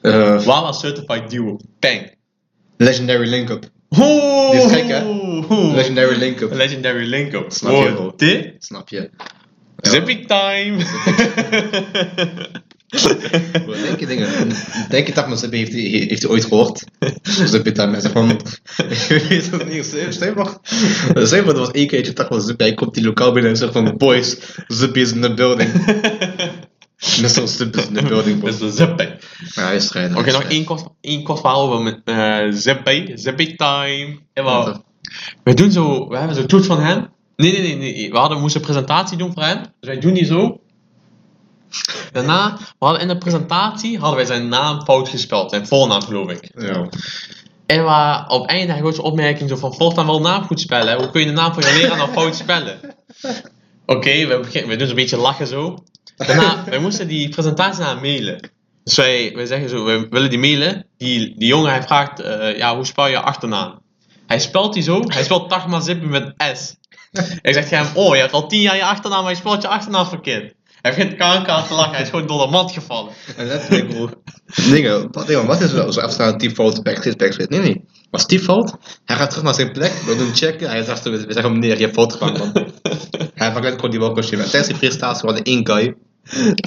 Eh, 0.00 0.40
Wawa 0.42 0.72
Certified 0.72 1.30
Duo. 1.30 1.56
Bang. 1.80 2.12
legendary 2.76 3.28
link-up. 3.28 3.64
Oeh. 3.98 4.50
Dit 4.50 4.64
is 4.64 4.72
gek, 4.72 4.88
hè? 4.88 5.02
Legendary 5.74 6.16
link-up. 6.18 6.52
Legendary 6.52 7.06
link-up. 7.08 7.52
Snap 7.52 7.72
je, 7.72 7.76
Wow, 7.78 7.94
bro. 7.94 8.12
Dit? 8.16 8.54
Snap 8.58 8.88
je? 8.88 8.96
Ja. 9.76 9.90
Zippy 9.90 10.24
time. 10.26 10.76
Denk 13.82 14.00
je 14.00 14.06
dingen? 14.06 14.28
Denk 14.88 15.06
je 15.06 15.12
dat 15.14 15.26
mijn 15.26 15.38
Zippy 15.38 15.56
heeft, 15.56 15.72
hij- 15.72 15.80
heeft 16.08 16.22
hij 16.22 16.30
ooit 16.30 16.44
gehoord? 16.44 16.84
Zippy 17.22 17.72
time. 17.72 17.92
Hij 17.92 18.00
zegt 18.00 18.12
van... 18.14 18.30
Ik 19.10 19.24
weet 19.28 19.50
het 19.50 19.68
niet. 19.72 19.90
Je 19.90 20.32
nog... 20.36 20.60
Stel 21.26 21.38
je 21.38 21.44
voor, 21.44 21.52
er 21.52 21.58
was 21.58 21.70
één 21.70 21.86
keertje 21.86 22.12
dat 22.12 22.28
was 22.28 22.44
Zippy. 22.44 22.62
Hij 22.64 22.74
komt 22.74 22.94
die 22.94 23.04
lokaal 23.04 23.32
binnen 23.32 23.50
en 23.50 23.56
zegt 23.56 23.72
van... 23.72 23.96
Boys, 23.96 24.36
Zippy 24.68 24.98
is 25.00 25.12
in 25.12 25.20
the 25.20 25.34
building. 25.34 25.70
Mr. 27.20 27.48
Zippy 27.48 27.78
is 27.78 27.86
in 27.86 27.94
the 27.94 28.02
building. 28.02 28.42
Dat 28.42 28.52
is 28.52 28.58
de 28.58 28.70
Zippy. 28.72 29.08
Ja, 29.54 29.62
hij 29.62 29.76
is. 29.76 29.88
Oké, 30.14 30.30
nog 30.32 30.42
één 30.42 30.64
kort, 30.64 30.84
één 31.00 31.22
kort 31.22 31.40
verhaal 31.40 31.62
over 31.70 31.82
met, 31.82 32.00
eh, 32.04 32.38
Zippy. 32.50 33.12
Zippy 33.16 33.56
time. 33.56 34.18
We 35.44 35.54
doen 35.54 35.70
zo, 35.70 36.08
we 36.08 36.16
hebben 36.16 36.36
zo'n 36.36 36.46
toets 36.46 36.66
van 36.66 36.80
hem. 36.80 37.08
Nee, 37.36 37.52
nee, 37.52 37.62
nee, 37.62 37.76
nee. 37.92 38.10
We 38.10 38.16
hadden, 38.18 38.36
we 38.36 38.42
moesten 38.42 38.60
een 38.60 38.66
presentatie 38.66 39.16
doen 39.16 39.32
voor 39.34 39.42
hem. 39.42 39.58
Dus 39.60 39.90
wij 39.90 39.98
doen 40.00 40.14
die 40.14 40.24
zo. 40.24 40.60
Daarna, 42.12 42.56
we 42.58 42.84
hadden 42.84 43.00
in 43.02 43.08
de 43.08 43.18
presentatie, 43.18 43.98
hadden 43.98 44.16
wij 44.16 44.24
zijn 44.26 44.48
naam 44.48 44.84
fout 44.84 45.08
gespeld. 45.08 45.50
Zijn 45.50 45.66
voornaam 45.66 46.02
geloof 46.02 46.30
ik. 46.30 46.50
Ja. 46.58 46.88
En 47.66 47.84
we, 47.84 48.24
op 48.28 48.46
einde 48.46 48.72
had 48.72 48.88
ik 48.88 48.94
zo'n 48.94 49.04
opmerking 49.04 49.48
zo 49.48 49.56
van, 49.56 49.74
voortaan 49.74 50.06
wel 50.06 50.20
naam 50.20 50.42
goed 50.42 50.60
spellen. 50.60 50.96
Hoe 50.96 51.10
kun 51.10 51.20
je 51.20 51.26
de 51.26 51.32
naam 51.32 51.52
van 51.54 51.62
je 51.62 51.78
leraar 51.80 51.96
nou 51.96 52.10
fout 52.10 52.34
spellen? 52.36 52.78
Oké, 53.86 54.26
we, 54.26 54.38
beginnen- 54.38 54.70
we 54.70 54.76
doen 54.76 54.86
zo'n 54.86 54.96
beetje 54.96 55.16
lachen 55.16 55.46
zo. 55.46 55.78
Daarna, 56.16 56.64
wij 56.70 56.78
moesten 56.78 57.08
die 57.08 57.28
presentatie 57.28 57.80
naar 57.80 57.90
hem 57.90 58.00
mailen. 58.00 58.50
Dus 58.84 58.96
wij, 58.96 59.32
wij 59.34 59.46
zeggen 59.46 59.68
zo, 59.68 59.84
we 59.84 60.06
willen 60.10 60.30
die 60.30 60.38
mailen. 60.38 60.86
Die, 60.96 61.34
die 61.38 61.48
jongen, 61.48 61.70
hij 61.70 61.82
vraagt, 61.82 62.20
eh, 62.20 62.56
ja, 62.56 62.76
hoe 62.76 62.86
spel 62.86 63.06
je 63.06 63.20
achternaam? 63.20 63.82
Hij 64.26 64.38
spelt 64.38 64.74
die 64.74 64.82
zo, 64.82 65.02
hij 65.06 65.24
spelt 65.24 65.48
Tagma 65.48 65.80
Zippy 65.80 66.06
met 66.06 66.34
S. 66.54 66.74
Ik 67.42 67.54
zeg 67.54 67.68
tegen 67.68 67.86
hem, 67.86 67.96
oh, 67.96 68.14
je 68.14 68.20
hebt 68.20 68.32
al 68.32 68.48
tien 68.48 68.60
jaar 68.60 68.76
je 68.76 68.84
achternaam, 68.84 69.22
maar 69.22 69.32
je 69.32 69.38
spelt 69.38 69.62
je 69.62 69.68
achternaam 69.68 70.06
verkeerd. 70.06 70.54
Hij 70.80 70.94
begint 70.94 71.16
kanker 71.16 71.64
te 71.68 71.74
lachen, 71.74 71.92
hij 71.92 72.02
is 72.02 72.08
gewoon 72.08 72.26
door 72.26 72.46
de 72.46 72.52
mat 72.52 72.72
gevallen. 72.72 73.12
En 73.36 73.46
letterlijk, 73.46 73.88
bro. 73.88 74.10
Dingen, 74.70 75.08
wat, 75.12 75.26
dingen, 75.26 75.46
wat 75.46 75.60
is 75.60 75.72
er 75.72 75.92
zo 75.92 76.00
even 76.00 76.26
een 76.26 76.38
typfout 76.38 76.82
backstage 76.82 77.16
backstage? 77.16 77.48
Nee, 77.48 77.60
nee. 77.60 77.84
Was 78.14 78.26
typfout? 78.26 78.74
Hij 79.04 79.16
gaat 79.16 79.28
terug 79.28 79.44
naar 79.44 79.54
zijn 79.54 79.72
plek, 79.72 79.92
we 79.92 80.16
doen 80.16 80.34
checken. 80.34 80.68
Hij 80.68 80.82
zegt, 80.84 81.02
we 81.02 81.18
zeggen 81.18 81.42
hem 81.42 81.52
meneer, 81.52 81.76
je 81.76 81.82
hebt 81.82 81.94
fout 81.94 82.12
gemaakt, 82.12 82.38
man. 82.38 82.52
hij 83.34 83.52
letterlijk 83.52 83.74
gewoon 83.74 83.90
die 83.90 84.00
walkostuum. 84.00 84.40
En 84.40 84.44
tijdens 84.44 84.66
die 84.66 84.76
presentatie 84.76 85.20
we 85.20 85.26
hadden 85.26 85.44
één 85.44 85.66
guy. 85.66 85.94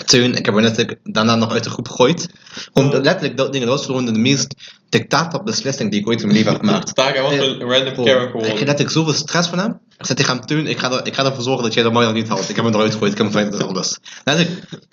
Teun, 0.05 0.35
ik 0.35 0.45
heb 0.45 0.53
hem 0.53 0.63
letterlijk 0.63 0.99
daarna 1.03 1.35
nog 1.35 1.51
uit 1.51 1.63
de 1.63 1.69
groep 1.69 1.87
gegooid. 1.87 2.29
Gewoon 2.73 3.01
letterlijk, 3.01 3.37
dat, 3.37 3.51
dingen, 3.51 3.67
dat 3.67 3.77
was 3.77 3.85
gewoon 3.85 4.05
de 4.05 4.19
meest 4.19 4.55
dictator 4.89 5.43
beslissing 5.43 5.91
die 5.91 5.99
ik 5.99 6.07
ooit 6.07 6.21
in 6.21 6.27
mijn 6.27 6.37
leven 6.37 6.53
heb 6.53 6.61
gemaakt. 6.65 6.95
Daar, 6.95 7.13
hij 7.13 7.21
was 7.21 7.31
een 7.33 7.59
random 7.59 8.05
Karen 8.05 8.21
Ik 8.21 8.27
geworden. 8.27 8.41
kreeg 8.41 8.59
letterlijk 8.59 8.89
zoveel 8.91 9.13
stress 9.13 9.49
van 9.49 9.59
hem. 9.59 9.79
Ik 9.97 10.05
zei 10.05 10.17
tegen 10.17 10.35
hem, 10.35 10.45
Teun, 10.45 10.67
ik 10.67 10.77
ga, 10.77 10.91
er, 10.91 11.05
ik 11.05 11.15
ga 11.15 11.25
ervoor 11.25 11.43
zorgen 11.43 11.63
dat 11.63 11.73
jij 11.73 11.83
dat 11.83 11.93
nog 11.93 12.13
niet 12.13 12.27
houdt. 12.27 12.49
Ik 12.49 12.55
heb 12.55 12.65
hem 12.65 12.73
eruit 12.73 12.91
gegooid, 12.93 13.11
ik 13.11 13.17
heb 13.17 13.33
hem 13.33 13.51
en 13.53 13.67
alles. 13.67 13.97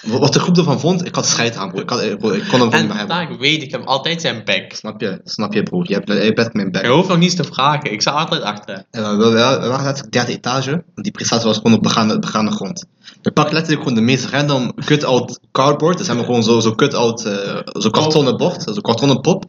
Wat 0.06 0.32
de 0.32 0.40
groep 0.40 0.56
ervan 0.56 0.80
vond, 0.80 1.06
ik 1.06 1.14
had 1.14 1.26
scheid 1.26 1.56
aan, 1.56 1.70
bro. 1.70 1.80
Ik, 1.80 1.90
had, 1.90 2.18
bro, 2.18 2.30
ik 2.30 2.44
kon 2.48 2.60
hem 2.60 2.70
gewoon 2.70 2.72
En 2.72 2.78
niet 2.80 2.88
meer 2.88 2.96
hebben. 2.96 3.16
daar 3.16 3.38
weet 3.38 3.62
ik 3.62 3.70
hem 3.70 3.82
altijd 3.82 4.20
zijn 4.20 4.44
bek. 4.44 4.74
Snap 4.74 5.00
je, 5.00 5.20
snap 5.24 5.52
je, 5.52 5.62
bro. 5.62 5.82
Je, 5.82 5.94
hebt, 5.94 6.08
je 6.08 6.32
bent 6.32 6.52
mijn 6.54 6.66
Je 6.66 6.72
back. 6.72 6.86
hoeft 6.86 7.08
nog 7.08 7.18
niets 7.18 7.34
te 7.34 7.44
vragen, 7.44 7.92
ik 7.92 8.00
sta 8.00 8.10
altijd 8.10 8.42
achter 8.42 8.74
hem. 8.74 8.84
En 8.90 9.02
dan 9.02 9.18
we 9.18 9.24
we 9.24 9.32
waren 9.34 9.84
letterlijk 9.84 10.12
derde 10.12 10.32
etage. 10.32 10.70
want 10.70 10.84
Die 10.94 11.10
prestatie 11.12 11.46
was 11.46 11.56
gewoon 11.56 11.72
op 11.76 11.82
begaande, 11.82 12.18
begaande 12.18 12.50
grond. 12.50 12.84
We 13.22 13.30
pakken 13.32 13.54
letterlijk 13.54 13.82
gewoon 13.82 13.98
de 13.98 14.04
meest 14.04 14.26
random 14.26 14.74
cut-out 14.84 15.38
cardboard. 15.52 15.98
Dus 15.98 16.06
hebben 16.06 16.24
we 16.26 16.30
gewoon 16.30 16.46
zo, 16.46 16.60
zo 16.60 16.74
cut-out, 16.74 17.24
eh 17.24 17.58
zo 17.80 17.90
kartonnen 17.90 18.36
bord, 18.36 18.62
zo 18.62 18.80
kartonnen 18.80 19.20
pop. 19.20 19.44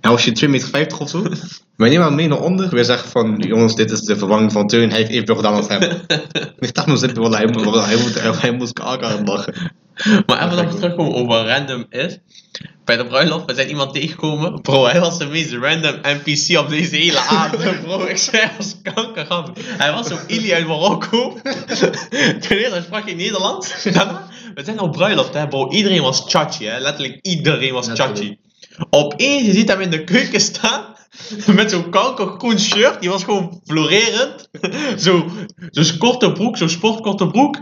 En 0.00 0.10
was 0.10 0.24
je 0.24 0.60
2,50 0.64 0.70
meter 0.72 0.98
of 0.98 1.08
zo. 1.08 1.22
Wij 1.76 1.88
nemen 1.88 2.06
hem 2.06 2.14
mee 2.14 2.28
naar 2.28 2.40
onder. 2.40 2.68
We 2.68 2.84
zeggen 2.84 3.08
van, 3.10 3.36
jongens, 3.46 3.74
dit 3.74 3.90
is 3.90 4.00
de 4.00 4.16
vervanging 4.16 4.52
van 4.52 4.66
Teun. 4.66 4.88
Hij 4.88 4.98
heeft 4.98 5.10
evenveel 5.10 5.34
gedaan 5.36 5.54
als 5.54 5.68
hem. 5.68 5.82
ik 6.58 6.74
dacht 6.74 6.86
me 6.86 6.96
zitten, 6.96 7.32
hij, 7.32 7.46
moet- 7.46 7.84
hij, 7.84 7.96
moet, 7.96 8.20
hij, 8.20 8.30
hij 8.32 8.52
moest 8.52 8.72
kaken 8.72 9.24
lachen. 9.24 9.72
Maar 10.26 10.44
even 10.52 10.64
nog 10.64 10.74
terugkomen 10.74 11.14
over 11.14 11.46
random 11.46 11.86
is. 11.90 12.18
Bij 12.84 12.96
de 12.96 13.06
bruiloft, 13.06 13.44
we 13.46 13.54
zijn 13.54 13.68
iemand 13.68 13.94
tegengekomen. 13.94 14.60
Bro, 14.60 14.84
hij 14.86 15.00
was 15.00 15.18
de 15.18 15.26
meest 15.26 15.52
random 15.52 15.94
NPC 16.02 16.58
op 16.58 16.68
deze 16.68 16.96
hele 16.96 17.18
aarde. 17.18 17.78
Bro, 17.84 18.04
ik 18.04 18.16
zei 18.16 18.36
hij 18.42 18.50
was 18.56 18.76
kankergrappig. 18.82 19.64
Hij 19.66 19.92
was 19.92 20.06
zo'n 20.06 20.18
Ili 20.26 20.52
uit 20.52 20.66
Marokko. 20.66 21.38
Ten 22.40 22.58
eerste 22.58 22.82
sprak 22.84 23.04
hij 23.04 23.14
Nederlands. 23.14 23.82
We 24.54 24.64
zijn 24.64 24.80
op 24.80 24.92
bruiloft, 24.92 25.34
hè, 25.34 25.48
bro. 25.48 25.70
Iedereen 25.70 26.02
was 26.02 26.22
chachi, 26.26 26.64
hè. 26.66 26.78
Letterlijk 26.78 27.18
iedereen 27.22 27.72
was 27.72 27.88
chachi. 27.94 28.38
Opeens, 28.90 29.46
je 29.46 29.52
ziet 29.52 29.68
hem 29.68 29.80
in 29.80 29.90
de 29.90 30.04
keuken 30.04 30.40
staan. 30.40 30.84
Met 31.54 31.70
zo'n 31.70 31.90
kankergroen 31.90 32.58
shirt. 32.60 33.00
Die 33.00 33.10
was 33.10 33.24
gewoon 33.24 33.60
florerend. 33.66 34.48
Zo- 35.04 35.26
Zo'n 35.70 35.98
korte 35.98 36.32
broek, 36.32 36.56
zo'n 36.56 36.68
sportkorte 36.68 37.26
broek. 37.26 37.56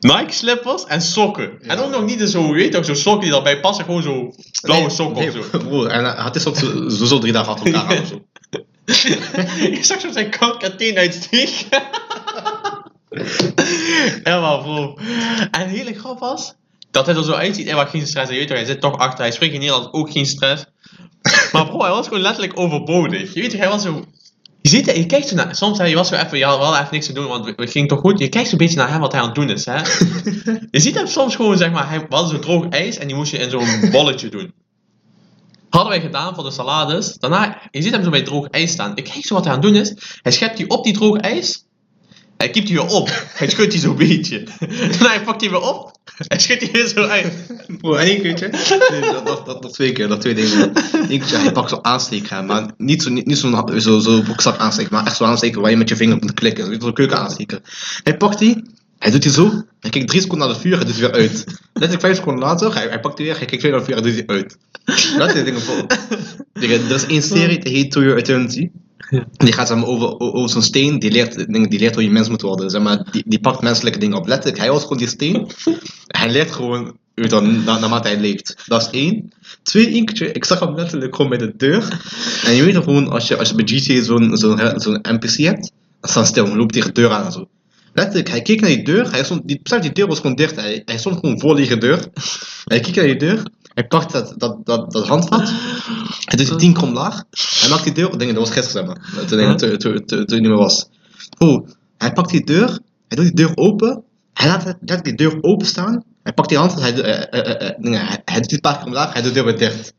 Nike 0.00 0.32
slippers 0.32 0.84
en 0.86 1.02
sokken. 1.02 1.58
Ja. 1.60 1.68
En 1.68 1.78
ook 1.78 1.90
nog 1.90 2.04
niet 2.04 2.20
zo, 2.20 2.46
je 2.46 2.52
weet 2.52 2.76
ook, 2.76 2.84
zo'n 2.84 2.96
sokken 2.96 3.20
die 3.22 3.30
daarbij 3.30 3.60
passen, 3.60 3.84
gewoon 3.84 4.02
zo 4.02 4.34
blauwe 4.62 4.90
sokken 4.90 5.24
nee, 5.26 5.38
of 5.38 5.48
zo. 5.52 5.58
Bro, 5.68 5.84
en 5.86 6.04
had 6.04 6.32
dit 6.34 6.46
ook 6.48 6.56
zo, 6.56 6.88
zo, 6.88 7.04
zo 7.04 7.18
drie 7.18 7.32
dagen 7.32 7.52
achter 7.52 7.74
elkaar 7.74 7.96
aan 7.96 8.02
of 8.02 8.08
zo. 8.08 8.20
je 9.70 9.78
zag 9.80 10.00
zo 10.00 10.10
zijn 10.12 10.30
kankerteen 10.30 10.98
uitsteken. 10.98 11.66
ja, 14.24 14.40
maar 14.40 14.58
bro. 14.62 14.98
En 15.50 15.68
de 15.68 15.76
hele 15.76 15.94
grap 15.94 16.18
was, 16.18 16.54
dat 16.94 17.06
hij 17.06 17.14
er 17.14 17.24
zo 17.24 17.32
uitziet, 17.32 17.66
hij 17.66 17.74
was 17.74 17.90
geen 17.90 18.06
stress. 18.06 18.30
Je 18.30 18.36
weet 18.36 18.48
toch, 18.48 18.56
hij 18.56 18.66
zit 18.66 18.80
toch 18.80 18.98
achter, 18.98 19.24
hij 19.24 19.32
spreekt 19.32 19.52
in 19.52 19.60
Nederland 19.60 19.92
ook 19.92 20.10
geen 20.10 20.26
stress. 20.26 20.64
Maar 21.52 21.66
bro, 21.66 21.80
hij 21.80 21.90
was 21.90 22.06
gewoon 22.06 22.22
letterlijk 22.22 22.58
overbodig. 22.58 23.34
Je 23.34 23.40
weet 23.40 23.50
toch, 23.50 23.60
hij 23.60 23.68
was 23.68 23.82
zo... 23.82 24.04
Je 24.60 24.68
ziet 24.68 24.86
je 24.86 25.06
kijkt 25.06 25.28
zo 25.28 25.34
naar... 25.34 25.56
Soms, 25.56 25.78
hè, 25.78 25.84
je 25.84 25.94
was 25.94 26.08
zo 26.08 26.14
even... 26.14 26.38
Je 26.38 26.44
had 26.44 26.58
wel 26.58 26.76
even 26.76 26.88
niks 26.90 27.06
te 27.06 27.12
doen, 27.12 27.26
want 27.26 27.52
het 27.56 27.70
ging 27.70 27.88
toch 27.88 28.00
goed. 28.00 28.18
Je 28.18 28.28
kijkt 28.28 28.48
zo'n 28.48 28.58
beetje 28.58 28.76
naar 28.76 28.90
hem, 28.90 29.00
wat 29.00 29.12
hij 29.12 29.20
aan 29.20 29.26
het 29.26 29.34
doen 29.34 29.50
is, 29.50 29.64
hè. 29.64 29.76
je 30.70 30.80
ziet 30.80 30.94
hem 30.94 31.06
soms 31.06 31.36
gewoon, 31.36 31.56
zeg 31.56 31.70
maar... 31.70 31.88
Hij, 31.88 32.06
hadden 32.08 32.30
zo 32.30 32.38
droog 32.38 32.68
ijs 32.68 32.98
en 32.98 33.06
die 33.06 33.16
moest 33.16 33.30
je 33.30 33.38
in 33.38 33.50
zo'n 33.50 33.90
bolletje 33.90 34.28
doen. 34.28 34.52
Hadden 35.70 35.92
wij 35.92 36.00
gedaan 36.00 36.34
voor 36.34 36.44
de 36.44 36.50
salades. 36.50 37.14
Daarna, 37.18 37.60
je 37.70 37.82
ziet 37.82 37.92
hem 37.92 38.04
zo 38.04 38.10
bij 38.10 38.22
droog 38.22 38.48
ijs 38.48 38.70
staan. 38.70 38.96
Ik 38.96 39.04
kijk 39.04 39.26
zo 39.26 39.34
wat 39.34 39.44
hij 39.44 39.54
aan 39.54 39.60
het 39.60 39.72
doen 39.72 39.80
is. 39.80 40.18
Hij 40.22 40.32
schept 40.32 40.56
die 40.56 40.68
op 40.68 40.84
die 40.84 40.92
droog 40.92 41.16
ijs. 41.16 41.66
Hij 42.44 42.52
kipt 42.52 42.66
die 42.66 42.76
weer 42.80 42.90
op. 42.90 43.26
Hij 43.34 43.50
schudt 43.50 43.70
die 43.70 43.80
zo'n 43.80 43.96
beetje. 43.96 44.42
Hij 44.98 45.22
pakt 45.24 45.40
die 45.40 45.50
weer 45.50 45.60
op. 45.60 45.98
Hij 46.16 46.38
schudt 46.38 46.60
die 46.60 46.68
weer 46.72 46.86
zo 46.86 47.02
uit. 47.04 47.32
Bro, 47.80 47.94
één 47.94 48.22
keertje. 48.22 48.50
Nee, 48.90 49.00
dat, 49.24 49.46
dat, 49.46 49.72
twee 49.72 49.92
keer, 49.92 50.08
dat 50.08 50.20
twee 50.20 50.34
dingen. 50.34 50.72
Eén 50.92 51.08
keertje, 51.08 51.36
hij 51.36 51.52
pakt 51.52 51.70
zo'n 51.70 51.84
aansteker, 51.84 52.44
maar 52.44 52.70
niet 52.76 53.02
zo'n 53.02 53.14
niet, 53.14 53.38
zo'n 53.38 53.80
zo, 53.80 53.98
zo 53.98 54.20
broekzak 54.20 54.56
aansteker, 54.56 54.92
maar 54.92 55.06
echt 55.06 55.16
zo'n 55.16 55.26
aansteker 55.26 55.60
waar 55.60 55.70
je 55.70 55.76
met 55.76 55.88
je 55.88 55.96
vinger 55.96 56.16
moet 56.20 56.34
klikken. 56.34 56.80
Zo'n 56.80 56.92
keuken 56.92 57.18
aansteker. 57.18 57.60
Hij 58.02 58.16
pakt 58.16 58.38
die, 58.38 58.62
hij 58.98 59.10
doet 59.10 59.22
die 59.22 59.32
zo, 59.32 59.62
hij 59.80 59.90
kijkt 59.90 60.08
drie 60.08 60.20
seconden 60.20 60.46
naar 60.46 60.56
de 60.56 60.62
vuur, 60.62 60.76
hij 60.76 60.84
doet 60.84 60.94
die 60.94 61.04
weer 61.04 61.14
uit. 61.14 61.44
Letterlijk 61.72 62.00
vijf 62.00 62.16
seconden 62.16 62.44
later, 62.44 62.74
hij, 62.74 62.88
hij 62.88 63.00
pakt 63.00 63.16
die 63.16 63.26
weer, 63.26 63.36
hij 63.36 63.46
kijkt 63.46 63.62
weer 63.62 63.72
naar 63.72 63.80
de 63.80 63.86
vuur, 63.86 63.94
hij 63.94 64.04
doet 64.04 64.14
die 64.14 64.28
uit. 64.28 64.58
Dat 65.18 65.34
is 65.34 65.44
dingen 65.44 65.60
voor. 65.60 65.86
Er 66.52 66.90
is 66.90 67.06
één 67.06 67.22
serie, 67.22 67.58
die 67.58 67.72
heet 67.72 67.90
To 67.90 68.02
Your 68.02 68.16
Eternity. 68.16 68.70
Die 69.32 69.52
gaat 69.52 69.68
zeg 69.68 69.84
over, 69.84 70.18
over 70.18 70.50
zo'n 70.50 70.62
steen, 70.62 70.98
die 70.98 71.10
leert, 71.10 71.52
die 71.52 71.78
leert 71.78 71.94
hoe 71.94 72.04
je 72.04 72.10
mens 72.10 72.28
moet 72.28 72.42
worden. 72.42 72.70
Zeg 72.70 72.82
maar, 72.82 73.06
die, 73.10 73.22
die 73.26 73.40
pakt 73.40 73.62
menselijke 73.62 73.98
dingen 73.98 74.16
op. 74.16 74.26
Letterlijk, 74.26 74.58
hij 74.58 74.70
was 74.70 74.82
gewoon 74.82 74.98
die 74.98 75.08
steen. 75.08 75.50
Hij 76.06 76.30
leert 76.30 76.50
gewoon 76.50 76.96
u 77.14 77.26
dan, 77.26 77.64
na, 77.64 77.78
naarmate 77.78 78.08
hij 78.08 78.20
leeft. 78.20 78.54
Dat 78.66 78.80
is 78.82 78.88
één. 78.90 79.32
Twee, 79.62 79.88
ik 80.32 80.44
zag 80.44 80.60
hem 80.60 80.74
letterlijk 80.74 81.14
gewoon 81.14 81.30
bij 81.30 81.38
de 81.38 81.52
deur. 81.56 82.00
En 82.44 82.54
je 82.54 82.64
weet 82.64 82.76
gewoon, 82.76 83.08
als 83.08 83.28
je, 83.28 83.36
als 83.36 83.48
je 83.48 83.54
bij 83.54 83.64
GTA 83.64 84.02
zo'n 84.02 84.36
zo'n 84.36 84.80
zo'n 84.80 84.98
NPC 85.02 85.36
hebt, 85.36 85.72
dan 86.00 86.10
staan 86.10 86.26
stil, 86.26 86.56
loopt 86.56 86.72
tegen 86.72 86.94
de 86.94 87.00
deur 87.00 87.10
aan 87.10 87.24
en 87.24 87.32
zo. 87.32 87.48
Letterlijk, 87.92 88.28
hij 88.28 88.42
keek 88.42 88.60
naar 88.60 88.70
die 88.70 88.84
deur, 88.84 89.10
hij 89.10 89.24
stond, 89.24 89.48
die, 89.48 89.60
die 89.80 89.92
deur 89.92 90.06
was 90.06 90.20
gewoon 90.20 90.36
dicht, 90.36 90.56
hij, 90.56 90.82
hij 90.84 90.98
stond 90.98 91.14
gewoon 91.14 91.40
voor 91.40 91.56
die 91.56 91.78
deur. 91.78 92.08
Hij 92.64 92.80
keek 92.80 92.94
naar 92.94 93.04
die 93.04 93.16
deur, 93.16 93.42
hij 93.74 93.86
pakt 93.86 94.12
dat, 94.12 94.34
dat, 94.36 94.66
dat, 94.66 94.92
dat 94.92 95.06
handvat, 95.08 95.52
hij 96.24 96.36
doet 96.36 96.46
die 96.48 96.56
tien 96.56 96.72
keer 96.74 96.82
omlaag, 96.82 97.22
hij 97.60 97.68
maakt 97.68 97.84
die 97.84 97.92
deur, 97.92 98.18
dingen, 98.18 98.34
dat 98.34 98.46
was 98.48 98.56
gisteren, 98.56 98.86
zeg 98.86 99.14
maar, 99.14 99.24
toen, 99.26 99.38
Huh? 99.38 99.54
toen, 99.54 99.78
toen, 99.78 99.92
toen, 99.94 100.04
toen 100.06 100.24
hij 100.26 100.38
niet 100.40 100.48
meer 100.48 100.56
was. 100.58 100.88
Oh, 101.38 101.68
hij 101.98 102.12
pakt 102.12 102.30
die 102.30 102.44
deur, 102.44 102.68
hij 103.08 103.16
doet 103.16 103.24
die 103.24 103.34
deur 103.34 103.52
open, 103.56 104.02
hij 104.32 104.48
laat, 104.48 104.64
het- 104.64 104.76
laat 104.80 105.04
die 105.04 105.14
deur 105.14 105.38
openstaan, 105.40 106.04
hij 106.22 106.32
pakt 106.32 106.48
die 106.48 106.58
handvat, 106.58 106.80
hij, 106.82 106.94
doet- 106.94 107.04
eh, 107.04 107.22
eh, 107.22 107.26
eh, 107.50 107.68
eh, 107.68 107.76
dingen, 107.78 108.06
hij, 108.06 108.22
hij 108.24 108.36
doet 108.40 108.48
die 108.48 108.54
een 108.54 108.60
paar 108.60 108.76
keer 108.76 108.86
omlaag, 108.86 109.12
hij 109.12 109.22
doet 109.22 109.34
de 109.34 109.42
deur 109.42 109.56
weer 109.56 109.58
dicht. 109.70 109.92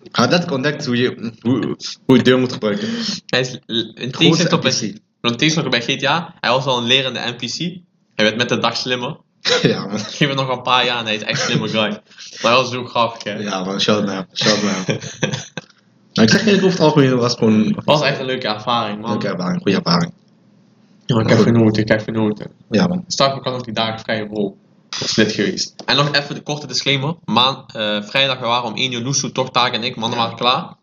Hij 0.00 0.24
had 0.24 0.30
letterlijk 0.30 0.52
ontdekt 0.64 0.86
hoe 0.86 0.96
je, 0.96 1.32
hoe, 1.40 1.76
hoe 2.06 2.16
je 2.16 2.22
deur 2.22 2.38
moet 2.38 2.52
gebruiken. 2.52 2.88
Hij 3.26 3.40
is 3.40 3.58
tegenstelling 3.66 4.48
tot 4.48 4.60
bij, 4.60 4.70
NPC. 4.72 4.98
Want 5.20 5.34
het 5.34 5.42
eerste 5.42 5.60
nog 5.60 5.70
bij 5.70 5.80
GTA, 5.82 6.34
hij 6.40 6.50
was 6.50 6.64
al 6.64 6.78
een 6.78 6.84
lerende 6.86 7.20
NPC. 7.36 7.58
Hij 8.14 8.24
werd 8.24 8.36
met 8.36 8.48
de 8.48 8.58
dag 8.58 8.76
slimmer. 8.76 9.16
ja, 9.62 9.86
man. 9.86 9.98
Geef 9.98 10.28
het 10.28 10.36
nog 10.36 10.48
een 10.48 10.62
paar 10.62 10.84
jaar 10.84 10.98
en 10.98 11.04
hij 11.04 11.14
is 11.14 11.22
echt 11.22 11.40
een 11.40 11.46
slimme 11.46 11.68
guy. 11.68 12.00
Maar 12.42 12.52
dat 12.52 12.60
was 12.60 12.70
zo 12.70 12.84
grappig, 12.84 13.24
hè. 13.24 13.32
Ja, 13.32 13.64
man. 13.64 13.80
Shout 13.80 14.04
naar 14.04 14.14
hem. 14.14 14.26
Shout 14.32 14.62
naar 14.62 14.74
hem. 14.86 14.98
Nou, 16.12 16.28
ik 16.28 16.30
zeg 16.30 16.46
eerlijk, 16.46 16.64
over 16.64 16.78
het 16.78 16.86
algemeen 16.86 17.16
was 17.16 17.30
het 17.30 17.38
gewoon... 17.38 17.62
Het 17.64 17.84
was 17.84 18.02
echt 18.02 18.18
een 18.18 18.24
leuke 18.26 18.48
ervaring, 18.48 19.00
man. 19.00 19.10
Leuke 19.10 19.28
ervaring, 19.28 19.62
goede 19.62 19.76
ervaring. 19.78 20.12
Ja, 21.06 21.20
ik 21.20 21.28
heb 21.28 21.38
genoten, 21.38 21.82
ik 21.82 21.88
heb 21.88 22.02
genoten. 22.02 22.50
Ja, 22.70 22.86
man. 22.86 23.04
Straks 23.06 23.34
ook 23.34 23.44
nog 23.44 23.62
die 23.62 23.74
dagen 23.74 24.00
vrije 24.00 24.26
bro. 24.26 24.56
Dat 24.88 25.00
is 25.00 25.16
lid 25.16 25.32
geweest. 25.32 25.74
En 25.86 25.96
nog 25.96 26.12
even 26.12 26.34
de 26.34 26.40
korte 26.40 26.66
disclaimer. 26.66 27.14
Maan, 27.24 27.64
eh, 27.66 28.02
vrijdag, 28.02 28.38
we 28.38 28.46
waren 28.46 28.70
om 28.70 28.76
1 28.76 28.92
uur 28.92 29.00
Loesoe, 29.02 29.32
toch 29.32 29.50
Taak 29.50 29.72
en 29.72 29.82
ik, 29.82 29.96
mannen 29.96 30.18
waren 30.18 30.36
klaar. 30.36 30.74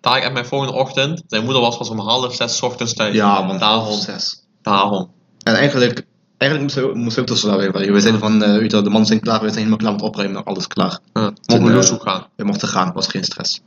Taak 0.00 0.22
en 0.22 0.32
mijn 0.32 0.46
volgende 0.46 0.74
ochtend, 0.74 1.22
zijn 1.26 1.44
moeder 1.44 1.62
was 1.62 1.76
pas 1.76 1.88
om 1.88 1.98
half 1.98 2.34
zes 2.34 2.56
's 2.56 2.62
ochtends 2.62 2.94
thuis. 2.94 3.14
Ja, 3.14 3.42
man. 3.42 3.58
Daarom, 3.58 4.00
Zes. 4.00 4.44
daarom. 4.62 5.10
En 5.42 5.54
eigenlijk, 5.54 6.06
eigenlijk 6.42 6.62
moesten 6.62 6.92
we, 6.92 6.98
moesten 6.98 7.24
we 7.24 7.30
ook 7.30 7.36
tussen. 7.36 7.92
We 7.92 8.00
zeiden 8.00 8.20
van, 8.20 8.38
wel, 8.38 8.68
de 8.68 8.82
mannen 8.82 9.06
zijn 9.06 9.20
klaar, 9.20 9.38
we 9.40 9.44
zijn 9.46 9.56
helemaal 9.56 9.76
klaar 9.78 9.92
met 9.92 10.02
opruimen, 10.02 10.44
alles 10.44 10.66
klaar. 10.66 10.98
Ja, 11.12 11.32
mogen 11.46 11.64
we 11.66 11.72
Loesoe 11.72 12.00
gaan. 12.00 12.26
We 12.36 12.44
mochten 12.44 12.68
gaan, 12.68 12.92
was 12.94 13.06
geen 13.06 13.24
stress. 13.24 13.60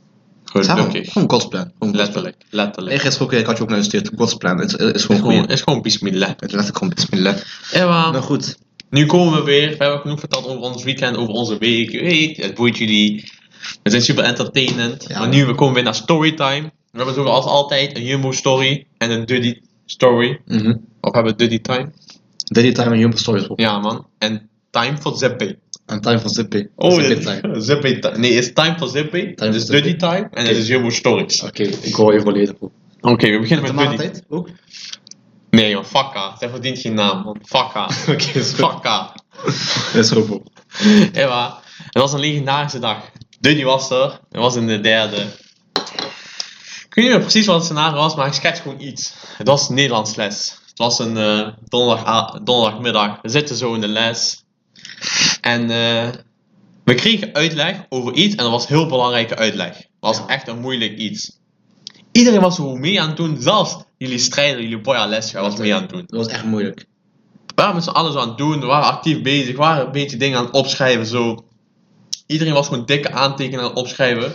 Gewoon, 0.44 0.66
Gelukkig. 0.66 1.12
gewoon 1.12 1.30
Godsplan. 1.30 1.72
Gewoon. 1.78 1.96
Letterlijk, 1.96 2.36
letterlijk. 2.50 3.00
Gesproken, 3.00 3.38
ik 3.38 3.46
had 3.46 3.56
je 3.56 3.62
ook 3.62 3.68
naar 3.68 3.78
gestuurd. 3.78 4.10
Godsplan, 4.16 4.58
het 4.58 4.68
is, 4.72 4.74
is 4.74 4.92
Het 4.92 5.00
gewoon 5.02 5.16
is 5.16 5.22
gewoon, 5.22 5.40
goed. 5.40 5.50
is 5.50 5.60
gewoon 5.60 5.82
bismillah. 5.82 6.28
Het 6.28 6.42
is 6.42 6.52
letterlijk 6.52 6.78
gewoon 6.78 6.92
bismillah. 6.94 7.36
En 7.72 7.86
waar- 7.88 8.12
Nou 8.12 8.24
goed. 8.24 8.56
Nu 8.90 9.06
komen 9.06 9.34
we 9.38 9.42
weer. 9.44 9.68
We 9.70 9.76
hebben 9.78 10.00
genoeg 10.00 10.18
verteld 10.20 10.46
over 10.46 10.60
ons 10.60 10.84
weekend, 10.84 11.16
over 11.16 11.34
onze 11.34 11.58
week. 11.58 11.90
Weet, 11.90 12.36
het 12.36 12.54
boeit 12.54 12.76
jullie. 12.78 13.32
We 13.82 13.90
zijn 13.90 14.02
super 14.02 14.24
entertainend. 14.24 15.04
Ja. 15.08 15.18
Maar 15.18 15.28
nu 15.28 15.46
we 15.46 15.54
komen 15.54 15.74
weer 15.74 15.82
naar 15.82 15.94
storytime. 15.94 16.70
We 16.90 16.96
hebben 17.02 17.14
zoals 17.14 17.44
altijd 17.44 17.96
een 17.96 18.04
Jumbo 18.04 18.32
story 18.32 18.86
en 18.98 19.10
een 19.10 19.26
Duddy 19.26 19.60
story. 19.86 20.40
Mhm. 20.46 20.74
Of 21.00 21.14
hebben 21.14 21.32
we 21.32 21.38
Duddy 21.38 21.60
time? 21.60 21.92
Daily 22.52 22.72
time 22.72 22.90
en 22.90 22.98
Jumbo 22.98 23.16
Stories 23.16 23.46
op. 23.46 23.58
Ja 23.58 23.78
man. 23.78 24.06
En 24.18 24.48
time 24.70 24.96
voor 25.00 25.16
Zippy. 25.16 25.54
En 25.86 26.00
time 26.00 26.18
for 26.18 26.30
Zippy. 26.30 26.66
Oh, 26.76 27.00
Zippy 27.00 27.28
ja. 27.28 27.40
time. 27.40 27.60
Zippy 27.60 27.98
time. 27.98 28.18
Nee, 28.18 28.34
het 28.34 28.44
is 28.44 28.52
time 28.52 28.78
voor 28.78 28.88
Zippy. 28.88 29.34
Time 29.34 29.52
Het 29.52 29.54
is 29.54 29.64
for 29.64 29.74
Zippy. 29.74 29.88
Duddy 29.88 29.96
time 29.96 30.28
en 30.32 30.46
het 30.46 30.56
is 30.56 30.66
Jumbo 30.66 30.90
stories. 30.90 31.42
Oké, 31.42 31.62
ik 31.62 31.94
hoor 31.94 32.12
even 32.12 32.24
volledig 32.24 32.54
op. 32.58 32.72
Oké, 33.00 33.30
we 33.30 33.38
beginnen 33.40 33.66
De 33.66 33.72
met 33.72 33.88
Duddy. 33.88 34.02
maaltijd 34.02 34.24
ook? 34.28 34.48
Nee 35.50 35.70
joh, 35.70 35.84
fakka. 35.84 36.36
Zij 36.38 36.48
verdient 36.48 36.78
geen 36.78 36.94
naam 36.94 37.22
man. 37.22 37.36
Fakka. 37.44 37.84
Oké, 38.12 38.38
is 38.38 38.48
goed. 38.48 38.58
Fakka. 38.58 39.14
Dat 39.92 40.04
is 40.04 40.10
goed. 40.10 40.30
op. 40.30 40.46
Ja, 41.12 41.58
het 41.92 42.02
was 42.02 42.12
een 42.12 42.20
legendarische 42.20 42.78
dag. 42.78 43.10
Duddy 43.40 43.64
was 43.64 43.90
er. 43.90 44.20
Het 44.28 44.40
was 44.40 44.56
in 44.56 44.66
de 44.66 44.80
derde. 44.80 45.16
Ik 46.88 46.94
weet 46.94 47.04
niet 47.04 47.14
meer 47.14 47.20
precies 47.20 47.46
wat 47.46 47.56
het 47.56 47.64
scenario 47.64 47.96
was, 47.96 48.14
maar 48.16 48.26
ik 48.26 48.32
schets 48.32 48.60
gewoon 48.60 48.80
iets. 48.80 49.14
Het 49.36 49.46
was 49.46 49.68
Nederlands 49.68 50.14
les. 50.14 50.58
Het 50.76 50.86
was 50.86 50.98
een 50.98 51.16
eh, 51.16 51.48
donderdag, 51.68 52.40
donderdagmiddag. 52.42 53.18
We 53.22 53.28
zitten 53.28 53.56
zo 53.56 53.74
in 53.74 53.80
de 53.80 53.88
les. 53.88 54.44
En 55.40 55.60
eh, 55.62 56.08
we 56.84 56.94
kregen 56.94 57.34
uitleg 57.34 57.86
over 57.88 58.12
iets 58.12 58.34
en 58.34 58.42
dat 58.42 58.50
was 58.50 58.66
heel 58.66 58.86
belangrijke 58.86 59.36
uitleg. 59.36 59.76
Het 59.76 59.86
was 60.00 60.16
Ja. 60.16 60.26
echt 60.26 60.48
een 60.48 60.60
moeilijk 60.60 60.96
iets. 60.98 61.38
Iedereen 62.12 62.40
was 62.40 62.56
zo 62.56 62.74
mee 62.76 63.00
aan 63.00 63.08
het 63.08 63.16
doen, 63.16 63.40
zelfs 63.40 63.76
jullie 63.98 64.18
strijder, 64.18 64.62
jullie 64.62 64.80
boy 64.80 64.94
aan 64.94 65.08
les, 65.08 65.32
was 65.32 65.56
mee 65.56 65.74
aan 65.74 65.80
het 65.82 65.90
doen. 65.90 66.04
Dat 66.06 66.24
was 66.24 66.32
echt 66.32 66.44
moeilijk. 66.44 66.86
We 67.46 67.52
waren 67.54 67.74
met 67.74 67.84
z'n 67.84 67.90
allen 67.90 68.20
aan 68.20 68.28
het 68.28 68.38
doen, 68.38 68.60
we 68.60 68.66
waren 68.66 68.86
actief 68.86 69.22
bezig, 69.22 69.50
we 69.52 69.56
waren 69.56 69.86
een 69.86 69.92
beetje 69.92 70.16
dingen 70.16 70.38
aan 70.38 70.44
het 70.44 70.54
opschrijven 70.54 71.06
zo. 71.06 71.44
Iedereen 72.26 72.52
was 72.52 72.68
gewoon 72.68 72.86
dikke 72.86 73.10
aantekeningen 73.10 73.64
aan 73.64 73.70
het 73.70 73.78
opschrijven. 73.78 74.32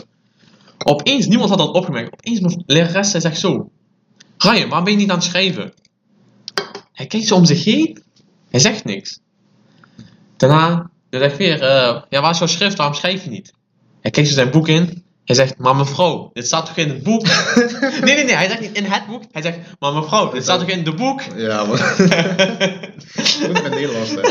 Opeens, 0.85 1.25
niemand 1.27 1.49
had 1.49 1.57
dat 1.59 1.71
opgemerkt, 1.75 2.13
opeens 2.13 2.39
mijn 2.39 2.63
lerares 2.65 3.11
zegt 3.11 3.39
zo. 3.39 3.71
Ryan, 4.37 4.67
waarom 4.67 4.83
ben 4.83 4.93
je 4.93 4.99
niet 4.99 5.09
aan 5.09 5.15
het 5.15 5.25
schrijven? 5.25 5.73
Hij 7.01 7.09
kijkt 7.09 7.27
zo 7.27 7.35
om 7.35 7.45
zich 7.45 7.63
heen, 7.63 8.03
hij 8.49 8.59
zegt 8.59 8.83
niks. 8.83 9.19
Daarna, 10.37 10.89
hij 11.09 11.19
zegt 11.19 11.37
weer, 11.37 11.61
eh, 11.61 12.01
ja 12.09 12.21
waar 12.21 12.31
is 12.31 12.37
jouw 12.37 12.47
schrift, 12.47 12.77
waarom 12.77 12.95
schrijf 12.95 13.23
je 13.23 13.29
niet? 13.29 13.53
Hij 14.01 14.11
kijkt 14.11 14.29
zo 14.29 14.35
zijn 14.35 14.51
boek 14.51 14.67
in, 14.67 15.03
hij 15.25 15.35
zegt, 15.35 15.57
maar 15.57 15.75
mevrouw, 15.75 16.29
dit 16.33 16.45
staat 16.45 16.65
toch 16.65 16.77
in 16.77 16.89
het 16.89 17.03
boek? 17.03 17.25
nee, 18.05 18.15
nee, 18.15 18.23
nee, 18.23 18.35
hij 18.35 18.47
zegt 18.47 18.61
niet 18.61 18.77
in 18.77 18.83
het 18.83 19.07
boek, 19.07 19.23
hij 19.31 19.41
zegt, 19.41 19.57
maar 19.79 19.93
mevrouw, 19.93 20.31
dit 20.31 20.43
staat 20.43 20.59
toch 20.59 20.69
in 20.69 20.85
het 20.85 20.95
boek? 20.95 21.21
Ja, 21.35 21.63
man. 21.63 21.77
Goed 23.41 23.61
met 23.63 23.69
Nederlands, 23.69 24.09
hè. 24.09 24.21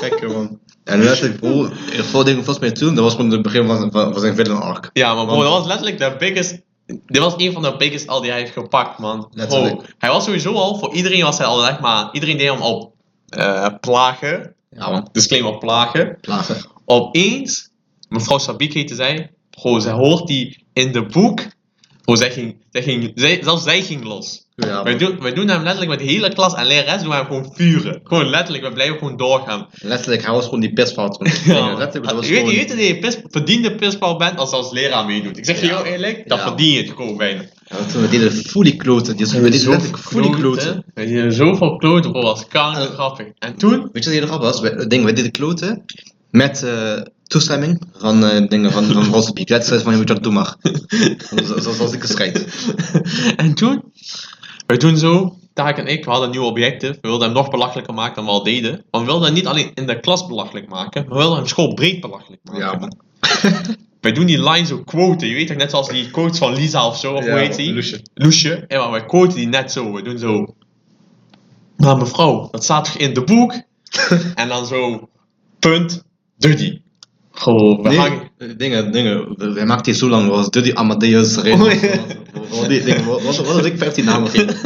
Gekke, 0.00 0.26
man. 0.26 0.58
En 0.84 1.02
letterlijk, 1.02 1.40
bro, 1.40 1.68
voor 1.92 2.24
dingen 2.24 2.44
volgens 2.44 2.64
mij 2.66 2.72
toen, 2.72 2.94
dat 2.94 3.04
was 3.04 3.14
gewoon 3.14 3.30
het 3.30 3.42
begin 3.42 3.66
van, 3.66 3.90
van, 3.92 4.12
van 4.12 4.20
zijn 4.20 4.34
villain 4.34 4.60
arc. 4.60 4.90
Ja, 4.92 5.14
maar 5.14 5.26
bro, 5.26 5.42
dat 5.42 5.52
was 5.52 5.66
letterlijk 5.66 5.98
de 5.98 6.14
biggest. 6.18 6.60
Dit 7.06 7.22
was 7.22 7.34
een 7.36 7.52
van 7.52 7.62
de 7.62 7.76
biggest 7.76 8.08
al 8.08 8.20
die 8.20 8.30
hij 8.30 8.40
heeft 8.40 8.52
gepakt, 8.52 8.98
man. 8.98 9.28
Letterlijk. 9.32 9.94
Hij 9.98 10.10
was 10.10 10.24
sowieso 10.24 10.54
al, 10.54 10.78
voor 10.78 10.94
iedereen 10.94 11.22
was 11.22 11.38
hij 11.38 11.46
al, 11.46 11.60
zeg 11.60 11.80
maar, 11.80 12.08
iedereen 12.12 12.36
deed 12.36 12.48
hem 12.48 12.60
al 12.60 12.94
eh, 13.28 13.68
plagen. 13.80 14.54
Ja, 14.70 14.90
man. 14.90 15.08
Disclaimer 15.12 15.58
plagen. 15.58 16.18
Plagen. 16.20 16.56
Opeens, 16.84 17.70
mevrouw 18.08 18.38
Sabik 18.38 18.72
heette 18.72 18.94
zij, 18.94 19.30
bro, 19.50 19.78
zij 19.78 19.92
hoort 19.92 20.26
die 20.26 20.66
in 20.72 20.92
de 20.92 21.06
boek. 21.06 21.40
Zij 22.04 22.30
ging, 22.30 22.64
zij 22.70 22.82
ging, 22.82 23.12
zij, 23.14 23.42
zelfs 23.42 23.62
zij 23.62 23.82
ging 23.82 24.04
los. 24.04 24.41
Ja, 24.56 24.82
wij, 24.82 24.96
doen, 24.98 25.20
wij 25.20 25.32
doen 25.32 25.48
hem 25.48 25.62
letterlijk 25.62 25.90
met 25.90 25.98
de 25.98 26.12
hele 26.12 26.32
klas 26.34 26.54
en 26.54 26.66
lerares 26.66 27.00
doen 27.00 27.10
we 27.10 27.16
hem 27.16 27.24
gewoon 27.26 27.52
vuren. 27.54 28.00
Gewoon 28.04 28.26
letterlijk, 28.30 28.64
we 28.64 28.72
blijven 28.72 28.98
gewoon 28.98 29.16
doorgaan. 29.16 29.66
Letterlijk, 29.72 30.22
hij 30.22 30.32
was 30.32 30.44
gewoon 30.44 30.60
die 30.60 30.72
pisfout 30.72 31.14
toen. 31.18 31.26
Ja, 31.54 31.66
letterlijk, 31.74 32.04
dat 32.04 32.12
was 32.14 32.26
je, 32.26 32.30
weet, 32.32 32.38
gewoon... 32.40 32.54
je 32.54 32.58
weet 32.58 32.68
dat 32.68 32.86
je 32.86 32.98
pis, 32.98 33.18
verdiende 33.30 33.74
pisbal 33.74 34.16
bent 34.16 34.38
als 34.38 34.50
je 34.50 34.56
als 34.56 34.72
leraar 34.72 35.06
meedoet. 35.06 35.36
Ik 35.36 35.44
zeg 35.44 35.60
je 35.60 35.66
Ja. 35.66 35.76
heel 35.82 35.92
eerlijk, 35.92 36.28
dan 36.28 36.38
Ja. 36.38 36.44
verdien 36.46 36.70
je 36.72 36.78
het 36.82 36.90
gewoon 36.90 37.16
bijna. 37.16 37.42
Ja, 37.66 37.76
toen 37.92 38.02
we 38.02 38.08
deden 38.08 38.32
fully 38.32 38.76
kloten. 38.76 39.16
Die, 39.16 39.26
we 39.26 39.32
deden 39.50 39.68
letterlijk 39.68 39.98
fully 39.98 40.30
kloten. 40.30 40.84
We 40.94 41.04
deden 41.04 41.32
zoveel 41.32 41.76
kloten, 41.76 42.10
bro, 42.12 42.22
was 42.22 42.46
kanker 42.48 42.82
En- 42.82 42.88
grappig. 42.92 43.26
En 43.38 43.56
toen, 43.56 43.88
Weet 43.92 44.04
je 44.04 44.10
wat 44.10 44.18
heel 44.18 44.26
grappig 44.26 44.48
was? 44.50 44.60
We, 44.60 44.86
ding, 44.86 45.04
we 45.04 45.12
deden 45.12 45.30
kloten 45.30 45.84
met 46.30 46.62
eh, 46.62 47.00
toestemming 47.22 47.82
van 47.98 48.24
eh, 48.24 48.48
dingen 48.48 48.72
van, 48.72 48.84
van 48.84 49.04
Rosepiek. 49.04 49.48
Let's 49.48 49.68
van, 49.68 49.92
je 49.92 49.98
moet 49.98 50.06
dat 50.06 50.22
doen 50.22 50.32
maar. 50.32 50.56
Zo- 51.46 51.60
zo- 51.60 51.72
Zoals 51.72 51.92
ik 51.92 52.00
geschreid. 52.00 52.46
en 53.36 53.54
toen, 53.54 53.82
we 54.72 54.78
doen 54.78 54.96
zo, 54.96 55.36
Taak 55.54 55.78
en 55.78 55.86
ik, 55.86 56.04
we 56.04 56.10
hadden 56.10 56.28
een 56.28 56.34
nieuw 56.34 56.44
objectief. 56.44 56.90
We 56.90 57.08
wilden 57.08 57.26
hem 57.26 57.36
nog 57.36 57.50
belachelijker 57.50 57.94
maken 57.94 58.14
dan 58.14 58.24
we 58.24 58.30
al 58.30 58.42
deden. 58.42 58.84
Maar 58.90 59.00
we 59.00 59.06
wilden 59.06 59.24
hem 59.24 59.34
niet 59.34 59.46
alleen 59.46 59.70
in 59.74 59.86
de 59.86 60.00
klas 60.00 60.26
belachelijk 60.26 60.68
maken, 60.68 61.08
we 61.08 61.14
wilden 61.14 61.36
hem 61.36 61.46
schoolbreed 61.46 62.00
belachelijk 62.00 62.40
maken. 62.44 62.96
Ja. 63.20 63.40
Wij 64.00 64.12
doen 64.12 64.26
die 64.26 64.50
line 64.50 64.66
zo 64.66 64.82
quoten, 64.84 65.28
je 65.28 65.34
weet 65.34 65.46
toch 65.46 65.56
net 65.56 65.70
zoals 65.70 65.88
die 65.88 66.10
quotes 66.10 66.38
van 66.38 66.54
Lisa 66.54 66.86
of 66.86 66.98
zo, 66.98 67.14
of 67.14 67.24
hoe 67.24 67.38
heet 67.38 67.56
die? 67.56 67.74
Loesje. 67.74 68.00
Loesje. 68.14 68.64
Ja, 68.68 68.78
maar 68.78 68.90
wij 68.90 69.04
quoten 69.04 69.36
die 69.36 69.46
net 69.46 69.72
zo. 69.72 69.92
We 69.92 70.02
doen 70.02 70.18
zo. 70.18 70.54
Maar 71.76 71.96
mevrouw, 71.96 72.48
dat 72.50 72.64
staat 72.64 72.84
toch 72.84 72.94
in 72.94 73.14
de 73.14 73.24
boek? 73.24 73.52
en 74.34 74.48
dan 74.48 74.66
zo. 74.66 75.08
Punt. 75.58 76.04
Duddy. 76.36 76.81
Gewoon, 77.32 77.82
we 77.82 77.88
Nee, 77.88 77.98
hangen. 77.98 78.30
eh, 78.38 78.48
dingen, 78.56 78.92
dingen. 78.92 79.36
maakten 79.66 79.84
die 79.92 79.94
zo 79.94 80.08
lang, 80.08 80.28
was 80.28 80.50
Duddy 80.50 80.70
Amadeus 80.74 81.36
Reden. 81.36 81.60
Oh, 81.60 81.72
ja. 81.72 81.98
Wat 82.50 82.68
die 82.68 82.84
dingen, 82.84 83.04
wat 83.04 83.22
wat- 83.22 83.36
wat 83.36 83.46
had 83.46 83.64
ik 83.64 83.78
15 83.78 84.04
namen 84.04 84.28
gegeven? 84.30 84.56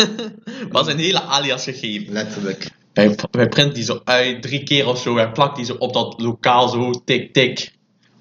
Was 0.71 0.87
een 0.87 0.99
hele 0.99 1.23
alias 1.23 1.65
gegeven. 1.65 2.13
Letterlijk. 2.13 2.71
Wij, 2.93 3.15
wij 3.31 3.49
printen 3.49 3.75
die 3.75 3.85
zo 3.85 4.01
uit, 4.05 4.43
drie 4.43 4.63
keer 4.63 4.87
of 4.87 5.01
zo. 5.01 5.15
Wij 5.15 5.33
plakken 5.33 5.57
die 5.57 5.65
zo 5.67 5.75
op 5.79 5.93
dat 5.93 6.15
lokaal 6.21 6.69
zo. 6.69 6.91
Tik, 7.05 7.33
tik. 7.33 7.75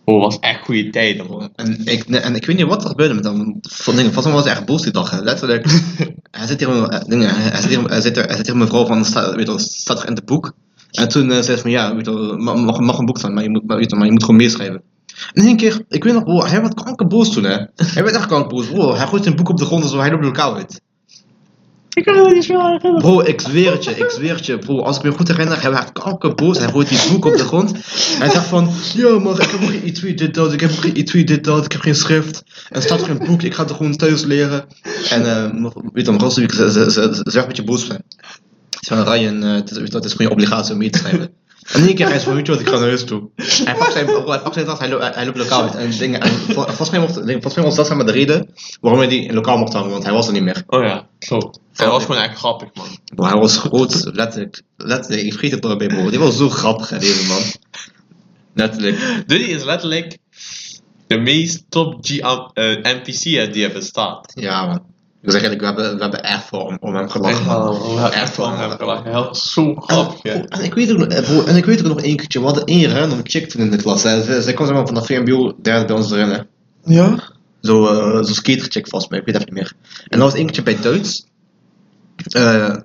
Oh, 0.05 0.21
was 0.21 0.39
echt 0.39 0.65
goede 0.65 0.89
tijden, 0.89 1.25
man. 1.29 1.49
En 1.55 1.81
ik, 1.85 2.03
en 2.03 2.35
ik 2.35 2.45
weet 2.45 2.57
niet 2.57 2.65
wat 2.65 2.83
er 2.83 2.89
gebeurde 2.89 3.13
met 3.13 3.23
hem. 3.23 3.57
Van 3.61 3.95
dingen, 3.95 4.13
volgens 4.13 4.25
mij 4.25 4.33
was 4.33 4.43
hij 4.43 4.53
echt 4.53 4.65
boos 4.65 4.81
die 4.81 4.91
dag. 4.91 5.09
hè. 5.09 5.19
Letterlijk. 5.21 5.65
hij 6.37 6.47
zit 6.47 6.59
hier, 6.59 6.83
eh, 6.83 7.01
dingen, 7.07 7.35
hij 7.35 7.43
hij 7.51 7.61
zit 7.61 7.69
hier, 7.69 7.83
hij 7.83 8.01
zit 8.01 8.15
hij 8.15 8.35
zit 8.35 8.47
hier 8.47 8.57
mevrouw 8.57 8.85
van, 8.85 9.05
sta, 9.05 9.35
weet 9.35 9.47
je 9.47 9.59
staat 9.59 10.01
er 10.01 10.07
in 10.07 10.15
het 10.15 10.25
boek. 10.25 10.53
En 10.95 11.09
toen 11.09 11.31
eh, 11.31 11.41
zei 11.41 11.55
ze 11.55 11.61
van 11.61 11.71
ja, 11.71 11.95
weet 11.95 12.05
je 12.05 12.35
mag, 12.37 12.79
mag 12.79 12.97
een 12.97 13.05
boek 13.05 13.17
staan, 13.17 13.33
maar 13.33 13.43
je 13.43 13.49
moet, 13.49 13.67
maar, 13.67 13.77
weet 13.77 13.85
je, 13.85 13.89
wel, 13.89 13.99
maar 13.99 14.07
je 14.07 14.13
moet 14.13 14.23
gewoon 14.23 14.39
meeschrijven. 14.39 14.81
En 15.33 15.41
in 15.41 15.47
één 15.47 15.57
keer, 15.57 15.81
ik 15.89 16.03
weet 16.03 16.13
nog, 16.13 16.23
bro, 16.23 16.43
hij 16.43 16.61
werd 16.61 16.73
kankerboos 16.73 17.31
toen, 17.33 17.43
hè. 17.43 17.57
Hij 17.75 18.03
werd 18.03 18.15
echt 18.15 18.25
kankerboos, 18.25 18.67
bro. 18.67 18.95
Hij 18.95 19.07
gooit 19.07 19.23
zijn 19.23 19.35
boek 19.35 19.49
op 19.49 19.57
de 19.57 19.65
grond 19.65 19.83
en 19.83 19.89
zo, 19.89 19.99
hij 19.99 20.09
de 20.09 20.19
lokaal 20.19 20.55
uit. 20.55 20.81
Ik 21.95 22.03
kan 22.03 22.17
het 22.17 22.33
niet 22.33 22.43
zo 22.43 22.61
herinneren. 22.61 23.01
Bro, 23.01 23.21
ik 23.21 23.41
zweer 23.41 23.71
het 23.71 23.83
je, 23.83 23.91
ik 23.91 24.09
zweer 24.09 24.35
het 24.35 24.45
je, 24.45 24.57
bro. 24.57 24.81
Als 24.81 24.97
ik 24.97 25.03
me 25.03 25.11
goed 25.11 25.27
herinner, 25.27 25.61
hij 25.61 25.71
werd 25.71 25.91
kankerboos. 25.91 26.57
Hij 26.57 26.67
gooit 26.67 26.89
die 26.89 27.11
boek 27.11 27.25
op 27.25 27.37
de 27.37 27.43
grond. 27.43 27.71
Hij 28.19 28.29
zegt 28.29 28.45
van, 28.45 28.69
ja 28.93 29.19
maar 29.19 29.41
ik 29.41 29.49
heb 29.49 29.59
nog 29.59 29.69
geen 29.69 29.95
E2 29.95 30.15
dit 30.15 30.33
dat, 30.33 30.53
ik 30.53 30.59
heb 30.59 30.69
nog 30.69 30.81
geen 30.81 31.23
E2 31.23 31.23
dit 31.23 31.43
dat, 31.43 31.65
ik 31.65 31.71
heb 31.71 31.81
geen 31.81 31.95
schrift. 31.95 32.43
Er 32.69 32.81
staat 32.81 33.01
geen 33.01 33.17
boek, 33.17 33.41
ik 33.41 33.53
ga 33.53 33.63
het 33.63 33.71
gewoon 33.71 33.95
thuis 33.95 34.23
leren. 34.23 34.65
En 35.09 35.25
eh, 35.25 35.71
weet 35.93 36.05
je, 36.05 36.11
mevrouw 36.11 36.29
Stevik, 36.29 36.53
ze, 36.53 36.71
ze, 36.71 36.91
ze, 36.91 36.91
ze, 36.91 37.13
ze 37.13 37.21
werd 37.23 37.35
een 37.35 37.47
beetje 37.47 37.63
boos 37.63 37.83
van. 37.83 37.97
Van, 38.85 39.03
Ryan, 39.03 39.43
eh, 39.43 39.53
het, 39.53 39.71
is, 39.71 40.11
gewoon 40.11 40.11
je 40.17 40.29
obligatie 40.29 40.73
om 40.73 40.77
mee 40.77 40.89
te 40.89 40.97
schrijven. 40.97 41.29
En 41.65 41.79
in 41.81 41.87
één 41.87 41.95
keer 41.95 42.07
hij 42.07 42.15
is 42.15 42.23
van, 42.23 42.35
weet 42.35 42.45
je 42.45 42.51
wat, 42.51 42.61
ik 42.61 42.67
ga 42.67 42.77
naar 42.77 42.87
huis 42.87 43.03
toe. 43.03 43.29
Hij 43.35 43.75
pakt 43.75 43.91
zijn, 43.91 44.07
hij 44.07 44.39
pakt 44.39 44.53
zijn 44.53 44.65
tas, 44.65 44.79
hij, 44.79 44.89
lo- 44.89 44.99
hij, 44.99 45.11
hij 45.13 45.25
loopt 45.25 45.37
lokaal 45.37 45.61
uit. 45.61 45.75
En 45.75 45.91
dingen, 45.97 46.21
en 46.21 46.31
vol- 46.31 46.63
volgens, 46.63 46.89
mij 46.89 46.99
mocht, 46.99 47.13
volgens 47.13 47.55
mij 47.55 47.63
was 47.63 47.75
dat 47.75 47.87
zeg 47.87 47.97
maar 47.97 48.05
de 48.05 48.11
reden 48.11 48.49
waarom 48.81 48.99
hij 48.99 49.09
die 49.09 49.25
in 49.25 49.33
lokaal 49.33 49.57
mocht 49.57 49.73
hangen, 49.73 49.89
want 49.89 50.03
hij 50.03 50.13
was 50.13 50.27
er 50.27 50.33
niet 50.33 50.43
meer. 50.43 50.63
Oh 50.67 50.83
ja. 50.83 51.07
En 51.49 51.85
dat 51.85 51.87
was 51.87 52.05
gewoon 52.05 52.21
echt 52.21 52.37
grappig, 52.37 52.69
man. 52.73 52.87
Maar 53.15 53.31
hij 53.31 53.39
was 53.39 53.57
groot, 53.57 54.09
letterlijk. 54.13 54.61
letterlijk 54.77 55.23
ik 55.23 55.31
vergeet 55.31 55.51
het 55.51 55.63
nog 55.63 55.77
bij. 55.77 55.87
Die 56.09 56.19
was 56.19 56.37
zo 56.37 56.49
grappig, 56.49 56.89
hè, 56.89 56.99
deze 56.99 57.27
man. 57.27 57.41
Letterlijk. 58.53 59.23
Duddy 59.27 59.45
is 59.45 59.63
letterlijk 59.63 60.17
de 61.07 61.17
meest 61.17 61.63
top 61.69 61.97
G 62.01 62.17
eh, 62.17 62.43
NPC 62.83 63.53
die 63.53 63.65
er 63.65 63.73
bestaat. 63.73 64.31
Ja, 64.35 64.65
man. 64.65 64.81
Ik 65.25 65.31
zeg 65.31 65.41
eigenlijk, 65.41 65.61
we 65.61 65.81
hebben, 65.81 65.95
we 65.95 66.01
hebben 66.01 66.23
echt 66.23 66.51
om, 66.51 66.77
om 66.79 66.95
hem 66.95 67.09
gelachen. 67.09 67.69
Oh, 67.69 67.93
ja, 67.95 68.11
echt 68.11 68.33
van 68.33 68.57
hem 68.57 68.69
gelachen. 68.69 69.11
Heel 69.11 69.35
zo 69.35 69.75
grappig. 69.75 70.19
hè. 70.23 70.29
En, 70.31 70.47
en 70.47 70.63
ik 70.63 70.73
weet 70.73 70.91
ook 70.91 70.97
nog, 70.97 71.07
eh, 71.07 71.47
en 71.47 71.55
ik 71.55 71.65
weet 71.65 71.79
ook 71.79 71.87
nog 71.87 72.01
één 72.01 72.15
keertje, 72.15 72.39
we 72.39 72.45
hadden 72.45 72.65
één 72.65 72.91
random 72.91 73.19
chick 73.23 73.49
toen 73.49 73.61
in 73.61 73.71
de 73.71 73.77
klas. 73.77 74.03
Hè. 74.03 74.23
Zij, 74.23 74.41
zij 74.41 74.53
kwam 74.53 74.67
zeg 74.67 74.75
maar 74.75 74.87
vanaf 74.87 75.05
VMBO 75.05 75.55
derde 75.61 75.85
bij 75.85 75.95
ons 75.95 76.11
erin. 76.11 76.29
Hè. 76.29 76.39
Ja? 76.83 77.19
Zo, 77.61 77.85
eh 77.85 78.23
zo 78.23 78.33
skaterchick 78.33 78.87
volgens 78.87 79.11
mij, 79.11 79.19
ik 79.19 79.25
weet 79.25 79.35
even 79.35 79.53
niet 79.53 79.63
meer. 79.63 79.73
En 80.07 80.19
dat 80.19 80.27
was 80.27 80.37
één 80.37 80.45
keertje 80.45 80.63
bij 80.63 80.77
Duits. 80.81 81.25
Eh, 82.27 82.75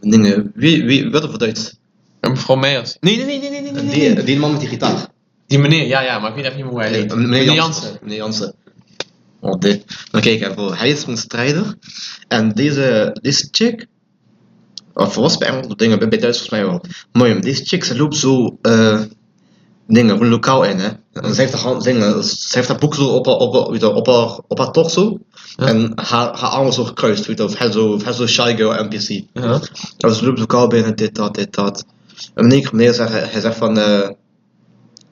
dingen, 0.00 0.52
wie, 0.54 0.84
wie, 0.84 1.10
wat 1.10 1.24
voor 1.24 1.38
Duits? 1.38 1.76
En 2.20 2.30
mevrouw 2.30 2.56
Meijers. 2.56 2.96
Nee, 3.00 3.16
nee, 3.16 3.26
nee, 3.26 3.38
nee, 3.38 3.60
nee, 3.60 3.72
nee, 3.72 3.82
nee. 3.82 4.14
Die, 4.14 4.24
die 4.24 4.38
man 4.38 4.50
met 4.50 4.60
die 4.60 4.68
gitaar. 4.68 5.06
Die 5.46 5.58
meneer, 5.58 5.86
ja, 5.86 6.00
ja, 6.00 6.18
maar 6.18 6.30
ik 6.30 6.36
weet 6.36 6.44
even 6.44 6.56
niet 6.56 6.66
hoe 6.66 6.80
hij 6.80 6.90
heet. 6.90 7.14
Meneer 7.14 7.52
Jansen. 7.52 7.98
Meneer 8.02 8.16
Jansen. 8.16 8.54
Oh, 9.44 9.58
dit. 9.58 9.84
Dan 10.10 10.20
kijk 10.20 10.40
even, 10.40 10.76
hij 10.76 10.90
is 10.90 11.00
gewoon 11.00 11.16
strijder. 11.16 11.74
En 12.28 12.52
deze, 12.52 13.16
deze 13.22 13.48
chick, 13.50 13.86
of 14.94 15.14
was 15.14 15.38
bij 15.38 15.48
Engels 15.48 15.76
dingen, 15.76 15.98
bij 15.98 16.18
Duits 16.18 16.38
volgens 16.38 16.60
mij 16.60 16.66
wel. 17.12 17.34
Ja, 17.34 17.40
deze 17.40 17.64
chick, 17.64 17.84
ze 17.84 17.96
loopt 17.96 18.16
zo, 18.16 18.58
eh, 18.62 19.00
dingen, 19.86 20.28
lokaal 20.28 20.64
in, 20.64 20.78
hè. 20.78 20.88
En 21.12 21.34
ze 21.34 21.40
heeft 21.40 21.62
haar, 21.62 21.78
dingen, 21.78 22.24
ze 22.24 22.56
heeft 22.56 22.68
haar 22.68 22.78
boek 22.78 22.94
zo 22.94 23.04
op 23.04 23.26
haar, 23.26 23.34
op 23.34 23.54
haar, 23.54 23.94
op 23.94 24.06
haar, 24.06 24.38
op 24.48 24.58
haar 24.58 24.72
torso. 24.72 25.18
Ja. 25.56 25.66
En 25.66 25.92
haar, 25.94 26.38
haar 26.38 26.50
armen 26.50 26.72
zo 26.72 26.84
gekruist, 26.84 27.26
weet 27.26 27.38
je, 27.38 27.44
of 27.44 27.58
hij 27.58 27.72
zo, 27.72 27.92
of 27.92 28.04
hij 28.04 28.12
zo 28.12 28.26
shy 28.26 28.54
girl 28.56 28.84
NPC. 28.84 29.24
Ja. 29.32 29.60
En 29.98 30.14
ze 30.14 30.24
loopt 30.24 30.38
lokaal 30.38 30.66
binnen, 30.66 30.96
dit, 30.96 31.14
dat, 31.14 31.34
dit, 31.34 31.54
dat. 31.54 31.84
En 32.34 32.50
één 32.50 32.62
keer 32.62 32.74
meneer 32.74 32.94
zegt, 32.94 33.12
hij 33.32 33.40
zegt 33.40 33.56
van, 33.56 33.78
eh, 33.78 34.08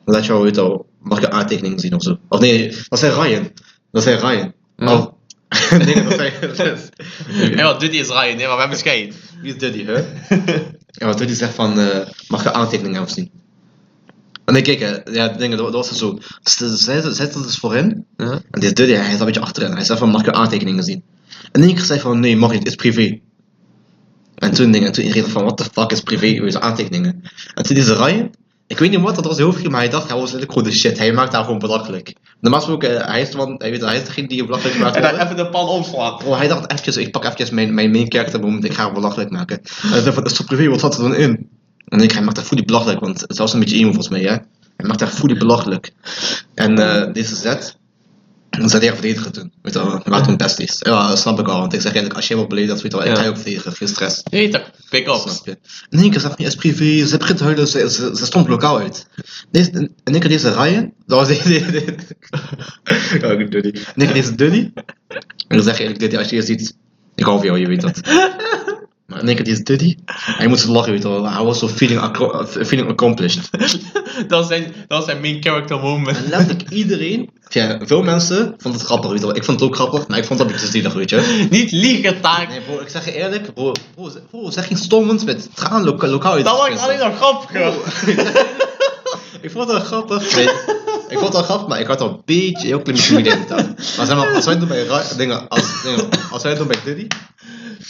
laat 0.05 0.26
jou, 0.26 0.43
weet 0.43 0.55
je 0.55 0.61
wel, 0.61 0.87
mag 1.03 1.18
ik 1.18 1.24
een 1.24 1.33
aantekening 1.33 1.80
zien 1.80 1.95
of 1.95 2.03
zo. 2.03 2.16
Of 2.28 2.41
nee, 2.41 2.76
dat 2.89 2.99
zei 2.99 3.20
Ryan. 3.22 3.51
Dat 3.93 4.03
zei 4.03 4.16
Ryan. 4.16 4.53
Ja. 4.76 4.97
Of, 4.99 5.11
nee, 5.84 6.03
dat 6.03 6.12
zei, 6.14 6.32
dat 6.40 6.59
is- 6.59 6.88
Ja, 7.57 7.62
wat 7.64 7.80
hij 7.80 7.99
is 7.99 8.09
Ryan, 8.09 8.36
nee, 8.36 8.47
maar 8.47 8.55
we 8.55 8.61
hebben 8.61 8.78
scheid. 8.78 9.14
wie 9.43 9.53
is 9.53 9.59
Duddy, 9.59 9.84
hè? 9.84 9.93
Ja, 10.99 11.07
wat 11.07 11.18
Duddy 11.18 11.34
zegt 11.34 11.55
van, 11.55 11.78
eh, 11.78 12.09
mag 12.28 12.40
ik 12.40 12.47
een 12.47 12.53
aantekening 12.55 12.95
hebben 12.95 13.14
zien? 13.14 13.30
En 14.45 14.57
ik 14.57 14.64
kijk, 14.64 14.80
hè, 14.80 15.11
ja, 15.12 15.28
dingen, 15.28 15.57
dat, 15.59 15.72
dat 15.72 15.88
was 15.88 15.99
zo. 15.99 16.18
Ze- 16.43 16.76
Zij 16.76 17.01
zij 17.01 17.12
zette 17.12 17.38
het 17.38 17.47
dus 17.47 17.57
voorin. 17.59 18.07
Ja. 18.16 18.40
En 18.51 18.61
deze 18.61 18.72
Duddy, 18.72 18.93
hij 18.95 19.11
zat 19.11 19.20
een 19.20 19.26
beetje 19.26 19.40
achterin. 19.40 19.72
Hij 19.72 19.84
zei 19.84 19.99
van, 19.99 20.09
mag 20.11 20.20
ik 20.20 20.28
aantekeningen 20.34 20.82
zien? 20.84 21.03
En 21.53 21.61
keer 21.74 21.84
zei 21.84 22.01
van, 22.01 22.20
nee, 22.20 22.36
mag 22.36 22.51
niet, 22.51 22.59
het 22.59 22.68
is 22.68 22.74
privé. 22.74 23.18
En 24.34 24.53
toen 24.53 24.70
dingen, 24.70 24.86
en 24.86 24.93
toen 24.93 25.05
iedereen 25.05 25.30
van, 25.30 25.43
what 25.45 25.57
the 25.57 25.64
fuck 25.72 25.90
is 25.93 26.01
privé, 26.01 26.36
hoe 26.38 26.47
is 26.47 26.57
aantekeningen? 26.57 27.22
En 27.55 27.62
toen 27.64 27.74
deze 27.74 27.97
Ryan, 27.97 28.30
ik 28.73 28.79
weet 28.79 28.91
niet 28.91 29.01
wat 29.01 29.14
dat 29.14 29.25
was 29.25 29.37
heel 29.37 29.53
veel, 29.53 29.70
maar 29.70 29.81
hij 29.81 29.89
dacht, 29.89 30.09
hij 30.09 30.18
was 30.18 30.33
eigenlijk 30.33 30.53
gewoon 30.53 30.68
de 30.68 30.77
shit. 30.77 30.99
Hij 30.99 31.12
maakt 31.12 31.33
daar 31.33 31.45
gewoon 31.45 31.59
belachelijk. 31.59 32.14
Normaal 32.41 32.61
gesproken, 32.61 33.01
eh, 33.01 33.07
hij 33.07 33.20
is 33.20 33.31
de 33.31 33.37
man, 33.37 33.55
hij, 33.59 33.70
weet, 33.70 33.81
hij 33.81 33.97
is 33.97 34.05
degene 34.05 34.29
die 34.29 34.45
belachelijk 34.45 34.79
maakt. 34.79 34.97
En 34.97 35.03
dan 35.03 35.11
worden. 35.11 35.27
even 35.33 35.45
de 35.45 35.51
pan 35.51 35.68
omslaan. 35.68 36.25
Oh, 36.25 36.37
hij 36.37 36.49
dacht 36.49 36.70
eventjes, 36.70 36.97
ik 36.97 37.11
pak 37.11 37.23
eventjes 37.23 37.51
mijn, 37.51 37.75
mijn 37.75 37.91
main 37.91 38.12
character 38.12 38.41
moment, 38.41 38.64
ik 38.64 38.73
ga 38.73 38.85
hem 38.85 38.95
belachelijk 38.95 39.31
maken. 39.31 39.61
En 39.83 40.03
hij 40.05 40.23
is 40.23 40.33
toch 40.33 40.47
privé, 40.47 40.68
wat 40.68 40.81
zat 40.81 40.95
er 40.95 41.03
dan 41.03 41.14
in? 41.14 41.49
En 41.89 42.01
ik, 42.01 42.12
hij 42.12 42.23
maakt 42.23 42.37
dat 42.37 42.45
fully 42.45 42.64
belachelijk, 42.64 43.01
want 43.01 43.20
het 43.20 43.39
was 43.39 43.53
een 43.53 43.61
beetje 43.61 43.77
emo 43.77 43.93
volgens 43.93 44.09
mij, 44.09 44.20
hè. 44.20 44.37
Hij 44.77 44.87
maakt 44.87 44.99
dat 44.99 45.09
fully 45.09 45.39
belachelijk. 45.39 45.93
En 46.55 46.79
eh, 46.79 47.12
deze 47.12 47.35
zet, 47.35 47.77
hij 48.59 48.92
verdedigen 48.92 49.32
toen. 49.32 49.53
Weet 49.62 49.72
je 49.72 50.00
waren 50.05 50.22
toen 50.22 50.36
besties. 50.36 50.76
Ja, 50.78 51.09
dat 51.09 51.18
snap 51.18 51.38
ik 51.38 51.48
al, 51.48 51.61
want 51.61 51.72
ik 51.72 51.80
zeg 51.80 51.90
eigenlijk, 51.90 52.16
als 52.16 52.28
jij 52.28 52.36
wat 52.36 52.48
beledigd, 52.48 52.82
weet 52.82 52.92
je 52.92 52.98
wel, 52.98 53.07
ik 53.07 53.16
ga 53.16 53.22
je 53.22 53.28
ook 53.28 53.36
verdedigen, 53.36 53.72
geen 53.72 53.88
stress. 53.88 54.22
Nee, 54.30 54.48
toch? 54.48 54.70
Pick 54.90 55.07
up. 55.07 55.14
Snap 55.14 55.46
je? 55.46 55.59
In 55.90 55.98
één 55.98 56.11
keer 56.11 56.20
zegt 56.20 56.38
hij, 56.38 56.46
is 56.46 56.55
privé, 56.55 57.07
ze 57.07 57.16
begint 57.16 57.38
te 57.38 57.44
huilen, 57.44 57.68
ze, 57.68 57.90
ze, 57.90 58.16
ze 58.16 58.24
stond 58.24 58.48
lokaal 58.48 58.78
uit. 58.78 59.07
Deze, 59.50 59.70
in 59.70 59.90
één 60.05 60.20
keer 60.20 60.28
deze 60.28 60.53
Ryan, 60.53 60.92
dat 61.07 61.18
was 61.18 61.28
deze... 61.28 61.48
deze 61.70 61.96
ja, 63.20 63.30
ik 63.30 63.50
Duddy. 63.50 63.68
In 63.68 63.84
één 63.94 64.07
keer 64.07 64.14
deze 64.14 64.34
Duddy. 64.34 64.70
En 65.48 65.57
dan 65.57 65.62
zeg 65.62 65.78
je 65.78 65.84
eigenlijk, 65.84 66.16
als 66.16 66.28
je 66.28 66.36
je 66.36 66.42
ziet, 66.42 66.76
ik 67.14 67.24
hou 67.24 67.36
van 67.36 67.46
jou, 67.46 67.59
je 67.59 67.66
weet 67.66 67.80
dat. 67.80 68.00
Maar 69.12 69.20
in 69.20 69.26
één 69.26 69.36
keer 69.36 69.44
deze 69.44 69.62
Duddy, 69.62 69.96
hij 70.07 70.46
moest 70.46 70.66
lachen, 70.66 70.92
weet 70.92 71.03
je 71.03 71.09
wel. 71.09 71.30
Hij 71.30 71.44
was 71.44 71.59
zo 71.59 71.68
feeling, 71.68 72.16
feeling 72.66 72.88
accomplished. 72.88 73.50
dat, 74.28 74.38
was 74.38 74.46
zijn, 74.46 74.62
dat 74.62 74.98
was 74.98 75.05
zijn 75.05 75.20
main 75.20 75.42
character 75.42 75.80
moment. 75.80 76.16
En 76.16 76.28
letterlijk 76.28 76.70
iedereen, 76.70 77.30
ja, 77.55 77.78
veel 77.82 78.03
mensen 78.03 78.55
vonden 78.59 78.80
het 78.80 78.88
grappig, 78.88 79.11
weet 79.11 79.20
je 79.20 79.26
wel. 79.26 79.36
Ik 79.36 79.44
vond 79.44 79.61
het 79.61 79.68
ook 79.68 79.74
grappig, 79.74 80.09
maar 80.09 80.18
ik 80.18 80.24
vond 80.24 80.38
het 80.38 80.48
een 80.48 80.55
beetje 80.55 80.70
zielig, 80.70 80.92
weet 80.92 81.11
je. 81.11 81.46
Niet 81.50 81.70
liegen, 81.70 82.20
taak. 82.20 82.48
Nee 82.48 82.61
bro, 82.61 82.80
ik 82.80 82.88
zeg 82.88 83.05
je 83.05 83.12
eerlijk, 83.12 83.55
bro, 83.55 83.72
bro, 83.94 84.09
zeg- 84.09 84.26
bro 84.30 84.50
zeg 84.50 84.66
geen 84.66 84.76
stommend 84.76 85.24
met 85.24 85.48
tranen 85.55 85.84
loka- 85.84 86.07
lokaal. 86.07 86.42
Dat 86.42 86.59
was 86.68 86.78
alleen 86.78 86.98
nog 86.98 87.16
grappiger. 87.16 87.72
Ik 89.40 89.50
vond 89.50 89.68
het 89.68 89.76
wel 89.76 89.86
grappig. 89.86 90.34
Nee, 90.34 90.44
ik 91.09 91.18
vond 91.18 91.22
het 91.22 91.32
wel 91.32 91.42
grappig, 91.42 91.66
maar 91.68 91.80
ik 91.80 91.86
had 91.86 92.00
al 92.00 92.09
een 92.09 92.22
beetje, 92.24 92.66
heel 92.66 92.82
klein 92.82 92.96
beetje 92.98 93.18
idee 93.18 93.32
gedaan. 93.32 93.74
Maar 93.96 94.07
zeg 94.07 94.16
maar, 94.16 94.34
als 94.34 94.44
wij 94.44 94.55
het 94.55 94.68
doen 94.68 94.68
bij 94.68 95.03
dingen, 95.16 95.48
als, 95.48 95.82
dingen, 95.82 96.09
als 96.30 96.42
wij 96.42 96.50
het 96.50 96.61
doen 96.61 96.68
bij 96.68 96.80
Diddy, 96.84 97.07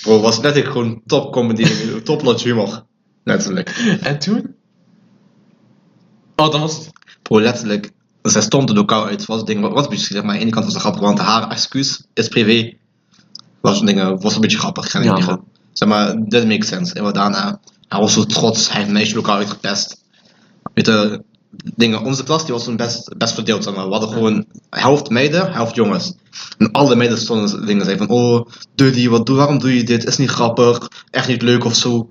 bro, 0.02 0.20
was 0.20 0.40
net 0.40 0.56
gewoon 0.66 1.02
top 1.06 1.32
comedy, 1.32 1.66
top 2.02 2.22
notch 2.22 2.42
humor. 2.42 2.84
Letterlijk. 3.24 3.68
En 4.00 4.18
toen? 4.18 4.54
Oh, 6.36 6.50
dan 6.50 6.60
was 6.60 6.76
het... 6.76 6.90
Bro, 7.22 7.40
letterlijk, 7.40 7.90
zij 8.22 8.42
stond 8.42 8.68
er 8.68 8.74
lokaal 8.74 9.06
uit, 9.06 9.26
was 9.26 9.44
ding, 9.44 9.60
wat, 9.60 9.72
wat 9.72 9.84
een 9.84 9.90
beetje 9.90 10.14
maar 10.14 10.30
aan 10.30 10.36
de 10.36 10.42
ene 10.42 10.50
kant 10.50 10.64
was 10.64 10.74
het 10.74 10.82
grappig, 10.82 11.02
want 11.02 11.18
haar 11.18 11.50
excuus 11.50 12.02
is 12.14 12.28
privé. 12.28 12.76
Was, 13.60 13.80
dingen, 13.80 14.20
was 14.20 14.34
een 14.34 14.40
beetje 14.40 14.58
grappig, 14.58 14.94
niet 14.94 15.04
Ja, 15.04 15.18
man. 15.18 15.44
Zeg 15.72 15.88
maar, 15.88 16.16
dit 16.24 16.46
makes 16.46 16.68
sense. 16.68 16.94
En 16.94 17.02
wat 17.02 17.14
daarna, 17.14 17.60
hij 17.88 18.00
was 18.00 18.12
zo 18.12 18.24
trots, 18.24 18.66
hij 18.66 18.76
heeft 18.76 18.86
een 18.86 18.94
meisje 18.94 19.14
lokaal 19.14 19.36
uitgepest. 19.36 20.02
Weet 20.74 20.86
je, 20.86 21.22
dingen, 21.74 22.02
onze 22.02 22.24
klas 22.24 22.44
die 22.44 22.52
was 22.52 22.64
toen 22.64 22.76
best, 22.76 23.16
best 23.16 23.34
verdeeld, 23.34 23.64
zeg 23.64 23.74
maar. 23.74 23.84
We 23.84 23.90
hadden 23.90 24.10
gewoon 24.10 24.44
helft 24.70 25.10
meiden, 25.10 25.52
helft 25.52 25.74
jongens. 25.74 26.14
En 26.58 26.70
alle 26.70 26.96
meiden 26.96 27.18
stonden 27.18 27.66
dingen, 27.66 27.84
zeiden 27.84 28.06
van, 28.06 28.16
oh, 28.16 28.46
Duddy, 28.74 29.08
wat 29.08 29.26
doe, 29.26 29.36
waarom 29.36 29.58
doe 29.58 29.76
je 29.76 29.84
dit? 29.84 30.04
Is 30.04 30.16
niet 30.16 30.30
grappig, 30.30 30.88
echt 31.10 31.28
niet 31.28 31.42
leuk 31.42 31.64
of 31.64 31.74
zo. 31.74 32.10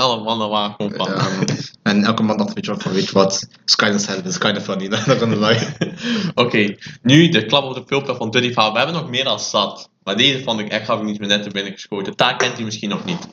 Alle 0.00 0.22
mannen 0.22 0.48
waren 0.48 0.74
gewoon 0.76 0.92
van. 0.94 1.08
En 1.82 2.04
elke 2.04 2.22
man 2.22 2.36
dacht, 2.36 2.52
weet 2.52 2.64
je 2.64 2.70
wat, 2.70 2.82
van, 2.82 2.92
weet 2.92 3.06
je 3.06 3.12
wat, 3.12 3.48
it's 3.62 3.76
kind 3.76 3.94
of 3.94 4.00
sad, 4.00 4.24
it's 4.24 4.38
kind 4.38 4.56
of 4.56 4.64
funny, 4.64 4.86
not 4.88 5.00
gonna 5.00 5.48
lie. 5.48 5.60
Oké, 6.34 6.76
nu 7.02 7.28
de 7.28 7.46
klap 7.46 7.64
op 7.64 7.74
de 7.74 7.82
filmpje 7.86 8.14
van 8.14 8.30
Duddy 8.30 8.52
verhaal. 8.52 8.72
We 8.72 8.78
hebben 8.78 8.96
nog 8.96 9.10
meer 9.10 9.24
dan 9.24 9.40
zat. 9.40 9.90
Maar 10.04 10.16
deze 10.16 10.42
vond 10.42 10.60
ik 10.60 10.68
echt, 10.68 10.88
ik 10.88 11.02
niet 11.02 11.18
meer 11.18 11.28
net 11.28 11.42
te 11.42 11.50
binnen 11.50 11.72
geschoten. 11.72 12.12
Daar 12.16 12.36
kent 12.36 12.58
u 12.58 12.64
misschien 12.64 12.88
nog 12.88 13.04
niet. 13.04 13.28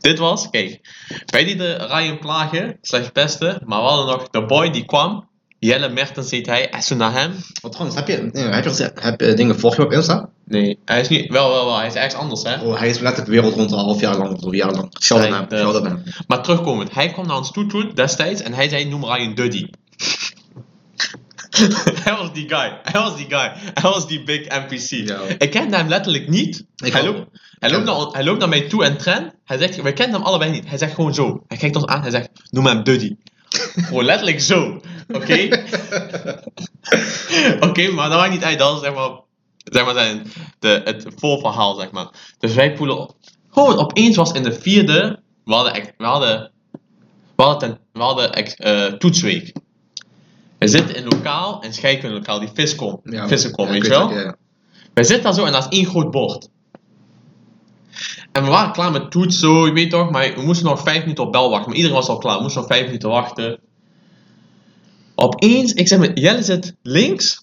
Dit 0.00 0.18
was, 0.18 0.50
kijk, 0.50 0.80
bij 1.30 1.44
die 1.44 1.56
de 1.56 1.74
Ryan 1.74 2.18
plagen, 2.18 2.78
slechts 2.82 3.12
beste. 3.12 3.60
Maar 3.64 3.80
we 3.80 3.88
hadden 3.88 4.06
nog 4.06 4.28
de 4.28 4.44
boy 4.44 4.70
die 4.70 4.84
kwam. 4.84 5.28
Jelle 5.58 5.88
Mertens 5.88 6.30
heet 6.30 6.46
hij. 6.46 6.70
Naar 6.96 7.12
hem. 7.12 7.32
Wat 7.62 7.72
trouwens, 7.72 7.98
heb 7.98 8.08
je, 8.08 8.28
nee, 8.32 8.44
heb 8.44 8.64
je, 8.64 8.70
gezegd- 8.70 9.02
heb 9.02 9.20
je 9.20 9.34
dingen, 9.34 9.58
volg 9.58 9.76
je 9.76 9.84
op 9.84 9.92
Insta? 9.92 10.28
Nee, 10.44 10.78
hij 10.84 11.00
is 11.00 11.08
niet, 11.08 11.32
wel, 11.32 11.50
wel, 11.50 11.64
wel. 11.64 11.76
Hij 11.76 11.86
is 11.86 11.94
ergens 11.94 12.14
anders, 12.14 12.42
hè. 12.42 12.60
Oh, 12.60 12.78
hij 12.78 12.88
is 12.88 12.98
letterlijk 12.98 13.30
wereld 13.30 13.54
rond 13.54 13.70
een 13.70 13.78
half 13.78 14.00
jaar 14.00 14.16
lang 14.16 14.32
of 14.32 14.42
een 14.42 14.56
jaar 14.56 14.72
lang. 14.72 14.96
Shout 15.00 15.20
out 15.32 15.50
hem, 15.50 15.58
shout 15.60 15.84
hem. 15.84 16.02
Maar 16.26 16.42
terugkomend, 16.42 16.94
hij 16.94 17.10
kwam 17.10 17.26
naar 17.26 17.36
ons 17.36 17.50
toe 17.52 17.66
toen, 17.66 17.90
destijds, 17.94 18.42
en 18.42 18.52
hij 18.52 18.68
zei, 18.68 18.84
noem 18.84 19.04
Ryan 19.04 19.34
Duddy. 19.34 19.66
hij 22.04 22.16
was 22.16 22.32
die 22.32 22.48
guy, 22.48 22.78
hij 22.82 23.00
was 23.00 23.16
die 23.16 23.26
guy, 23.28 23.52
hij 23.74 23.90
was 23.90 24.08
die 24.08 24.22
big 24.24 24.48
NPC. 24.48 25.08
Ja. 25.08 25.20
Ik 25.38 25.50
kende 25.50 25.76
hem 25.76 25.88
letterlijk 25.88 26.28
niet. 26.28 26.64
Ik 26.76 26.92
hij, 26.92 27.04
loopt, 27.04 27.26
hij, 27.58 27.70
loopt 27.70 27.84
naar, 27.84 27.96
hij 27.96 28.24
loopt 28.24 28.38
naar 28.38 28.48
mij 28.48 28.60
toe 28.68 28.84
en 28.84 28.96
tren. 28.96 29.32
Hij 29.44 29.58
zegt, 29.58 29.82
wij 29.82 29.92
kennen 29.92 30.16
hem 30.16 30.26
allebei 30.26 30.50
niet. 30.50 30.68
Hij 30.68 30.78
zegt 30.78 30.94
gewoon 30.94 31.14
zo. 31.14 31.44
Hij 31.48 31.56
kijkt 31.56 31.76
ons 31.76 31.86
aan, 31.86 32.02
hij 32.02 32.10
zegt, 32.10 32.28
noem 32.50 32.66
hem 32.66 32.82
Duddy. 32.84 33.16
Gewoon 33.48 34.04
letterlijk 34.04 34.40
zo. 34.40 34.80
Oké? 35.12 35.48
Oké, 37.68 37.90
maar 37.90 38.08
dat 38.08 38.18
maakt 38.18 38.32
niet 38.32 38.44
uit. 38.44 38.58
Dat 38.58 38.74
is 38.76 38.80
zeg 38.82 38.94
maar, 38.94 39.10
zeg 39.64 39.84
maar 39.84 39.94
zijn, 39.94 40.22
de, 40.58 40.80
het 40.84 41.06
volverhaal, 41.16 41.74
zeg 41.74 41.90
maar. 41.90 42.06
Dus 42.38 42.54
wij 42.54 42.72
poelen 42.72 42.98
op. 42.98 43.14
Gewoon 43.50 43.78
opeens 43.78 44.16
was 44.16 44.32
in 44.32 44.42
de 44.42 44.52
vierde. 44.52 45.20
We 45.44 45.54
hadden, 45.54 45.92
we 45.96 46.04
hadden, 46.04 46.50
we 47.36 47.42
hadden, 47.42 47.68
ten- 47.68 47.78
we 47.92 48.00
hadden 48.02 48.32
ex- 48.32 48.54
eh, 48.54 48.84
toetsweek. 48.84 49.52
We 50.58 50.68
zitten 50.68 50.96
in 50.96 51.04
lokaal, 51.04 51.62
en 51.62 51.74
scheikundelokaal, 51.74 52.38
die 52.38 52.48
viscom. 52.54 53.00
Ja, 53.04 53.28
Viscom, 53.28 53.66
ja, 53.66 53.72
weet 53.72 53.82
je 53.82 53.88
wel? 53.88 54.10
ja. 54.12 54.36
Wij 54.94 55.04
zitten 55.04 55.24
daar 55.24 55.34
zo 55.34 55.44
en 55.44 55.52
dat 55.52 55.66
is 55.70 55.78
één 55.78 55.86
groot 55.86 56.10
bord. 56.10 56.48
En 58.36 58.42
we 58.42 58.48
waren 58.48 58.72
klaar 58.72 58.90
met 58.90 59.10
toets, 59.10 59.38
zo, 59.38 59.66
je 59.66 59.72
weet 59.72 59.90
toch, 59.90 60.10
maar 60.10 60.34
we 60.34 60.42
moesten 60.42 60.66
nog 60.66 60.82
vijf 60.82 61.00
minuten 61.00 61.24
op 61.24 61.32
bel 61.32 61.50
wachten. 61.50 61.68
Maar 61.68 61.76
iedereen 61.76 61.96
was 61.96 62.08
al 62.08 62.18
klaar, 62.18 62.36
we 62.36 62.42
moesten 62.42 62.60
nog 62.60 62.70
vijf 62.70 62.84
minuten 62.84 63.08
wachten. 63.08 63.60
Opeens, 65.14 65.72
ik 65.72 65.88
zeg 65.88 65.98
maar, 65.98 66.18
Jelle 66.18 66.42
zit 66.42 66.74
links, 66.82 67.42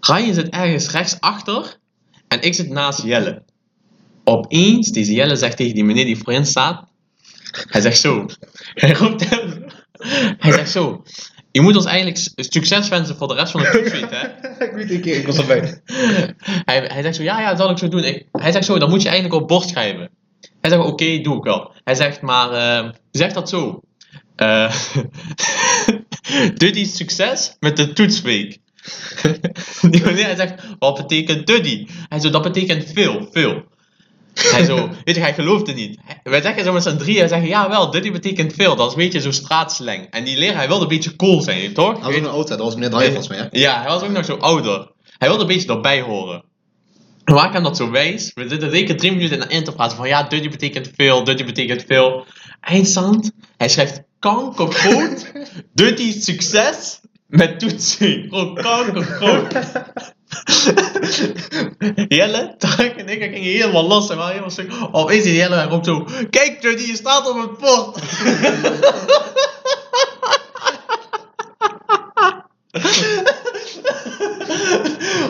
Ryan 0.00 0.34
zit 0.34 0.48
ergens 0.48 0.90
rechts 0.90 1.20
achter 1.20 1.76
en 2.28 2.42
ik 2.42 2.54
zit 2.54 2.68
naast 2.68 3.02
Jelle. 3.02 3.42
Opeens, 4.24 4.90
deze 4.90 5.12
Jelle 5.12 5.36
zegt 5.36 5.56
tegen 5.56 5.74
die 5.74 5.84
meneer 5.84 6.04
die 6.04 6.18
voorin 6.18 6.46
staat, 6.46 6.84
hij 7.50 7.80
zegt 7.80 8.00
zo, 8.00 8.26
hij 8.74 8.92
roept 8.92 9.28
hem, 9.28 9.64
hij 10.38 10.52
zegt 10.52 10.70
zo, 10.70 11.02
je 11.50 11.60
moet 11.60 11.76
ons 11.76 11.84
eigenlijk 11.84 12.30
succes 12.36 12.88
wensen 12.88 13.16
voor 13.16 13.28
de 13.28 13.34
rest 13.34 13.52
van 13.52 13.60
de 13.60 13.70
toetsweek, 13.78 14.10
hè. 14.10 14.26
ik 14.64 14.72
weet 14.72 14.90
een 14.90 15.00
keer, 15.00 15.16
ik 15.16 15.26
was 15.26 15.38
erbij. 15.38 15.80
hij, 16.70 16.84
hij 16.86 17.02
zegt 17.02 17.16
zo, 17.16 17.22
ja, 17.22 17.40
ja, 17.40 17.48
dat 17.48 17.58
zal 17.58 17.70
ik 17.70 17.78
zo 17.78 17.88
doen. 17.88 18.04
Ik, 18.04 18.26
hij 18.32 18.52
zegt 18.52 18.64
zo, 18.64 18.78
dan 18.78 18.90
moet 18.90 19.02
je 19.02 19.08
eigenlijk 19.08 19.42
op 19.42 19.48
bord 19.48 19.68
schrijven. 19.68 20.10
Hij 20.60 20.70
zegt, 20.70 20.84
oké, 20.84 21.20
doe 21.20 21.36
ik 21.36 21.44
wel. 21.44 21.72
Hij 21.84 21.94
zegt, 21.94 22.20
maar, 22.20 22.52
eh 22.52 22.90
zeg 23.10 23.32
dat 23.32 23.48
zo. 23.48 23.80
Eh 24.36 24.74
Duddy 26.54 26.84
succes 26.84 27.56
met 27.60 27.76
de 27.76 27.92
toetsweek. 27.92 28.58
Die 29.90 30.02
hij 30.02 30.36
zegt, 30.36 30.62
wat 30.78 30.96
betekent 30.96 31.46
Duddy? 31.46 31.86
Hij 32.08 32.20
zo, 32.20 32.30
dat 32.30 32.42
betekent 32.42 32.84
veel, 32.92 33.28
veel. 33.30 33.64
Hij 34.54 34.64
zo, 34.64 34.88
weet 35.04 35.14
je, 35.14 35.20
hij 35.20 35.34
geloofde 35.34 35.72
niet. 35.72 35.98
Wij 36.22 36.42
zeggen 36.42 36.64
zo 36.64 36.72
met 36.72 36.82
z'n 36.82 36.96
drieën, 36.96 37.28
zeggen, 37.28 37.48
ja 37.48 37.68
wel, 37.68 37.90
Duddy 37.90 38.10
betekent 38.10 38.52
veel. 38.52 38.76
Dat 38.76 38.86
is 38.86 38.92
een 38.92 38.98
beetje 38.98 39.20
zo 39.20 39.30
straatslang. 39.30 40.06
En 40.10 40.24
die 40.24 40.38
leraar, 40.38 40.56
hij 40.56 40.66
wilde 40.66 40.82
een 40.82 40.88
beetje 40.88 41.16
cool 41.16 41.40
zijn, 41.40 41.72
toch? 41.72 41.92
Hij 41.92 42.02
was 42.02 42.14
ook 42.14 42.22
een 42.22 42.30
oud, 42.30 42.48
dat 42.48 42.58
was 42.58 42.74
meneer 42.74 42.90
volgens 42.90 43.28
hè? 43.28 43.46
Ja, 43.50 43.80
hij 43.80 43.88
was 43.88 44.02
ook 44.02 44.10
nog 44.10 44.24
zo 44.24 44.36
ouder. 44.36 44.90
Hij 45.18 45.28
wilde 45.28 45.42
een 45.42 45.48
beetje 45.48 45.68
erbij 45.68 46.00
horen. 46.00 46.44
En 47.24 47.34
waar 47.34 47.52
hem 47.52 47.62
dat 47.62 47.76
zo 47.76 47.90
wijs, 47.90 48.30
we 48.34 48.48
zitten 48.48 48.70
zeker 48.70 48.96
drie 48.96 49.12
minuten 49.12 49.40
in 49.40 49.48
de 49.48 49.54
interpraat 49.54 49.94
van 49.94 50.08
ja, 50.08 50.22
Duddy 50.22 50.48
betekent 50.48 50.90
veel, 50.96 51.24
Duddy 51.24 51.44
betekent 51.44 51.84
veel. 51.86 52.24
Eindstand, 52.60 53.30
hij 53.56 53.68
schrijft 53.68 54.02
kankergroot, 54.18 55.32
Duddy 55.74 56.20
succes 56.20 57.00
met 57.26 57.60
toetsen. 57.60 58.26
Gewoon 58.28 58.54
kankergroot. 58.54 59.54
Jelle, 62.08 62.54
Tak 62.58 62.96
en 62.96 63.08
ik 63.08 63.22
gingen 63.22 63.42
helemaal 63.42 63.86
los 63.86 64.10
en 64.10 64.16
waren 64.16 64.30
helemaal 64.30 64.50
stuk. 64.50 64.72
Opeens 64.92 65.24
is 65.24 65.36
Jelle 65.36 65.54
hij 65.54 65.66
roept 65.66 65.86
zo, 65.86 66.06
kijk 66.30 66.62
Duddy, 66.62 66.86
je 66.86 66.96
staat 66.96 67.28
op 67.28 67.40
het 67.40 67.58
bord. 67.58 67.98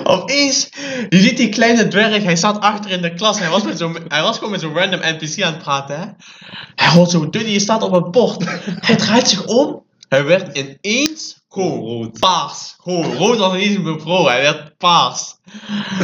Opeens, 0.05 0.69
je 1.09 1.19
ziet 1.19 1.37
die 1.37 1.49
kleine 1.49 1.89
dwerg, 1.89 2.23
hij 2.23 2.37
zat 2.37 2.61
achter 2.61 2.91
in 2.91 3.03
de 3.03 3.15
klas. 3.15 3.39
Hij 3.39 3.49
was, 3.49 3.63
met 3.63 3.79
zo, 3.79 3.93
hij 4.09 4.23
was 4.23 4.37
gewoon 4.37 4.51
met 4.51 4.61
zo'n 4.61 4.75
random 4.75 5.01
NPC 5.01 5.43
aan 5.43 5.53
het 5.53 5.63
praten. 5.63 5.99
Hè? 6.01 6.07
Hij 6.75 6.89
hoort 6.89 7.11
zo, 7.11 7.31
Duddy, 7.31 7.51
je 7.51 7.61
staat 7.61 7.83
op 7.83 7.93
het 7.93 8.11
bord. 8.11 8.45
Hij 8.87 8.97
draait 8.97 9.29
zich 9.29 9.45
om. 9.45 9.83
Hij 10.09 10.25
werd 10.25 10.59
ineens 10.59 11.38
gewoon 11.49 11.81
Rood. 11.81 12.19
paars. 12.19 12.77
Gewoon 12.83 13.15
rood 13.15 13.39
als 13.39 13.53
een 13.53 13.59
eens 13.59 13.79
mevrouw. 13.79 14.27
Hij 14.27 14.41
werd 14.41 14.77
paars. 14.77 15.35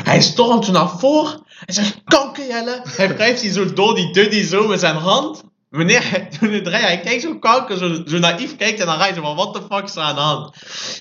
Hij 0.04 0.20
stormt 0.20 0.64
zo 0.64 0.72
naar 0.72 0.98
voren. 0.98 1.42
Hij 1.46 1.74
zegt, 1.74 2.00
kanker 2.04 2.46
Jelle. 2.46 2.80
Hij 2.84 3.08
wrijft 3.14 3.40
hij 3.40 3.52
zo 3.52 3.72
door 3.72 3.94
die 3.94 4.12
Duddy 4.12 4.42
zo 4.42 4.66
met 4.66 4.80
zijn 4.80 4.96
hand. 4.96 5.42
Wanneer 5.70 6.10
hij, 6.10 6.28
toen 6.40 6.50
hij 6.50 7.00
kijkt 7.00 7.22
zo 7.22 7.38
kanker, 7.38 7.76
zo, 7.76 8.02
zo 8.06 8.18
naïef 8.18 8.56
kijkt 8.56 8.80
en 8.80 8.86
dan 8.86 8.96
rijdt 8.96 9.14
hij 9.14 9.24
van, 9.24 9.36
wat 9.36 9.54
de 9.54 9.60
fuck 9.70 9.84
is 9.84 9.96
er 9.96 10.02
aan 10.02 10.14
de 10.14 10.20
hand? 10.20 10.54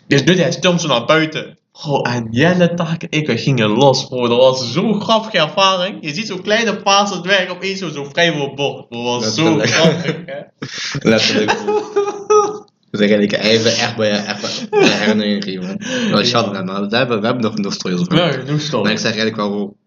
Dus 0.07 0.25
Duddy, 0.25 0.41
hij 0.41 0.51
stormt 0.51 0.81
zo 0.81 0.87
naar 0.87 1.05
buiten. 1.05 1.57
Goh, 1.75 2.13
en 2.13 2.27
Jelle, 2.31 2.73
Tak 2.73 3.03
en 3.03 3.07
ik, 3.09 3.27
we 3.27 3.37
gingen 3.37 3.69
los, 3.69 4.07
bro. 4.07 4.27
Dat 4.27 4.37
was 4.37 4.71
zo'n 4.71 5.01
grappige 5.01 5.37
ervaring. 5.37 5.97
Je 6.01 6.13
ziet 6.13 6.27
zo'n 6.27 6.41
kleine 6.41 6.75
paarse 6.75 7.21
dwerg 7.21 7.49
opeens 7.49 7.79
zo, 7.79 7.89
zo 7.89 8.03
vrij 8.03 8.31
voor 8.31 8.45
het 8.45 8.55
bord. 8.55 8.85
Dat 8.89 9.01
was 9.03 9.33
zo 9.33 9.57
grappig, 9.59 10.15
hè. 10.25 10.39
Letterlijk. 11.09 11.51
Ik 13.01 13.31
even 13.31 13.75
echt 13.77 13.95
bij 13.95 14.07
je 14.07 14.15
echt 14.15 14.67
een 14.69 14.83
herinnering 14.83 15.43
geven. 15.43 15.77
Nou, 16.09 16.25
shout 16.25 16.55
out, 16.55 16.65
maar 16.65 16.89
we 16.89 16.97
hebben, 16.97 17.19
we 17.19 17.25
hebben 17.25 17.43
nog 17.43 17.53
genoeg 17.53 17.73
stories 17.73 17.99
over. 17.99 18.15
Ja, 18.15 18.31
genoeg. 18.31 18.83
Maar 18.83 18.91
ik 18.91 18.97
zeg 18.97 19.11
eigenlijk 19.11 19.35
wel, 19.35 19.77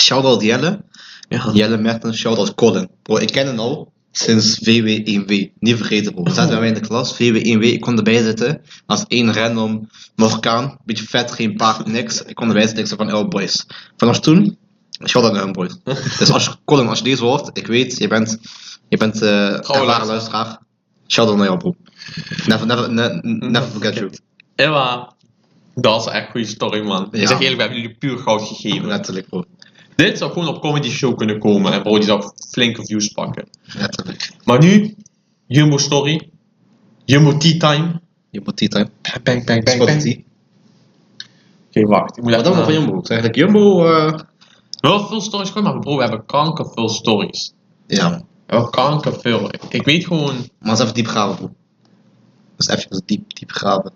shout-out 0.00 0.42
Jelle. 0.42 0.84
Ja. 1.28 1.50
Jelle 1.52 1.76
Mertens, 1.76 2.18
shout-out 2.18 2.54
Colin. 2.54 2.88
Bro, 3.02 3.16
ik 3.16 3.32
ken 3.32 3.46
hem 3.46 3.58
al 3.58 3.92
sinds 4.12 4.58
VW1W. 4.58 5.52
Niet 5.58 5.76
vergeten 5.76 6.12
bro. 6.12 6.22
We 6.22 6.30
zaten 6.30 6.50
bij 6.50 6.58
mij 6.58 6.68
in 6.68 6.74
de 6.74 6.80
klas, 6.80 7.14
VW1W. 7.14 7.62
Ik 7.62 7.80
kon 7.80 7.96
erbij 7.96 8.22
zitten 8.22 8.60
als 8.86 9.04
één 9.08 9.32
random 9.32 9.88
Marokkaan. 10.16 10.78
Beetje 10.84 11.04
vet, 11.04 11.32
geen 11.32 11.56
paard, 11.56 11.86
niks. 11.86 12.22
Ik 12.22 12.34
kon 12.34 12.48
erbij 12.48 12.62
zitten, 12.62 12.80
ik 12.80 12.86
zei 12.86 12.98
van, 12.98 13.14
oh 13.14 13.28
boys. 13.28 13.66
Vanaf 13.96 14.20
toen, 14.20 14.58
shout-out 15.06 15.32
naar 15.32 15.42
hem 15.42 15.52
boys. 15.52 15.76
Dus 16.18 16.30
als 16.30 16.44
je, 16.44 16.50
Colin, 16.64 16.88
als 16.88 16.98
je 16.98 17.04
deze 17.04 17.24
hoort, 17.24 17.58
ik 17.58 17.66
weet, 17.66 17.98
je 17.98 18.08
bent, 18.08 18.38
je 18.88 18.96
bent 18.96 19.22
eh 19.22 19.28
ervaren 19.28 19.86
luisteraar. 19.86 20.06
luisteraar. 20.06 20.58
Shout-out 21.06 21.36
naar 21.36 21.46
jou 21.46 21.58
bro. 21.58 21.74
Never, 22.46 22.66
never, 22.66 22.92
ne- 22.92 23.20
never 23.48 23.68
forget 23.68 23.94
you. 23.94 24.10
Emma, 24.54 25.12
dat 25.74 26.00
is 26.00 26.12
echt 26.12 26.24
een 26.24 26.30
goede 26.30 26.46
story, 26.46 26.86
man. 26.86 27.08
Ik 27.10 27.20
Ja. 27.20 27.26
zeg 27.26 27.38
eerlijk, 27.40 27.56
we 27.56 27.62
hebben 27.62 27.80
jullie 27.80 27.96
puur 27.96 28.18
goud 28.18 28.42
gegeven. 28.42 28.86
Letterlijk 28.86 29.28
bro. 29.28 29.44
Dit 29.96 30.18
zou 30.18 30.32
gewoon 30.32 30.48
op 30.48 30.60
comedy 30.60 30.88
show 30.90 31.16
kunnen 31.16 31.38
komen 31.38 31.72
en 31.72 31.82
bro, 31.82 31.94
die 31.94 32.04
zou 32.04 32.30
flinke 32.50 32.84
views 32.86 33.08
pakken. 33.08 33.48
Letterlijk. 33.62 34.30
Maar 34.44 34.58
nu, 34.58 34.94
Jumbo 35.46 35.78
story, 35.78 36.30
Jumbo 37.04 37.36
tea 37.36 37.56
time. 37.58 38.00
Moet 38.30 38.56
tea 38.56 38.68
time. 38.68 38.90
Bang, 39.22 39.44
bang, 39.44 39.64
bang, 39.64 39.78
bang. 39.84 40.00
Spot 40.02 40.16
Oké, 41.68 41.86
wacht. 41.86 42.16
Ik 42.16 42.22
moet 42.22 42.32
Wat 42.34 42.40
even 42.40 42.54
dan 42.54 42.64
van 42.64 42.72
na- 42.74 42.78
Jumbo? 42.80 43.00
Zeg 43.04 43.24
ik 43.24 43.34
Jumbo, 43.34 43.86
eh 43.86 44.18
Wel 44.80 45.06
veel 45.06 45.20
stories 45.20 45.48
gewoon, 45.50 45.62
maar 45.72 45.78
bro, 45.78 45.96
we 45.96 46.02
hebben 46.02 46.26
kanker 46.26 46.66
veel 46.74 46.88
stories. 46.88 47.52
ja. 47.86 48.10
We 48.46 48.54
hebben 48.54 48.70
kanker 48.70 49.20
veel. 49.20 49.44
Ik, 49.54 49.60
ik 49.68 49.84
weet 49.84 50.06
gewoon, 50.06 50.34
Maar 50.58 50.70
eens 50.70 50.80
even 50.80 50.94
diep 50.94 51.06
graven, 51.06 51.36
bro. 51.36 51.50
Dus 52.58 52.68
even 52.68 53.02
diep, 53.06 53.34
diep 53.34 53.50
graven. 53.50 53.92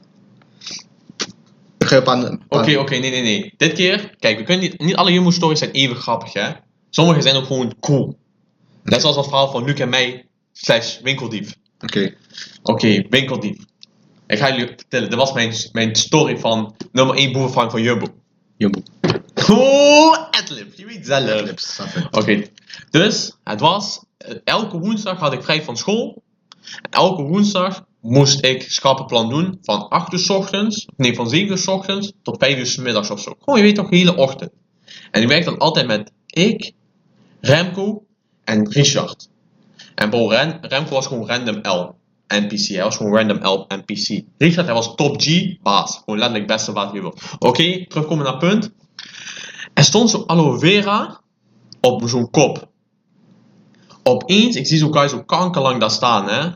Oké, 2.48 2.78
oké, 2.78 2.96
nee, 2.96 3.10
nee, 3.10 3.22
nee. 3.22 3.54
Dit 3.56 3.72
keer, 3.72 4.14
kijk, 4.18 4.38
we 4.38 4.44
kunnen 4.44 4.62
niet, 4.64 4.80
niet 4.80 4.96
alle 4.96 5.12
Jumbo 5.12 5.30
stories 5.30 5.58
zijn 5.58 5.70
even 5.70 5.96
grappig, 5.96 6.32
hè. 6.32 6.50
Sommige 6.90 7.22
zijn 7.22 7.36
ook 7.36 7.46
gewoon 7.46 7.74
cool. 7.80 8.18
Net 8.82 9.00
zoals 9.00 9.16
het 9.16 9.24
verhaal 9.24 9.50
van 9.50 9.64
Luc 9.64 9.80
en 9.80 9.88
mij, 9.88 10.26
slash 10.52 11.00
winkeldief. 11.00 11.54
Oké. 11.80 12.14
Oké, 12.62 13.06
winkeldief. 13.08 13.56
Ik 14.26 14.38
ga 14.38 14.50
jullie 14.50 14.66
vertellen, 14.66 15.08
dit 15.10 15.18
was 15.18 15.32
mijn, 15.32 15.54
mijn 15.72 15.96
story 15.96 16.38
van 16.38 16.76
nummer 16.92 17.16
1 17.16 17.32
boevenvang 17.32 17.70
van 17.70 17.82
Jumbo. 17.82 18.06
Jumbo. 18.56 18.82
Oh, 19.50 20.30
Adlib, 20.30 20.74
je 20.74 20.86
weet 20.86 21.06
zelf. 21.06 21.76
Oké, 22.10 22.42
dus 22.90 23.36
het 23.44 23.60
was, 23.60 24.04
elke 24.44 24.78
woensdag 24.78 25.18
had 25.18 25.32
ik 25.32 25.42
vrij 25.42 25.62
van 25.62 25.76
school. 25.76 26.22
En 26.82 26.90
elke 26.90 27.22
woensdag 27.22 27.84
moest 28.02 28.44
ik 28.44 28.62
schappenplan 28.62 29.28
doen 29.28 29.58
van 29.62 29.88
8 29.88 30.12
uur 30.12 30.36
ochtends, 30.36 30.86
nee 30.96 31.14
van 31.14 31.28
7 31.28 31.50
uur 31.50 31.70
ochtends 31.70 32.12
tot 32.22 32.36
5 32.38 32.58
uur 32.58 32.82
middags 32.84 33.10
of 33.10 33.20
zo. 33.20 33.34
Gewoon, 33.38 33.58
je 33.58 33.64
weet 33.64 33.74
toch, 33.74 33.88
de 33.88 33.96
hele 33.96 34.16
ochtend. 34.16 34.50
En 35.10 35.22
ik 35.22 35.28
werkte 35.28 35.50
dan 35.50 35.58
altijd 35.58 35.86
met 35.86 36.12
ik, 36.26 36.72
Remco 37.40 38.04
en 38.44 38.70
Richard. 38.70 39.28
En 39.94 40.10
bro, 40.10 40.28
Remco 40.60 40.90
was 40.90 41.06
gewoon 41.06 41.26
random 41.26 41.58
L. 41.62 42.00
NPC, 42.28 42.66
hij 42.66 42.82
was 42.82 42.96
gewoon 42.96 43.16
random 43.16 43.44
L 43.44 43.64
NPC. 43.68 44.24
Richard, 44.38 44.66
hij 44.66 44.74
was 44.74 44.94
top 44.94 45.20
G, 45.20 45.56
baas. 45.62 45.96
Gewoon 45.96 46.18
letterlijk 46.18 46.46
beste 46.46 46.72
die 46.72 46.92
je 46.92 47.00
wil. 47.00 47.14
Oké, 47.38 47.86
terugkomen 47.86 48.24
naar 48.24 48.38
punt. 48.38 48.70
Er 49.74 49.84
stond 49.84 50.10
zo'n 50.10 50.26
aloe 50.26 50.58
vera 50.58 51.20
op 51.80 52.02
zo'n 52.08 52.30
kop. 52.30 52.70
Opeens, 54.02 54.56
ik 54.56 54.66
zie 54.66 54.78
zo'n 54.78 54.92
guy 54.92 55.08
zo 55.08 55.22
kankerlang 55.22 55.80
daar 55.80 55.90
staan, 55.90 56.28
hè. 56.28 56.50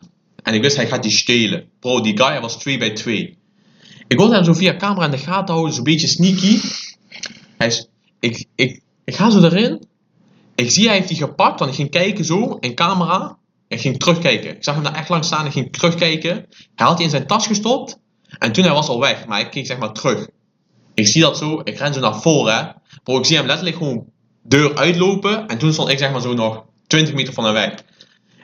En 0.47 0.55
ik 0.55 0.63
wist, 0.63 0.77
hij 0.77 0.87
gaat 0.87 1.03
die 1.03 1.13
stelen. 1.13 1.69
Bro, 1.81 2.01
die 2.01 2.19
guy 2.19 2.41
was 2.41 2.59
2 2.59 2.79
bij 2.79 2.91
2. 2.91 3.39
Ik 4.09 4.17
wilde 4.17 4.35
hem 4.35 4.45
zo 4.45 4.53
via 4.53 4.77
camera 4.77 5.05
in 5.05 5.11
de 5.11 5.19
gaten 5.19 5.55
houden, 5.55 5.75
zo'n 5.75 5.85
beetje 5.85 6.07
sneaky. 6.07 6.59
Hij 7.59 7.87
ik, 8.21 8.47
ik, 8.55 8.81
ik 9.05 9.17
ga 9.17 9.31
zo 9.31 9.43
erin. 9.43 9.87
Ik 10.55 10.71
zie, 10.71 10.87
hij 10.87 10.97
heeft 10.97 11.09
die 11.09 11.17
gepakt, 11.17 11.59
want 11.59 11.71
ik 11.71 11.77
ging 11.77 11.91
kijken 11.91 12.25
zo, 12.25 12.57
in 12.61 12.75
camera. 12.75 13.39
En 13.69 13.79
ging 13.79 13.99
terugkijken. 13.99 14.57
Ik 14.57 14.65
zag 14.65 14.75
hem 14.75 14.85
daar 14.85 14.95
echt 14.95 15.09
lang 15.09 15.25
staan 15.25 15.45
en 15.45 15.53
ging 15.53 15.73
terugkijken. 15.73 16.47
Hij 16.75 16.87
had 16.87 16.97
die 16.97 17.05
in 17.05 17.11
zijn 17.11 17.27
tas 17.27 17.47
gestopt. 17.47 17.99
En 18.39 18.53
toen 18.53 18.65
hij 18.65 18.73
was 18.73 18.89
al 18.89 19.01
weg, 19.01 19.27
maar 19.27 19.41
ik 19.41 19.51
keek 19.51 19.67
zeg 19.67 19.79
maar 19.79 19.93
terug. 19.93 20.29
Ik 20.95 21.07
zie 21.07 21.21
dat 21.21 21.39
zo, 21.39 21.61
ik 21.65 21.79
ren 21.79 21.95
zo 21.95 22.01
naar 22.01 22.21
voren. 22.21 22.83
Bro, 23.03 23.19
ik 23.19 23.25
zie 23.25 23.37
hem 23.37 23.47
letterlijk 23.47 23.77
gewoon 23.77 24.05
deur 24.43 24.77
uitlopen. 24.77 25.47
En 25.47 25.59
toen 25.59 25.73
stond 25.73 25.89
ik 25.89 25.99
zeg 25.99 26.13
maar 26.13 26.21
zo 26.21 26.35
nog 26.35 26.65
20 26.87 27.15
meter 27.15 27.33
van 27.33 27.45
hem 27.45 27.53
weg. 27.53 27.75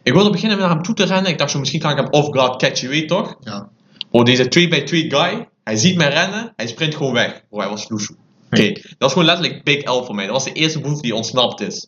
Ik 0.03 0.13
wilde 0.13 0.31
beginnen 0.31 0.59
naar 0.59 0.69
hem 0.69 0.83
toe 0.83 0.95
te 0.95 1.05
rennen. 1.05 1.31
Ik 1.31 1.39
dacht 1.39 1.51
zo, 1.51 1.59
misschien 1.59 1.81
kan 1.81 1.91
ik 1.91 1.97
hem 1.97 2.11
off-guard 2.11 2.57
catchen, 2.57 2.89
weet 2.89 3.09
toch? 3.09 3.37
Ja. 3.41 3.69
Bro, 4.11 4.23
deze 4.23 4.49
2 4.49 4.69
bij 4.69 4.83
2 4.83 5.11
guy, 5.11 5.49
hij 5.65 5.77
ziet 5.77 5.97
mij 5.97 6.09
rennen, 6.09 6.53
hij 6.57 6.67
sprint 6.67 6.95
gewoon 6.95 7.13
weg. 7.13 7.43
Bro, 7.49 7.59
hij 7.59 7.69
was 7.69 7.89
loesoe. 7.89 8.17
Oké, 8.51 8.73
dat 8.73 8.97
was 8.99 9.13
gewoon 9.13 9.27
letterlijk 9.27 9.65
Big 9.65 9.85
L 9.85 10.03
voor 10.03 10.15
mij. 10.15 10.25
Dat 10.25 10.35
was 10.35 10.45
de 10.45 10.53
eerste 10.53 10.81
boef 10.81 11.01
die 11.01 11.15
ontsnapt 11.15 11.61
is. 11.61 11.87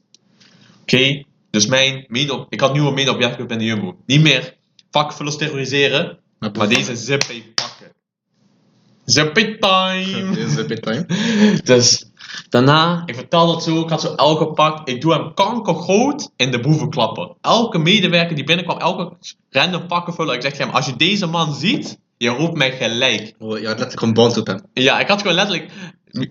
Oké, 0.81 1.25
dus 1.51 1.67
mijn 1.67 2.05
main 2.09 2.47
ik 2.49 2.61
had 2.61 2.75
nu 2.75 2.81
een 2.81 2.95
main 2.95 3.11
objective 3.11 3.53
in 3.53 3.59
de 3.59 3.65
Jumbo. 3.65 3.97
Niet 4.07 4.21
meer 4.21 4.57
vakvullers 4.91 5.37
terroriseren, 5.37 6.19
maar 6.39 6.69
deze 6.69 6.97
zippy 6.97 7.43
pakken. 7.55 7.93
Zippy 9.05 9.59
time! 9.59 10.65
Bit 10.67 10.83
time. 10.83 11.07
Dus 11.65 12.11
daarna, 12.49 13.03
ik 13.07 13.15
vertel 13.15 13.47
dat 13.47 13.63
zo, 13.63 13.81
ik 13.81 13.89
had 13.89 14.01
zo 14.01 14.15
elke 14.15 14.53
pak, 14.53 14.89
ik 14.89 15.01
doe 15.01 15.13
hem 15.13 15.35
kankergroot 15.35 16.31
in 16.37 16.51
de 16.51 16.61
boevenklapper. 16.61 17.33
Elke 17.41 17.79
medewerker 17.79 18.37
die 18.37 18.45
binnenkwam, 18.45 18.79
elke 18.79 19.17
random 19.51 19.87
pakken 19.87 20.15
vullen. 20.15 20.35
Ik 20.35 20.43
zeg 20.43 20.51
tegen 20.51 20.67
hem, 20.67 20.77
als 20.77 20.87
je 20.87 20.97
deze 20.97 21.27
man 21.27 21.55
ziet, 21.55 21.99
je 22.17 22.29
roept 22.29 22.57
mij 22.57 22.77
gelijk. 22.77 23.35
Bro, 23.39 23.59
je 23.59 23.67
had 23.67 23.79
letterlijk 23.79 24.01
een 24.01 24.13
bond 24.13 24.37
op 24.37 24.47
hem. 24.47 24.67
Ja, 24.73 25.01
ik 25.01 25.09
had 25.09 25.21
gewoon 25.21 25.37
letterlijk, 25.37 25.73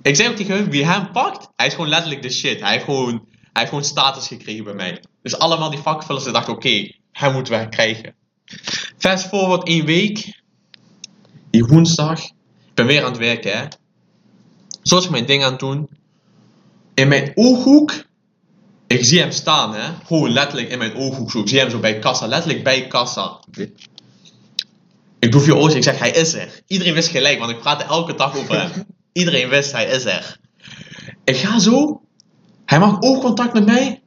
ik 0.01 0.15
zei 0.15 0.29
ook 0.29 0.35
tegen 0.35 0.55
hem, 0.55 0.69
wie 0.69 0.85
hem 0.85 1.11
pakt, 1.11 1.49
hij 1.55 1.67
is 1.67 1.73
gewoon 1.73 1.89
letterlijk 1.89 2.21
de 2.21 2.31
shit. 2.31 2.59
Hij 2.61 2.71
heeft 2.71 2.83
gewoon, 2.83 3.11
hij 3.31 3.49
heeft 3.51 3.69
gewoon 3.69 3.83
status 3.83 4.27
gekregen 4.27 4.63
bij 4.63 4.73
mij. 4.73 5.03
Dus 5.21 5.37
allemaal 5.37 5.69
die 5.69 5.79
vakvullers, 5.79 6.25
dachten, 6.25 6.53
oké, 6.53 6.91
hij 7.11 7.33
moeten 7.33 7.59
we 7.59 7.69
krijgen. 7.69 8.15
Fast 8.97 9.27
forward 9.27 9.67
één 9.67 9.85
week, 9.85 10.41
die 11.49 11.65
woensdag, 11.65 12.23
ik 12.23 12.73
ben 12.73 12.85
weer 12.85 13.03
aan 13.03 13.11
het 13.11 13.17
werken, 13.17 13.57
hè. 13.57 13.65
Zo 14.83 14.97
is 14.97 15.03
ik 15.05 15.09
mijn 15.09 15.25
ding 15.25 15.43
aan 15.43 15.51
het 15.51 15.59
doen. 15.59 15.89
In 16.93 17.07
mijn 17.07 17.31
ooghoek, 17.35 18.05
ik 18.87 19.05
zie 19.05 19.19
hem 19.19 19.31
staan, 19.31 19.73
hè. 19.75 19.93
Gewoon 20.05 20.29
letterlijk 20.29 20.69
in 20.69 20.77
mijn 20.77 20.95
ooghoek 20.95 21.31
zo. 21.31 21.39
Ik 21.39 21.47
zie 21.47 21.59
hem 21.59 21.69
zo 21.69 21.79
bij 21.79 21.99
kassa, 21.99 22.27
letterlijk 22.27 22.63
bij 22.63 22.87
kassa. 22.87 23.39
Ik 25.19 25.31
doe 25.31 25.41
vier 25.41 25.55
ogen, 25.55 25.75
ik 25.75 25.83
zeg, 25.83 25.99
hij 25.99 26.11
is 26.11 26.33
er. 26.33 26.61
Iedereen 26.67 26.93
wist 26.93 27.09
gelijk, 27.09 27.39
want 27.39 27.51
ik 27.51 27.59
praatte 27.59 27.83
elke 27.83 28.15
dag 28.15 28.37
over 28.37 28.61
hem. 28.61 28.71
Iedereen 29.13 29.49
wist, 29.49 29.71
hij 29.71 29.85
is 29.85 30.05
er. 30.05 30.37
Ik 31.23 31.37
ga 31.37 31.59
zo, 31.59 32.01
hij 32.65 32.79
maakt 32.79 33.03
oogcontact 33.03 33.53
met 33.53 33.65
mij. 33.65 34.01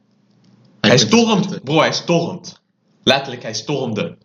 Hij 0.81 0.97
stormt, 0.97 1.63
bro, 1.63 1.79
hij 1.79 1.93
stormt. 1.93 2.61
Letterlijk, 3.03 3.43
hij 3.43 3.53
stormde. 3.53 4.17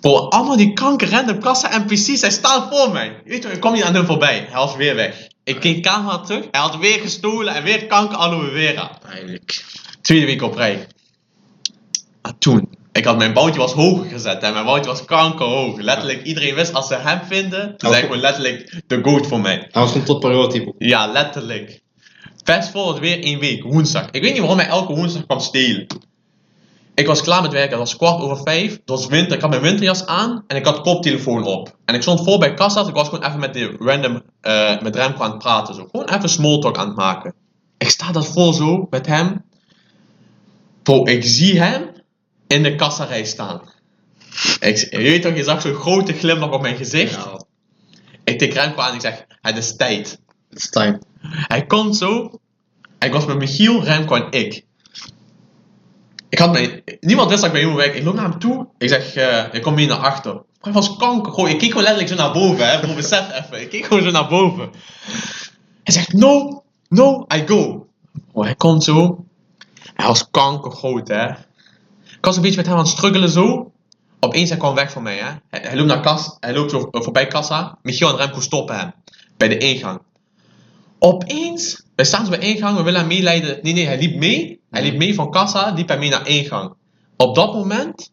Bro, 0.00 0.16
allemaal 0.16 0.56
die 0.56 0.72
kanker 0.72 1.10
random 1.10 1.40
kassa 1.40 1.78
NPC's, 1.78 2.20
hij 2.20 2.30
staat 2.30 2.68
voor 2.74 2.92
mij. 2.92 3.20
Je 3.24 3.30
weet 3.30 3.42
toch, 3.42 3.50
ik 3.50 3.60
kom 3.60 3.72
niet 3.72 3.82
aan 3.82 3.94
hem 3.94 4.06
voorbij. 4.06 4.38
Hij 4.38 4.58
was 4.58 4.76
weer 4.76 4.94
weg. 4.94 5.28
Ik 5.48 5.60
keek 5.60 5.82
camera 5.82 6.18
terug, 6.18 6.44
hij 6.50 6.60
had 6.60 6.76
weer 6.76 7.00
gestolen 7.00 7.54
en 7.54 7.62
weer 7.62 7.86
kanker 7.86 8.16
aloe 8.16 8.50
vera. 8.50 8.98
Eigenlijk. 9.10 9.64
Tweede 10.00 10.26
week 10.26 10.42
op 10.42 10.54
rij. 10.54 10.86
Maar 12.22 12.38
toen, 12.38 12.68
ik 12.92 13.04
had 13.04 13.18
mijn 13.18 13.32
boutje 13.32 13.60
was 13.60 13.72
hoger 13.72 14.04
gezet 14.04 14.42
en 14.42 14.52
mijn 14.52 14.64
boutje 14.64 14.90
was 14.90 15.04
kankerhoog. 15.04 15.80
Letterlijk, 15.80 16.22
iedereen 16.22 16.54
wist 16.54 16.74
als 16.74 16.88
ze 16.88 16.94
hem 16.94 17.20
vinden, 17.28 17.74
dan 17.76 17.92
zijn 17.92 18.02
gewoon 18.02 18.20
letterlijk 18.20 18.82
de 18.86 19.00
goat 19.02 19.26
voor 19.26 19.40
mij. 19.40 19.56
Hij 19.56 19.82
was 19.82 19.90
gewoon 19.90 20.06
tot 20.06 20.20
priority. 20.20 20.66
Ja, 20.78 21.06
letterlijk. 21.06 21.80
Fast 22.44 22.70
forward 22.70 22.98
weer 22.98 23.22
één 23.22 23.38
week, 23.38 23.62
woensdag. 23.62 24.10
Ik 24.10 24.22
weet 24.22 24.32
niet 24.32 24.40
waarom 24.40 24.58
hij 24.58 24.68
elke 24.68 24.94
woensdag 24.94 25.26
kwam 25.26 25.40
stelen. 25.40 25.86
Ik 26.98 27.06
was 27.06 27.22
klaar 27.22 27.42
met 27.42 27.52
werken, 27.52 27.70
het 27.70 27.78
was 27.78 27.96
kwart 27.96 28.20
over 28.20 28.42
vijf. 28.42 28.72
Het 28.72 28.88
was 28.88 29.06
winter, 29.06 29.34
ik 29.34 29.40
had 29.40 29.50
mijn 29.50 29.62
winterjas 29.62 30.06
aan 30.06 30.44
en 30.46 30.56
ik 30.56 30.64
had 30.64 30.80
koptelefoon 30.80 31.44
op. 31.44 31.76
En 31.84 31.94
ik 31.94 32.02
stond 32.02 32.24
voor 32.24 32.38
bij 32.38 32.54
kassa, 32.54 32.86
ik 32.86 32.94
was 32.94 33.08
gewoon 33.08 33.24
even 33.24 33.40
met 33.40 33.54
die 33.54 33.76
random, 33.78 34.22
eh, 34.40 34.80
met 34.80 34.96
Remco 34.96 35.22
aan 35.22 35.30
het 35.30 35.38
praten. 35.38 35.74
Zo. 35.74 35.88
Gewoon 35.90 36.08
even 36.08 36.28
small 36.28 36.58
talk 36.60 36.78
aan 36.78 36.86
het 36.86 36.96
maken. 36.96 37.34
Ik 37.76 37.88
sta 37.88 38.12
dat 38.12 38.26
voor 38.26 38.54
zo, 38.54 38.86
met 38.90 39.06
hem. 39.06 39.44
Bro, 40.82 41.04
ik 41.04 41.24
zie 41.24 41.60
hem 41.60 41.90
in 42.46 42.62
de 42.62 42.74
kassarij 42.74 43.24
staan. 43.24 43.60
Ik, 44.60 44.76
je 44.90 44.98
weet 44.98 45.22
toch, 45.22 45.36
je 45.36 45.44
zag 45.44 45.62
zo'n 45.62 45.74
grote 45.74 46.12
glimlach 46.12 46.50
op 46.50 46.60
mijn 46.62 46.76
gezicht. 46.76 47.14
Ja, 47.14 47.44
Ik 48.24 48.38
tik 48.38 48.52
Remco 48.52 48.80
aan 48.80 48.88
en 48.88 48.94
ik 48.94 49.00
zeg, 49.00 49.24
het 49.40 49.56
is 49.56 49.76
tijd. 49.76 50.20
it's 50.50 50.70
time. 50.70 51.00
Hij 51.22 51.66
komt 51.66 51.96
zo. 51.96 52.40
Ik 52.98 53.12
was 53.12 53.26
met 53.26 53.38
Michiel, 53.38 53.84
Remco 53.84 54.14
en 54.14 54.26
ik. 54.30 54.66
Ik 56.28 56.38
had 56.38 56.52
mijn, 56.52 56.82
niemand 57.00 57.28
wist 57.28 57.42
dat 57.42 57.54
ik 57.54 57.60
bij 57.60 57.66
hem 57.66 57.76
werk. 57.76 57.94
Ik 57.94 58.04
loop 58.04 58.14
naar 58.14 58.28
hem 58.30 58.38
toe. 58.38 58.66
Ik 58.78 58.88
zeg, 58.88 59.14
eh 59.14 59.44
ik 59.52 59.62
kom 59.62 59.76
hier 59.76 59.88
naar 59.88 59.98
achter. 59.98 60.42
Hij 60.60 60.72
was 60.72 60.96
kanker. 60.96 61.32
Gewoon, 61.32 61.48
ik 61.48 61.58
keek 61.58 61.68
gewoon 61.68 61.82
letterlijk 61.82 62.14
zo 62.14 62.22
naar 62.22 62.32
boven. 62.32 62.70
Hè, 62.70 62.80
bro, 62.80 62.94
besef 62.94 63.32
even. 63.32 63.60
Ik 63.60 63.68
keek 63.68 63.84
gewoon 63.84 64.02
zo 64.02 64.10
naar 64.10 64.28
boven. 64.28 64.70
Hij 65.84 65.94
zegt, 65.94 66.12
no, 66.12 66.62
no, 66.88 67.26
I 67.34 67.46
go. 67.46 67.86
Oh, 68.32 68.44
hij 68.44 68.54
komt 68.54 68.84
zo. 68.84 69.24
Hij 69.94 70.06
was 70.06 70.30
kankergroot, 70.30 71.08
hè. 71.08 71.28
Ik 71.30 72.24
was 72.24 72.36
een 72.36 72.42
beetje 72.42 72.56
met 72.56 72.66
hem 72.66 72.76
aan 72.76 72.82
het 72.82 72.90
struggelen 72.90 73.28
zo. 73.28 73.72
Opeens 74.20 74.48
hij 74.48 74.58
kwam 74.58 74.74
weg 74.74 74.92
van 74.92 75.02
mij, 75.02 75.16
hè. 75.16 75.58
Hij, 75.58 75.76
loopt 75.76 75.88
naar 75.88 76.00
kas, 76.00 76.36
hij 76.40 76.54
loopt 76.54 76.72
eh, 76.72 77.02
voorbij 77.02 77.26
kassa. 77.26 77.78
Michiel 77.82 78.08
en 78.08 78.16
Remco 78.16 78.40
stoppen 78.40 78.78
hem. 78.78 78.92
Bij 79.36 79.48
de 79.48 79.58
ingang. 79.58 80.00
Opeens, 80.98 81.82
wij 81.94 82.04
staan 82.04 82.28
bij 82.28 82.38
ingang, 82.38 82.76
we 82.76 82.82
willen 82.82 83.00
hem 83.00 83.08
meeleiden. 83.08 83.58
Nee, 83.62 83.72
nee, 83.72 83.86
hij 83.86 83.98
liep 83.98 84.16
mee. 84.16 84.57
Hij 84.70 84.82
liep 84.82 84.96
mee 84.96 85.14
van 85.14 85.30
kassa, 85.30 85.72
liep 85.76 85.88
hij 85.88 85.98
mee 85.98 86.10
naar 86.10 86.28
ingang. 86.28 86.72
Op 87.16 87.34
dat 87.34 87.54
moment, 87.54 88.10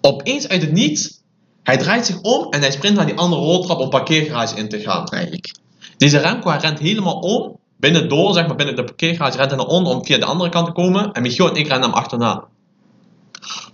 opeens 0.00 0.48
uit 0.48 0.60
het 0.60 0.72
niets, 0.72 1.20
hij 1.62 1.76
draait 1.76 2.06
zich 2.06 2.20
om 2.20 2.46
en 2.50 2.60
hij 2.60 2.70
sprint 2.70 2.96
naar 2.96 3.06
die 3.06 3.16
andere 3.16 3.42
roltrap 3.42 3.78
om 3.78 3.88
parkeergarage 3.88 4.56
in 4.56 4.68
te 4.68 4.80
gaan. 4.80 5.06
Eigenlijk. 5.06 5.54
Deze 5.96 6.18
Remco, 6.18 6.50
hij 6.50 6.58
rent 6.58 6.78
helemaal 6.78 7.18
om, 7.18 7.58
binnen 7.76 8.08
door, 8.08 8.34
zeg 8.34 8.46
maar, 8.46 8.56
binnen 8.56 8.76
de 8.76 8.84
parkeergarage, 8.84 9.36
rent 9.36 9.50
hij 9.50 9.58
naar 9.58 9.68
onder 9.68 9.94
om 9.94 10.04
via 10.04 10.18
de 10.18 10.24
andere 10.24 10.50
kant 10.50 10.66
te 10.66 10.72
komen. 10.72 11.12
En 11.12 11.22
Michiel 11.22 11.48
en 11.48 11.56
ik 11.56 11.68
rennen 11.68 11.88
hem 11.88 11.98
achterna. 11.98 12.44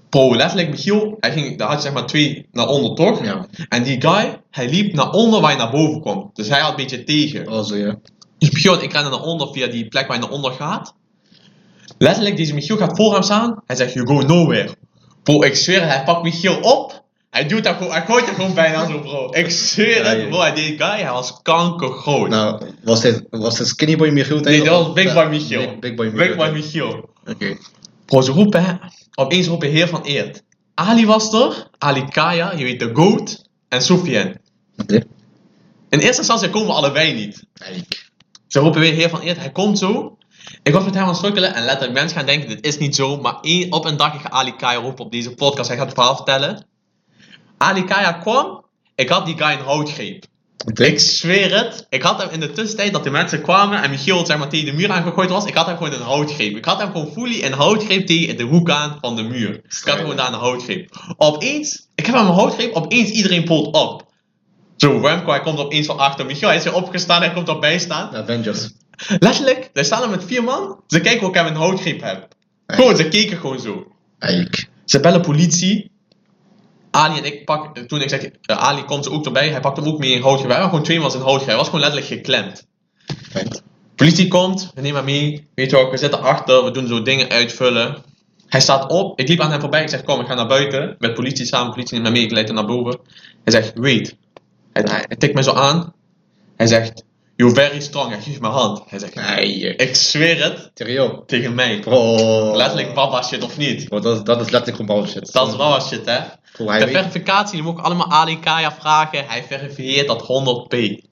Bro, 0.09 0.37
letterlijk, 0.37 0.70
Michiel, 0.70 1.16
hij 1.20 1.33
ging, 1.33 1.59
daar 1.59 1.68
had 1.68 1.76
je 1.76 1.83
zeg 1.83 1.93
maar 1.93 2.07
twee 2.07 2.47
naar 2.53 2.68
onder 2.68 2.95
toch? 2.95 3.24
Ja. 3.24 3.47
En 3.68 3.83
die 3.83 4.01
guy, 4.01 4.41
hij 4.51 4.68
liep 4.68 4.95
naar 4.95 5.11
onder 5.11 5.41
waar 5.41 5.51
hij 5.51 5.59
naar 5.59 5.70
boven 5.70 6.01
kwam. 6.01 6.31
Dus 6.33 6.49
hij 6.49 6.61
had 6.61 6.70
een 6.70 6.76
beetje 6.76 7.05
tegen. 7.05 7.49
Oh, 7.53 7.64
zo 7.64 7.76
ja. 7.76 7.99
Dus 8.39 8.51
Michiel 8.51 8.76
en 8.76 8.83
ik 8.83 8.93
rennen 8.93 9.11
naar 9.11 9.22
onder 9.22 9.53
via 9.53 9.66
die 9.66 9.89
plek 9.89 10.07
waar 10.07 10.18
hij 10.18 10.26
naar 10.26 10.37
onder 10.37 10.53
gaat. 10.53 10.95
Letterlijk, 11.99 12.36
deze 12.36 12.55
Michiel 12.55 12.76
gaat 12.76 12.96
voor 12.96 13.12
hem 13.12 13.22
staan. 13.22 13.62
Hij 13.66 13.76
zegt, 13.76 13.92
you 13.92 14.07
go 14.07 14.20
nowhere. 14.20 14.68
Bro, 15.22 15.42
ik 15.42 15.55
zweer, 15.57 15.86
hij 15.88 16.03
pakt 16.05 16.22
Michiel 16.22 16.61
op. 16.61 17.07
Hij 17.30 17.46
doet 17.49 17.64
dat 17.64 17.76
gewoon, 17.76 17.92
hij 17.92 18.05
gooit 18.07 18.26
dat 18.26 18.34
gewoon 18.34 18.55
bijna 18.55 18.86
zo, 18.86 18.99
bro. 19.01 19.28
Ik 19.30 19.51
zweer 19.51 20.05
Ja, 20.05 20.11
het, 20.16 20.28
bro. 20.28 20.40
Hij- 20.40 20.55
Die 20.55 20.76
guy, 20.78 21.01
hij 21.01 21.11
was 21.11 21.38
kankergroot. 21.42 22.28
Nou, 22.28 22.62
was 22.84 23.01
dit, 23.01 23.26
was 23.30 23.57
dit 23.57 23.66
Skinny 23.66 23.96
Boy 23.96 24.09
Michiel? 24.11 24.38
nee, 24.40 24.62
dat 24.64 24.84
was 24.84 24.92
Big 24.92 25.14
Boy 25.14 25.26
Michiel. 25.26 25.61
Big, 25.61 25.78
Big 25.78 25.94
Boy 25.94 26.07
Michiel. 26.07 26.26
Big 26.26 26.36
Boy 26.36 26.51
Michiel. 26.51 27.09
Oké. 27.26 27.57
Bro, 28.07 28.20
ze 28.20 28.32
roepen, 28.32 28.64
hè. 28.64 28.72
Opeens 29.14 29.46
roepen 29.46 29.68
Heer 29.70 29.88
van 29.88 30.03
Eert. 30.03 30.42
Ali 30.74 31.07
was 31.07 31.32
er, 31.32 31.68
Ali 31.78 32.05
Kaya, 32.05 32.53
je 32.57 32.64
weet 32.64 32.78
de 32.80 32.90
GOAT, 32.92 33.42
en 33.68 33.82
Soufiane. 33.82 34.40
Oké. 34.76 34.94
In 35.88 35.99
eerste 35.99 36.18
instantie 36.18 36.51
komen 36.51 36.68
we 36.68 36.74
allebei 36.74 37.14
niet. 37.14 37.42
Ze 38.46 38.59
roepen 38.61 38.80
weer 38.80 38.92
Heer 38.92 39.09
van 39.09 39.20
Eert, 39.20 39.38
hij 39.38 39.51
komt 39.51 39.78
zo. 39.78 40.16
Ik 40.62 40.72
was 40.72 40.84
met 40.84 40.95
hem 40.95 41.03
aan 41.03 41.09
het 41.09 41.16
strukkelen 41.16 41.55
en 41.55 41.64
letterlijk 41.64 41.93
mensen 41.93 42.16
gaan 42.16 42.26
denken, 42.26 42.49
dit 42.49 42.66
is 42.66 42.78
niet 42.78 42.95
zo. 42.95 43.16
Maar 43.16 43.39
één, 43.41 43.72
op 43.72 43.84
een 43.84 43.97
dag, 43.97 44.14
ik 44.14 44.20
ga 44.20 44.30
Ali 44.30 44.57
Kaya 44.57 44.78
roepen 44.78 45.05
op 45.05 45.12
deze 45.12 45.34
podcast, 45.34 45.68
hij 45.68 45.76
gaat 45.76 45.86
het 45.86 45.95
verhaal 45.95 46.16
vertellen. 46.16 46.66
Ali 47.59 47.84
Kaya 47.84 48.12
kwam, 48.12 48.64
ik 48.95 49.09
had 49.09 49.26
die 49.26 49.36
guy 49.36 49.53
een 49.53 49.64
houtgreep. 49.64 50.24
Ik 50.74 51.01
zweer 51.01 51.57
het, 51.57 51.86
ik 51.89 52.03
had 52.03 52.22
hem 52.22 52.30
in 52.30 52.41
de 52.41 52.53
tussentijd 52.53 52.93
dat 52.93 53.05
de 53.05 53.11
mensen 53.11 53.43
kwamen 53.43 53.82
en 53.82 53.91
Michiel 53.91 54.26
zeg 54.26 54.39
maar 54.39 54.49
tegen 54.49 54.66
de 54.66 54.72
muur 54.72 54.91
aangegooid 54.91 55.30
was, 55.30 55.45
ik 55.45 55.55
had 55.55 55.66
hem 55.66 55.76
gewoon 55.76 55.93
een 55.93 56.01
houtgreep. 56.01 56.57
Ik 56.57 56.64
had 56.64 56.78
hem 56.78 56.91
gewoon 56.91 57.12
fully 57.12 57.45
een 57.45 57.53
houtgreep 57.53 58.07
tegen 58.07 58.36
de 58.36 58.43
hoek 58.43 58.70
aan 58.70 58.99
van 59.01 59.16
de 59.16 59.22
muur. 59.22 59.55
Ik 59.55 59.80
had 59.84 59.95
hem 59.95 59.99
gewoon 59.99 60.16
daar 60.16 60.32
een 60.32 60.39
houtgreep. 60.39 61.14
Opeens, 61.16 61.89
ik 61.95 62.07
heb 62.07 62.14
hem 62.14 62.26
een 62.26 62.32
houtgreep, 62.32 62.74
opeens 62.74 63.11
iedereen 63.11 63.45
polt 63.45 63.74
op. 63.74 64.07
Zo, 64.76 64.99
Remco, 64.99 65.30
hij 65.30 65.41
komt 65.41 65.59
opeens 65.59 65.86
van 65.86 65.99
achter. 65.99 66.26
Michiel, 66.26 66.49
hij 66.49 66.57
is 66.57 66.64
weer 66.64 66.74
opgestaan, 66.74 67.20
hij 67.22 67.32
komt 67.32 67.49
erbij 67.49 67.78
staan. 67.78 68.16
Avengers. 68.16 68.70
Letterlijk, 69.18 69.70
daar 69.72 69.84
staan 69.84 70.03
er 70.03 70.11
met 70.11 70.24
vier 70.24 70.44
man. 70.44 70.80
Ze 70.86 71.01
kijken 71.01 71.20
hoe 71.20 71.28
ik 71.28 71.34
hem 71.34 71.46
een 71.46 71.55
houtgreep 71.55 72.01
heb. 72.01 72.28
Gewoon, 72.66 72.96
ze 72.96 73.09
keken 73.09 73.38
gewoon 73.38 73.61
zo. 73.61 73.92
Eigenlijk. 74.18 74.68
Ze 74.84 75.01
bellen 75.01 75.20
politie. 75.20 75.90
Ali 76.90 77.18
en 77.18 77.24
ik 77.24 77.44
pak, 77.44 77.78
toen 77.78 78.01
ik 78.01 78.09
zeg, 78.09 78.24
eh, 78.24 78.57
Ali 78.57 78.84
komt 78.84 79.07
er 79.07 79.12
ook 79.12 79.24
erbij, 79.24 79.49
hij 79.49 79.61
pakt 79.61 79.76
hem 79.76 79.86
ook 79.86 79.99
mee 79.99 80.12
in 80.12 80.22
houtgreep. 80.22 80.51
Hij 80.51 80.59
was 80.59 80.68
gewoon 80.68 80.84
twee 80.84 80.99
man 81.01 81.12
in 81.12 81.20
houtgreep, 81.20 81.46
hij 81.46 81.57
was 81.57 81.66
gewoon 81.66 81.80
letterlijk 81.80 82.12
geklemd. 82.12 82.66
Feit. 83.30 83.62
Politie 83.94 84.28
komt, 84.28 84.70
we 84.74 84.80
nemen 84.80 84.96
hem 84.96 85.05
mee. 85.05 85.49
Weet 85.55 85.70
je 85.70 85.76
wel, 85.76 85.90
we 85.90 85.96
zitten 85.96 86.20
achter, 86.22 86.64
we 86.64 86.70
doen 86.70 86.86
zo 86.86 87.03
dingen 87.03 87.28
uitvullen. 87.28 88.03
Hij 88.46 88.61
staat 88.61 88.90
op, 88.90 89.20
ik 89.20 89.28
liep 89.28 89.40
aan 89.40 89.51
hem 89.51 89.61
voorbij, 89.61 89.82
ik 89.82 89.88
zeg 89.88 90.03
kom, 90.03 90.20
ik 90.20 90.26
ga 90.26 90.34
naar 90.34 90.46
buiten. 90.46 90.96
Met 90.99 91.14
politie 91.14 91.46
samen, 91.46 91.72
politie 91.72 91.94
neemt 91.94 92.09
me 92.09 92.12
mee, 92.12 92.22
ik 92.22 92.30
leid 92.30 92.46
hem 92.46 92.57
naar 92.57 92.66
boven. 92.66 92.99
Hij 93.44 93.53
zegt, 93.53 93.72
wait. 93.74 94.16
Hij, 94.72 94.82
hij, 94.88 95.05
hij 95.09 95.16
tikt 95.16 95.34
me 95.34 95.42
zo 95.42 95.53
aan. 95.53 95.94
Hij 96.57 96.66
zegt, 96.66 97.05
you're 97.39 97.55
very 97.55 97.80
strong, 97.80 98.11
hij 98.11 98.20
geeft 98.20 98.41
me 98.41 98.49
hand. 98.49 98.82
Hij 98.89 98.99
zegt, 98.99 99.14
Nee. 99.14 99.74
ik 99.76 99.95
zweer 99.95 100.43
het, 100.45 100.70
Serieus. 100.74 101.11
tegen 101.26 101.55
mij. 101.55 101.78
Bro. 101.78 102.57
Letterlijk 102.57 102.95
baba 102.95 103.22
shit 103.22 103.43
of 103.45 103.57
niet. 103.57 103.89
Bro, 103.89 104.01
dat, 104.01 104.16
is, 104.16 104.22
dat 104.22 104.41
is 104.41 104.51
letterlijk 104.51 104.76
gewoon 104.76 105.01
bullshit. 105.01 105.32
Dat 105.32 105.49
is 105.49 105.57
baba 105.57 105.80
shit 105.80 106.07
hè. 106.07 106.18
Bro, 106.53 106.68
hij 106.68 106.78
De 106.78 106.89
verificatie, 106.89 107.55
die 107.55 107.62
moet 107.62 107.78
ik 107.78 107.84
allemaal 107.84 108.11
Ali 108.11 108.39
Kaya 108.41 108.72
vragen. 108.80 109.24
Hij 109.26 109.45
verifieert 109.49 110.07
dat 110.07 110.22
100p. 110.22 111.07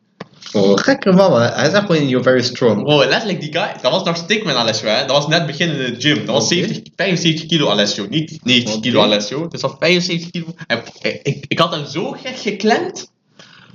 Bro, 0.53 0.77
gekke 0.77 1.12
man, 1.12 1.41
hij 1.41 1.70
zegt 1.70 1.87
gewoon 1.87 2.09
you're 2.09 2.22
very 2.22 2.43
strong. 2.43 2.83
Bro, 2.83 2.99
letterlijk 2.99 3.41
die 3.41 3.53
guy, 3.53 3.72
dat 3.83 3.93
was 3.93 4.03
nog 4.03 4.16
stickman 4.16 4.55
Alessio 4.55 4.89
hè. 4.89 4.99
Dat 5.07 5.16
was 5.16 5.27
net 5.27 5.47
beginnen 5.47 5.87
in 5.87 5.95
de 5.95 6.01
gym. 6.01 6.16
Dat 6.16 6.35
was 6.35 6.45
Oké. 6.45 6.55
70, 6.55 6.83
75 6.97 7.47
kilo 7.47 7.68
Alessio, 7.70 8.07
niet 8.09 8.39
90 8.43 8.72
Oké. 8.72 8.81
kilo 8.81 9.03
Alessio. 9.03 9.49
Dus 9.49 9.61
dat 9.61 9.70
was 9.70 9.79
75 9.81 10.31
kilo. 10.31 10.47
Ik, 10.66 11.20
ik, 11.22 11.45
ik 11.49 11.59
had 11.59 11.74
hem 11.74 11.87
zo 11.87 12.11
gek 12.11 12.37
geklemd. 12.37 13.14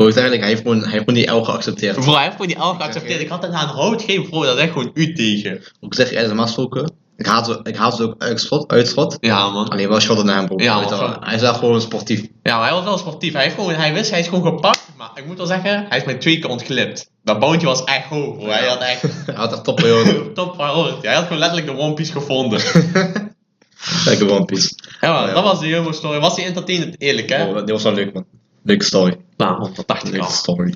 Eigenlijk, 0.04 0.40
hij 0.40 0.50
heeft 0.50 0.62
gewoon, 0.62 0.80
hij 0.82 0.92
heeft 0.92 1.04
gewoon 1.04 1.20
die 1.24 1.32
L 1.32 1.44
geaccepteerd. 1.44 2.00
Bro, 2.00 2.14
hij 2.14 2.22
heeft 2.22 2.32
gewoon 2.32 2.48
die 2.48 2.58
elk 2.58 2.76
geaccepteerd. 2.76 3.22
Ik 3.22 3.30
had 3.30 3.42
hem 3.42 3.54
aan 3.54 3.76
rood 3.76 4.02
gegeven, 4.02 4.30
bro, 4.30 4.44
dat 4.44 4.56
is 4.56 4.62
echt 4.62 4.72
gewoon 4.72 4.92
u 4.94 5.14
tegen. 5.14 5.52
Ik 5.82 5.94
zeg 5.94 6.10
je 6.10 6.22
normaal 6.28 6.46
gesproken, 6.46 6.92
ik 7.18 7.26
haat 7.26 7.46
ze, 7.46 7.60
ik 7.64 7.76
haat 7.76 7.96
ze 7.96 8.04
ook 8.04 8.16
uitschot, 8.18 8.72
uitschot. 8.72 9.18
Ja 9.20 9.50
man. 9.50 9.70
Alleen 9.70 9.90
wel 9.90 10.00
shotten 10.00 10.26
naar 10.26 10.36
hem, 10.36 10.46
bro. 10.46 10.56
Ja, 10.58 10.80
man. 10.80 11.18
Hij 11.20 11.36
is 11.36 11.42
wel 11.42 11.54
gewoon 11.54 11.82
sportief. 11.82 12.22
Ja, 12.44 12.58
maar 12.58 12.68
hij 12.68 12.76
was 12.76 12.84
wel 12.84 12.98
sportief. 12.98 13.34
Hij, 13.34 13.44
heeft 13.44 13.56
gewoon, 13.56 13.74
hij 13.74 13.94
wist, 13.94 14.10
hij 14.10 14.20
is 14.20 14.28
gewoon 14.28 14.44
gepakt. 14.44 14.82
Maar 14.98 15.12
ik 15.16 15.26
moet 15.26 15.38
wel 15.38 15.46
zeggen, 15.46 15.86
hij 15.90 15.98
is 15.98 16.04
mij 16.04 16.16
twee 16.16 16.40
keer 16.40 16.50
ontglipt. 16.50 17.10
Dat 17.24 17.40
boontje 17.40 17.68
was 17.68 17.84
echt 17.84 18.06
hoog, 18.06 18.38
bro. 18.38 18.48
Hij 18.48 18.68
had 18.68 18.80
echt 18.80 19.02
Hij 19.26 19.36
had 19.36 19.52
echt 19.52 19.64
top 19.64 19.76
priority. 19.76 20.32
top 20.34 20.58
priority. 20.58 21.06
Hij 21.06 21.16
had 21.16 21.24
gewoon 21.24 21.40
letterlijk 21.40 21.68
de 21.68 21.78
One 21.78 21.94
Piece 21.94 22.12
gevonden. 22.12 22.62
Lekker 24.06 24.32
One 24.32 24.46
Piece. 24.46 24.76
Ja, 25.02 25.14
man, 25.14 25.28
Ja. 25.28 25.34
dat 25.34 25.44
was 25.44 25.60
de 25.60 25.68
Jumbo 25.68 25.92
story. 25.92 26.20
Was 26.20 26.36
die 26.36 26.46
entertainend, 26.46 26.96
eerlijk 27.02 27.30
hè? 27.30 27.46
Bro, 27.48 27.64
die 27.64 27.74
was 27.74 27.84
wel 27.84 27.94
leuk, 27.94 28.14
man. 28.14 28.26
Leuke 28.64 28.84
story. 28.84 29.18
Nou, 29.38 29.74
dat 29.74 29.88
dacht 29.88 30.04
ik 30.04 30.12
Leuke 30.12 30.26
al. 30.26 30.32
story. 30.32 30.74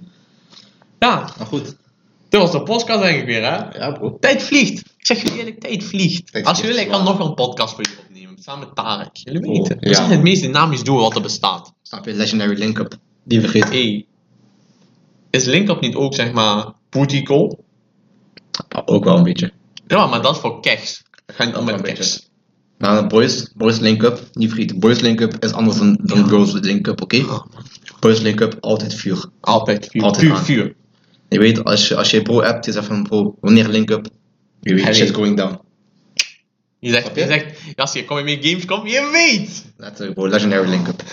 Ja, 0.99 1.29
Maar 1.37 1.47
goed. 1.47 1.75
dit 2.29 2.39
was 2.41 2.51
de 2.51 2.63
podcast 2.63 3.01
denk 3.01 3.19
ik 3.19 3.25
weer 3.25 3.41
hè? 3.43 3.77
Ja, 3.77 3.91
bro. 3.91 4.17
Tijd 4.19 4.43
vliegt. 4.43 4.79
Ik 4.79 5.05
zeg 5.05 5.21
je 5.21 5.37
eerlijk, 5.37 5.59
tijd 5.59 5.83
vliegt. 5.83 6.31
Tijd 6.31 6.45
Als 6.45 6.57
je 6.57 6.63
vliegt, 6.63 6.77
wil, 6.79 6.85
ik 6.87 6.91
kan 6.91 7.03
nog 7.03 7.27
een 7.27 7.33
podcast 7.33 7.73
voor 7.75 7.83
je 7.83 7.97
opnemen. 8.07 8.37
Samen 8.41 8.67
met 8.67 8.75
Tarek. 8.75 9.09
Jullie 9.13 9.43
Oh, 9.49 9.57
weten. 9.57 9.77
We 9.79 9.89
ja. 9.89 9.95
zijn 9.95 10.09
het 10.09 10.21
meest 10.21 10.41
dynamisch 10.41 10.83
duo 10.83 10.99
wat 10.99 11.15
er 11.15 11.21
bestaat. 11.21 11.73
Snap 11.81 12.05
je? 12.05 12.13
Legendary 12.13 12.57
Link-up. 12.57 12.97
Die 13.23 13.39
vergeet. 13.39 13.63
Hey. 13.69 14.05
Is 15.29 15.45
Linkup 15.45 15.81
niet 15.81 15.95
ook 15.95 16.13
zeg 16.13 16.31
maar 16.31 16.73
booty 16.89 17.23
call? 17.23 17.57
Ook 18.85 19.03
wel 19.03 19.17
een 19.17 19.23
beetje. 19.23 19.51
Ja, 19.87 20.05
maar 20.07 20.21
dat 20.21 20.35
is 20.35 20.41
voor 20.41 20.61
keks. 20.61 21.03
Dat 21.25 21.35
ga 21.35 21.43
je 21.43 21.49
niet 21.49 21.57
om 21.59 21.65
met 21.65 21.81
wel 21.81 21.95
keks. 22.77 22.91
Maar 22.91 23.07
boys, 23.07 23.51
boys 23.55 23.79
link-up, 23.79 24.29
niet 24.33 24.49
vergeten. 24.49 24.79
Boys 24.79 24.99
link-up 24.99 25.43
is 25.43 25.51
anders 25.51 25.77
dan, 25.77 25.99
dan 26.03 26.29
girls 26.29 26.51
link-up, 26.51 27.01
oké? 27.01 27.17
Oh, 27.17 27.27
man. 27.27 27.63
Boys 27.99 28.19
link 28.19 28.39
up, 28.39 28.57
altijd 28.59 28.93
vuur. 28.93 29.25
Altijd 29.39 29.87
vuur. 29.91 30.03
Altijd 30.03 30.39
vuur. 30.39 30.75
Je 31.29 31.39
weet, 31.39 31.63
als 31.63 31.87
je, 31.87 31.95
als 31.95 32.11
je 32.11 32.21
bro 32.21 32.41
appt, 32.41 32.65
je 32.65 32.71
zegt 32.71 32.85
van 32.85 33.03
bro, 33.03 33.35
wanneer 33.41 33.67
link 33.67 33.89
up? 33.89 34.07
Je 34.61 34.73
weet, 34.73 34.83
Hij 34.83 34.93
shit 34.93 35.07
weet. 35.07 35.15
going 35.15 35.37
down. 35.37 35.59
Je 36.79 36.91
zegt, 36.91 37.15
je 37.15 37.21
je? 37.21 37.27
zegt, 37.27 37.59
Jassie, 37.75 38.05
kom 38.05 38.17
je 38.17 38.23
mee 38.23 38.37
Gamescom? 38.41 38.87
Je 38.87 39.09
weet! 39.11 39.65
Letterlijk 39.77 40.13
bro, 40.13 40.27
legendary 40.27 40.69
link 40.69 40.87
up. 40.87 41.03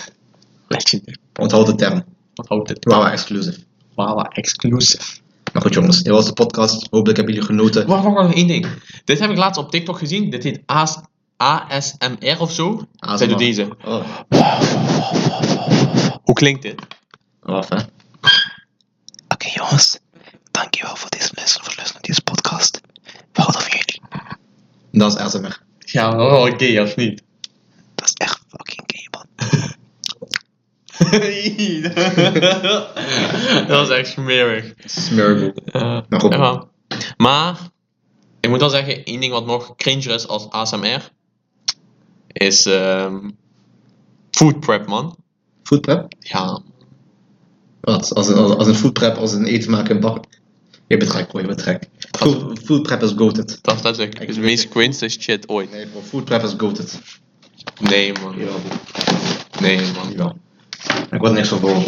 Legendary. 0.67 1.17
Onthoud 1.39 1.65
de 1.65 1.75
term. 1.75 2.03
Wat 2.33 2.47
houdt 2.47 2.69
het? 2.69 2.85
Wawa 2.85 3.11
exclusive. 3.11 3.57
Wawa 3.95 4.29
exclusive. 4.29 5.03
Maar 5.53 5.61
goed 5.61 5.73
jongens, 5.73 6.03
dit 6.03 6.13
was 6.13 6.25
de 6.25 6.33
podcast. 6.33 6.87
Hopelijk 6.89 7.17
hebben 7.17 7.35
jullie 7.35 7.49
genoten. 7.49 7.87
Wacht, 7.87 8.03
wacht, 8.03 8.15
wacht, 8.15 8.35
één 8.35 8.47
ding. 8.47 8.67
Dit 9.05 9.19
heb 9.19 9.29
ik 9.29 9.37
laatst 9.37 9.59
op 9.59 9.71
TikTok 9.71 9.97
gezien. 9.97 10.29
Dit 10.29 10.43
heet 10.43 10.61
AS 10.65 10.97
ASMR 11.43 12.39
of 12.39 12.51
zo. 12.51 12.87
ASMR. 12.99 13.17
Zij 13.17 13.27
doet 13.27 13.37
deze. 13.37 13.77
Oh, 13.85 14.05
Hoe 16.23 16.35
klinkt 16.35 16.61
dit? 16.61 16.81
wacht 17.39 17.69
hè. 17.69 17.75
Oké 19.27 19.47
jongens, 19.53 19.99
dankjewel 20.51 20.95
voor 20.95 21.09
deze 21.09 21.29
luisteren, 21.35 21.65
voor 21.65 21.73
het 21.73 21.77
luisteren 21.77 21.93
naar 21.93 22.01
deze 22.01 22.21
podcast. 22.23 22.81
We 23.31 23.41
houden 23.41 23.61
van 23.61 23.71
jullie. 23.71 24.01
Dat 24.91 25.13
is 25.13 25.19
ASMR. 25.19 25.61
Ja, 25.79 26.09
oké, 26.41 26.81
of 26.81 26.95
niet? 26.95 27.23
Dat 27.95 28.07
is 28.07 28.13
echt 28.13 28.41
fucking 28.49 28.83
gay 28.85 29.07
man. 29.11 29.25
dat 33.67 33.67
was 33.67 33.89
echt 33.89 34.07
smerig. 34.11 34.73
Uh, 35.09 35.99
Maar 36.09 36.19
goed. 36.19 36.33
ja. 36.33 36.63
Maar, 37.17 37.57
ik 38.39 38.49
moet 38.49 38.59
wel 38.59 38.69
zeggen, 38.69 39.03
één 39.03 39.19
ding 39.19 39.31
wat 39.31 39.45
nog 39.45 39.75
cringer 39.75 40.13
is 40.13 40.27
als 40.27 40.49
ASMR, 40.49 41.09
is 42.33 42.65
ehm 42.65 43.29
food 44.31 44.59
prep, 44.59 44.87
man. 44.87 45.15
Food 45.63 45.81
prep? 45.81 46.13
Ja, 46.19 46.61
Wat? 47.81 48.13
Als 48.13 48.27
een, 48.27 48.35
als, 48.35 48.55
als 48.55 48.67
een 48.67 48.75
food 48.75 48.93
prep, 48.93 49.15
als 49.17 49.33
een 49.33 49.45
eten 49.45 49.71
maken 49.71 49.95
en 49.95 50.01
bakken? 50.01 50.31
Je 50.87 50.97
bent 50.97 51.11
gek 51.11 51.27
bro, 51.27 51.39
je 51.39 51.47
bent 51.47 51.61
gek. 51.61 51.89
Food, 52.11 52.59
food 52.59 52.81
prep 52.81 53.01
is 53.01 53.11
goated. 53.15 53.59
dat, 53.61 53.81
dat 53.81 53.99
is 53.99 54.05
echt 54.05 54.35
de 54.35 54.39
meest 54.39 54.69
cringe 54.69 55.09
shit 55.09 55.49
ooit. 55.49 55.71
Nee 55.71 55.87
bro, 55.87 56.01
food 56.01 56.25
prep 56.25 56.43
is 56.43 56.53
goated. 56.57 56.99
Nee, 57.79 58.13
man. 58.13 58.37
Jawel. 58.37 58.59
Nee, 59.59 59.91
man. 59.91 60.11
Jawel. 60.11 60.37
Ik 61.11 61.19
word 61.19 61.33
niks 61.33 61.47
van. 61.47 61.85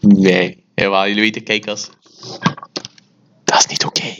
Nee. 0.00 0.64
Jawel, 0.74 1.06
jullie 1.06 1.22
weten, 1.22 1.42
kijkers. 1.42 1.88
Dat 3.44 3.58
is 3.58 3.66
niet 3.66 3.84
oké. 3.84 4.14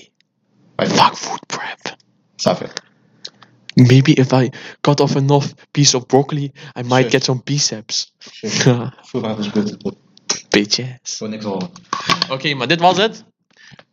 Wij 0.76 0.86
Fuck 0.86 1.16
food 1.16 1.46
prep. 1.46 1.96
Snap? 2.36 2.81
Maybe 3.74 4.12
if 4.12 4.32
I 4.32 4.50
cut 4.80 5.00
off 5.00 5.14
enough 5.14 5.46
piece 5.70 5.96
of 5.96 6.06
broccoli, 6.06 6.52
I 6.78 6.82
might 6.82 6.88
Sure. 6.90 7.10
get 7.10 7.24
some 7.24 7.40
biceps. 7.44 8.12
Bro. 8.62 8.88
Bitches. 10.48 10.86
Ik 11.12 11.18
word 11.18 11.30
niks 11.30 11.44
van. 11.44 11.70
Oké, 12.30 12.54
maar 12.54 12.68
dit 12.68 12.80
was 12.80 12.96
het. 12.96 13.24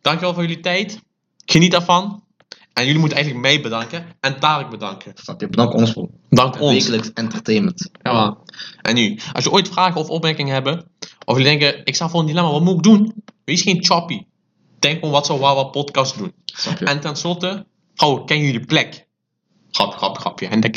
Dankjewel 0.00 0.34
voor 0.34 0.42
jullie 0.42 0.60
tijd. 0.60 0.98
Geniet 1.44 1.74
ervan. 1.74 2.24
En 2.72 2.84
jullie 2.84 3.00
moeten 3.00 3.18
eigenlijk 3.18 3.46
mij 3.46 3.62
bedanken 3.62 4.06
en 4.20 4.40
Tarek 4.40 4.70
bedanken. 4.70 5.12
Snap 5.14 5.40
je? 5.40 5.48
Bedankt 5.48 5.74
ons 5.74 5.92
bro. 5.92 6.10
Dank 6.28 6.60
ons. 6.60 6.72
Wekelijks 6.72 7.12
entertainment. 7.12 7.90
Ja. 8.02 8.36
En 8.82 8.94
nu, 8.94 9.18
als 9.32 9.44
je 9.44 9.50
ooit 9.50 9.68
vragen 9.68 10.00
of 10.00 10.08
opmerkingen 10.08 10.52
hebben, 10.52 10.90
of 11.24 11.36
jullie 11.36 11.58
denken, 11.58 11.80
ik 11.84 11.94
sta 11.94 12.08
voor 12.08 12.20
een 12.20 12.26
dilemma, 12.26 12.50
wat 12.50 12.62
moet 12.62 12.74
ik 12.76 12.82
doen? 12.82 13.14
Wees 13.44 13.62
geen 13.62 13.84
choppy. 13.84 14.22
Denk 14.78 14.94
gewoon, 14.94 15.10
wat 15.10 15.26
zou 15.26 15.40
Wawa 15.40 15.62
podcast 15.64 16.18
doen? 16.18 16.32
Snap 16.44 16.78
je? 16.78 16.84
En 16.84 17.00
tenslotte, 17.00 17.66
vrouwen, 17.94 18.24
ken 18.26 18.38
jullie 18.40 18.64
plek? 18.66 19.06
Grap, 19.72 19.94
grap, 19.96 20.18
grapje. 20.18 20.46
En 20.50 20.60
de, 20.60 20.68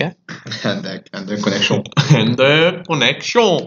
En 0.64 0.82
de, 0.82 1.02
en 1.12 1.26
de 1.26 1.40
connection. 1.40 1.84
en 2.16 2.36
de 2.36 2.80
connection. 2.86 3.62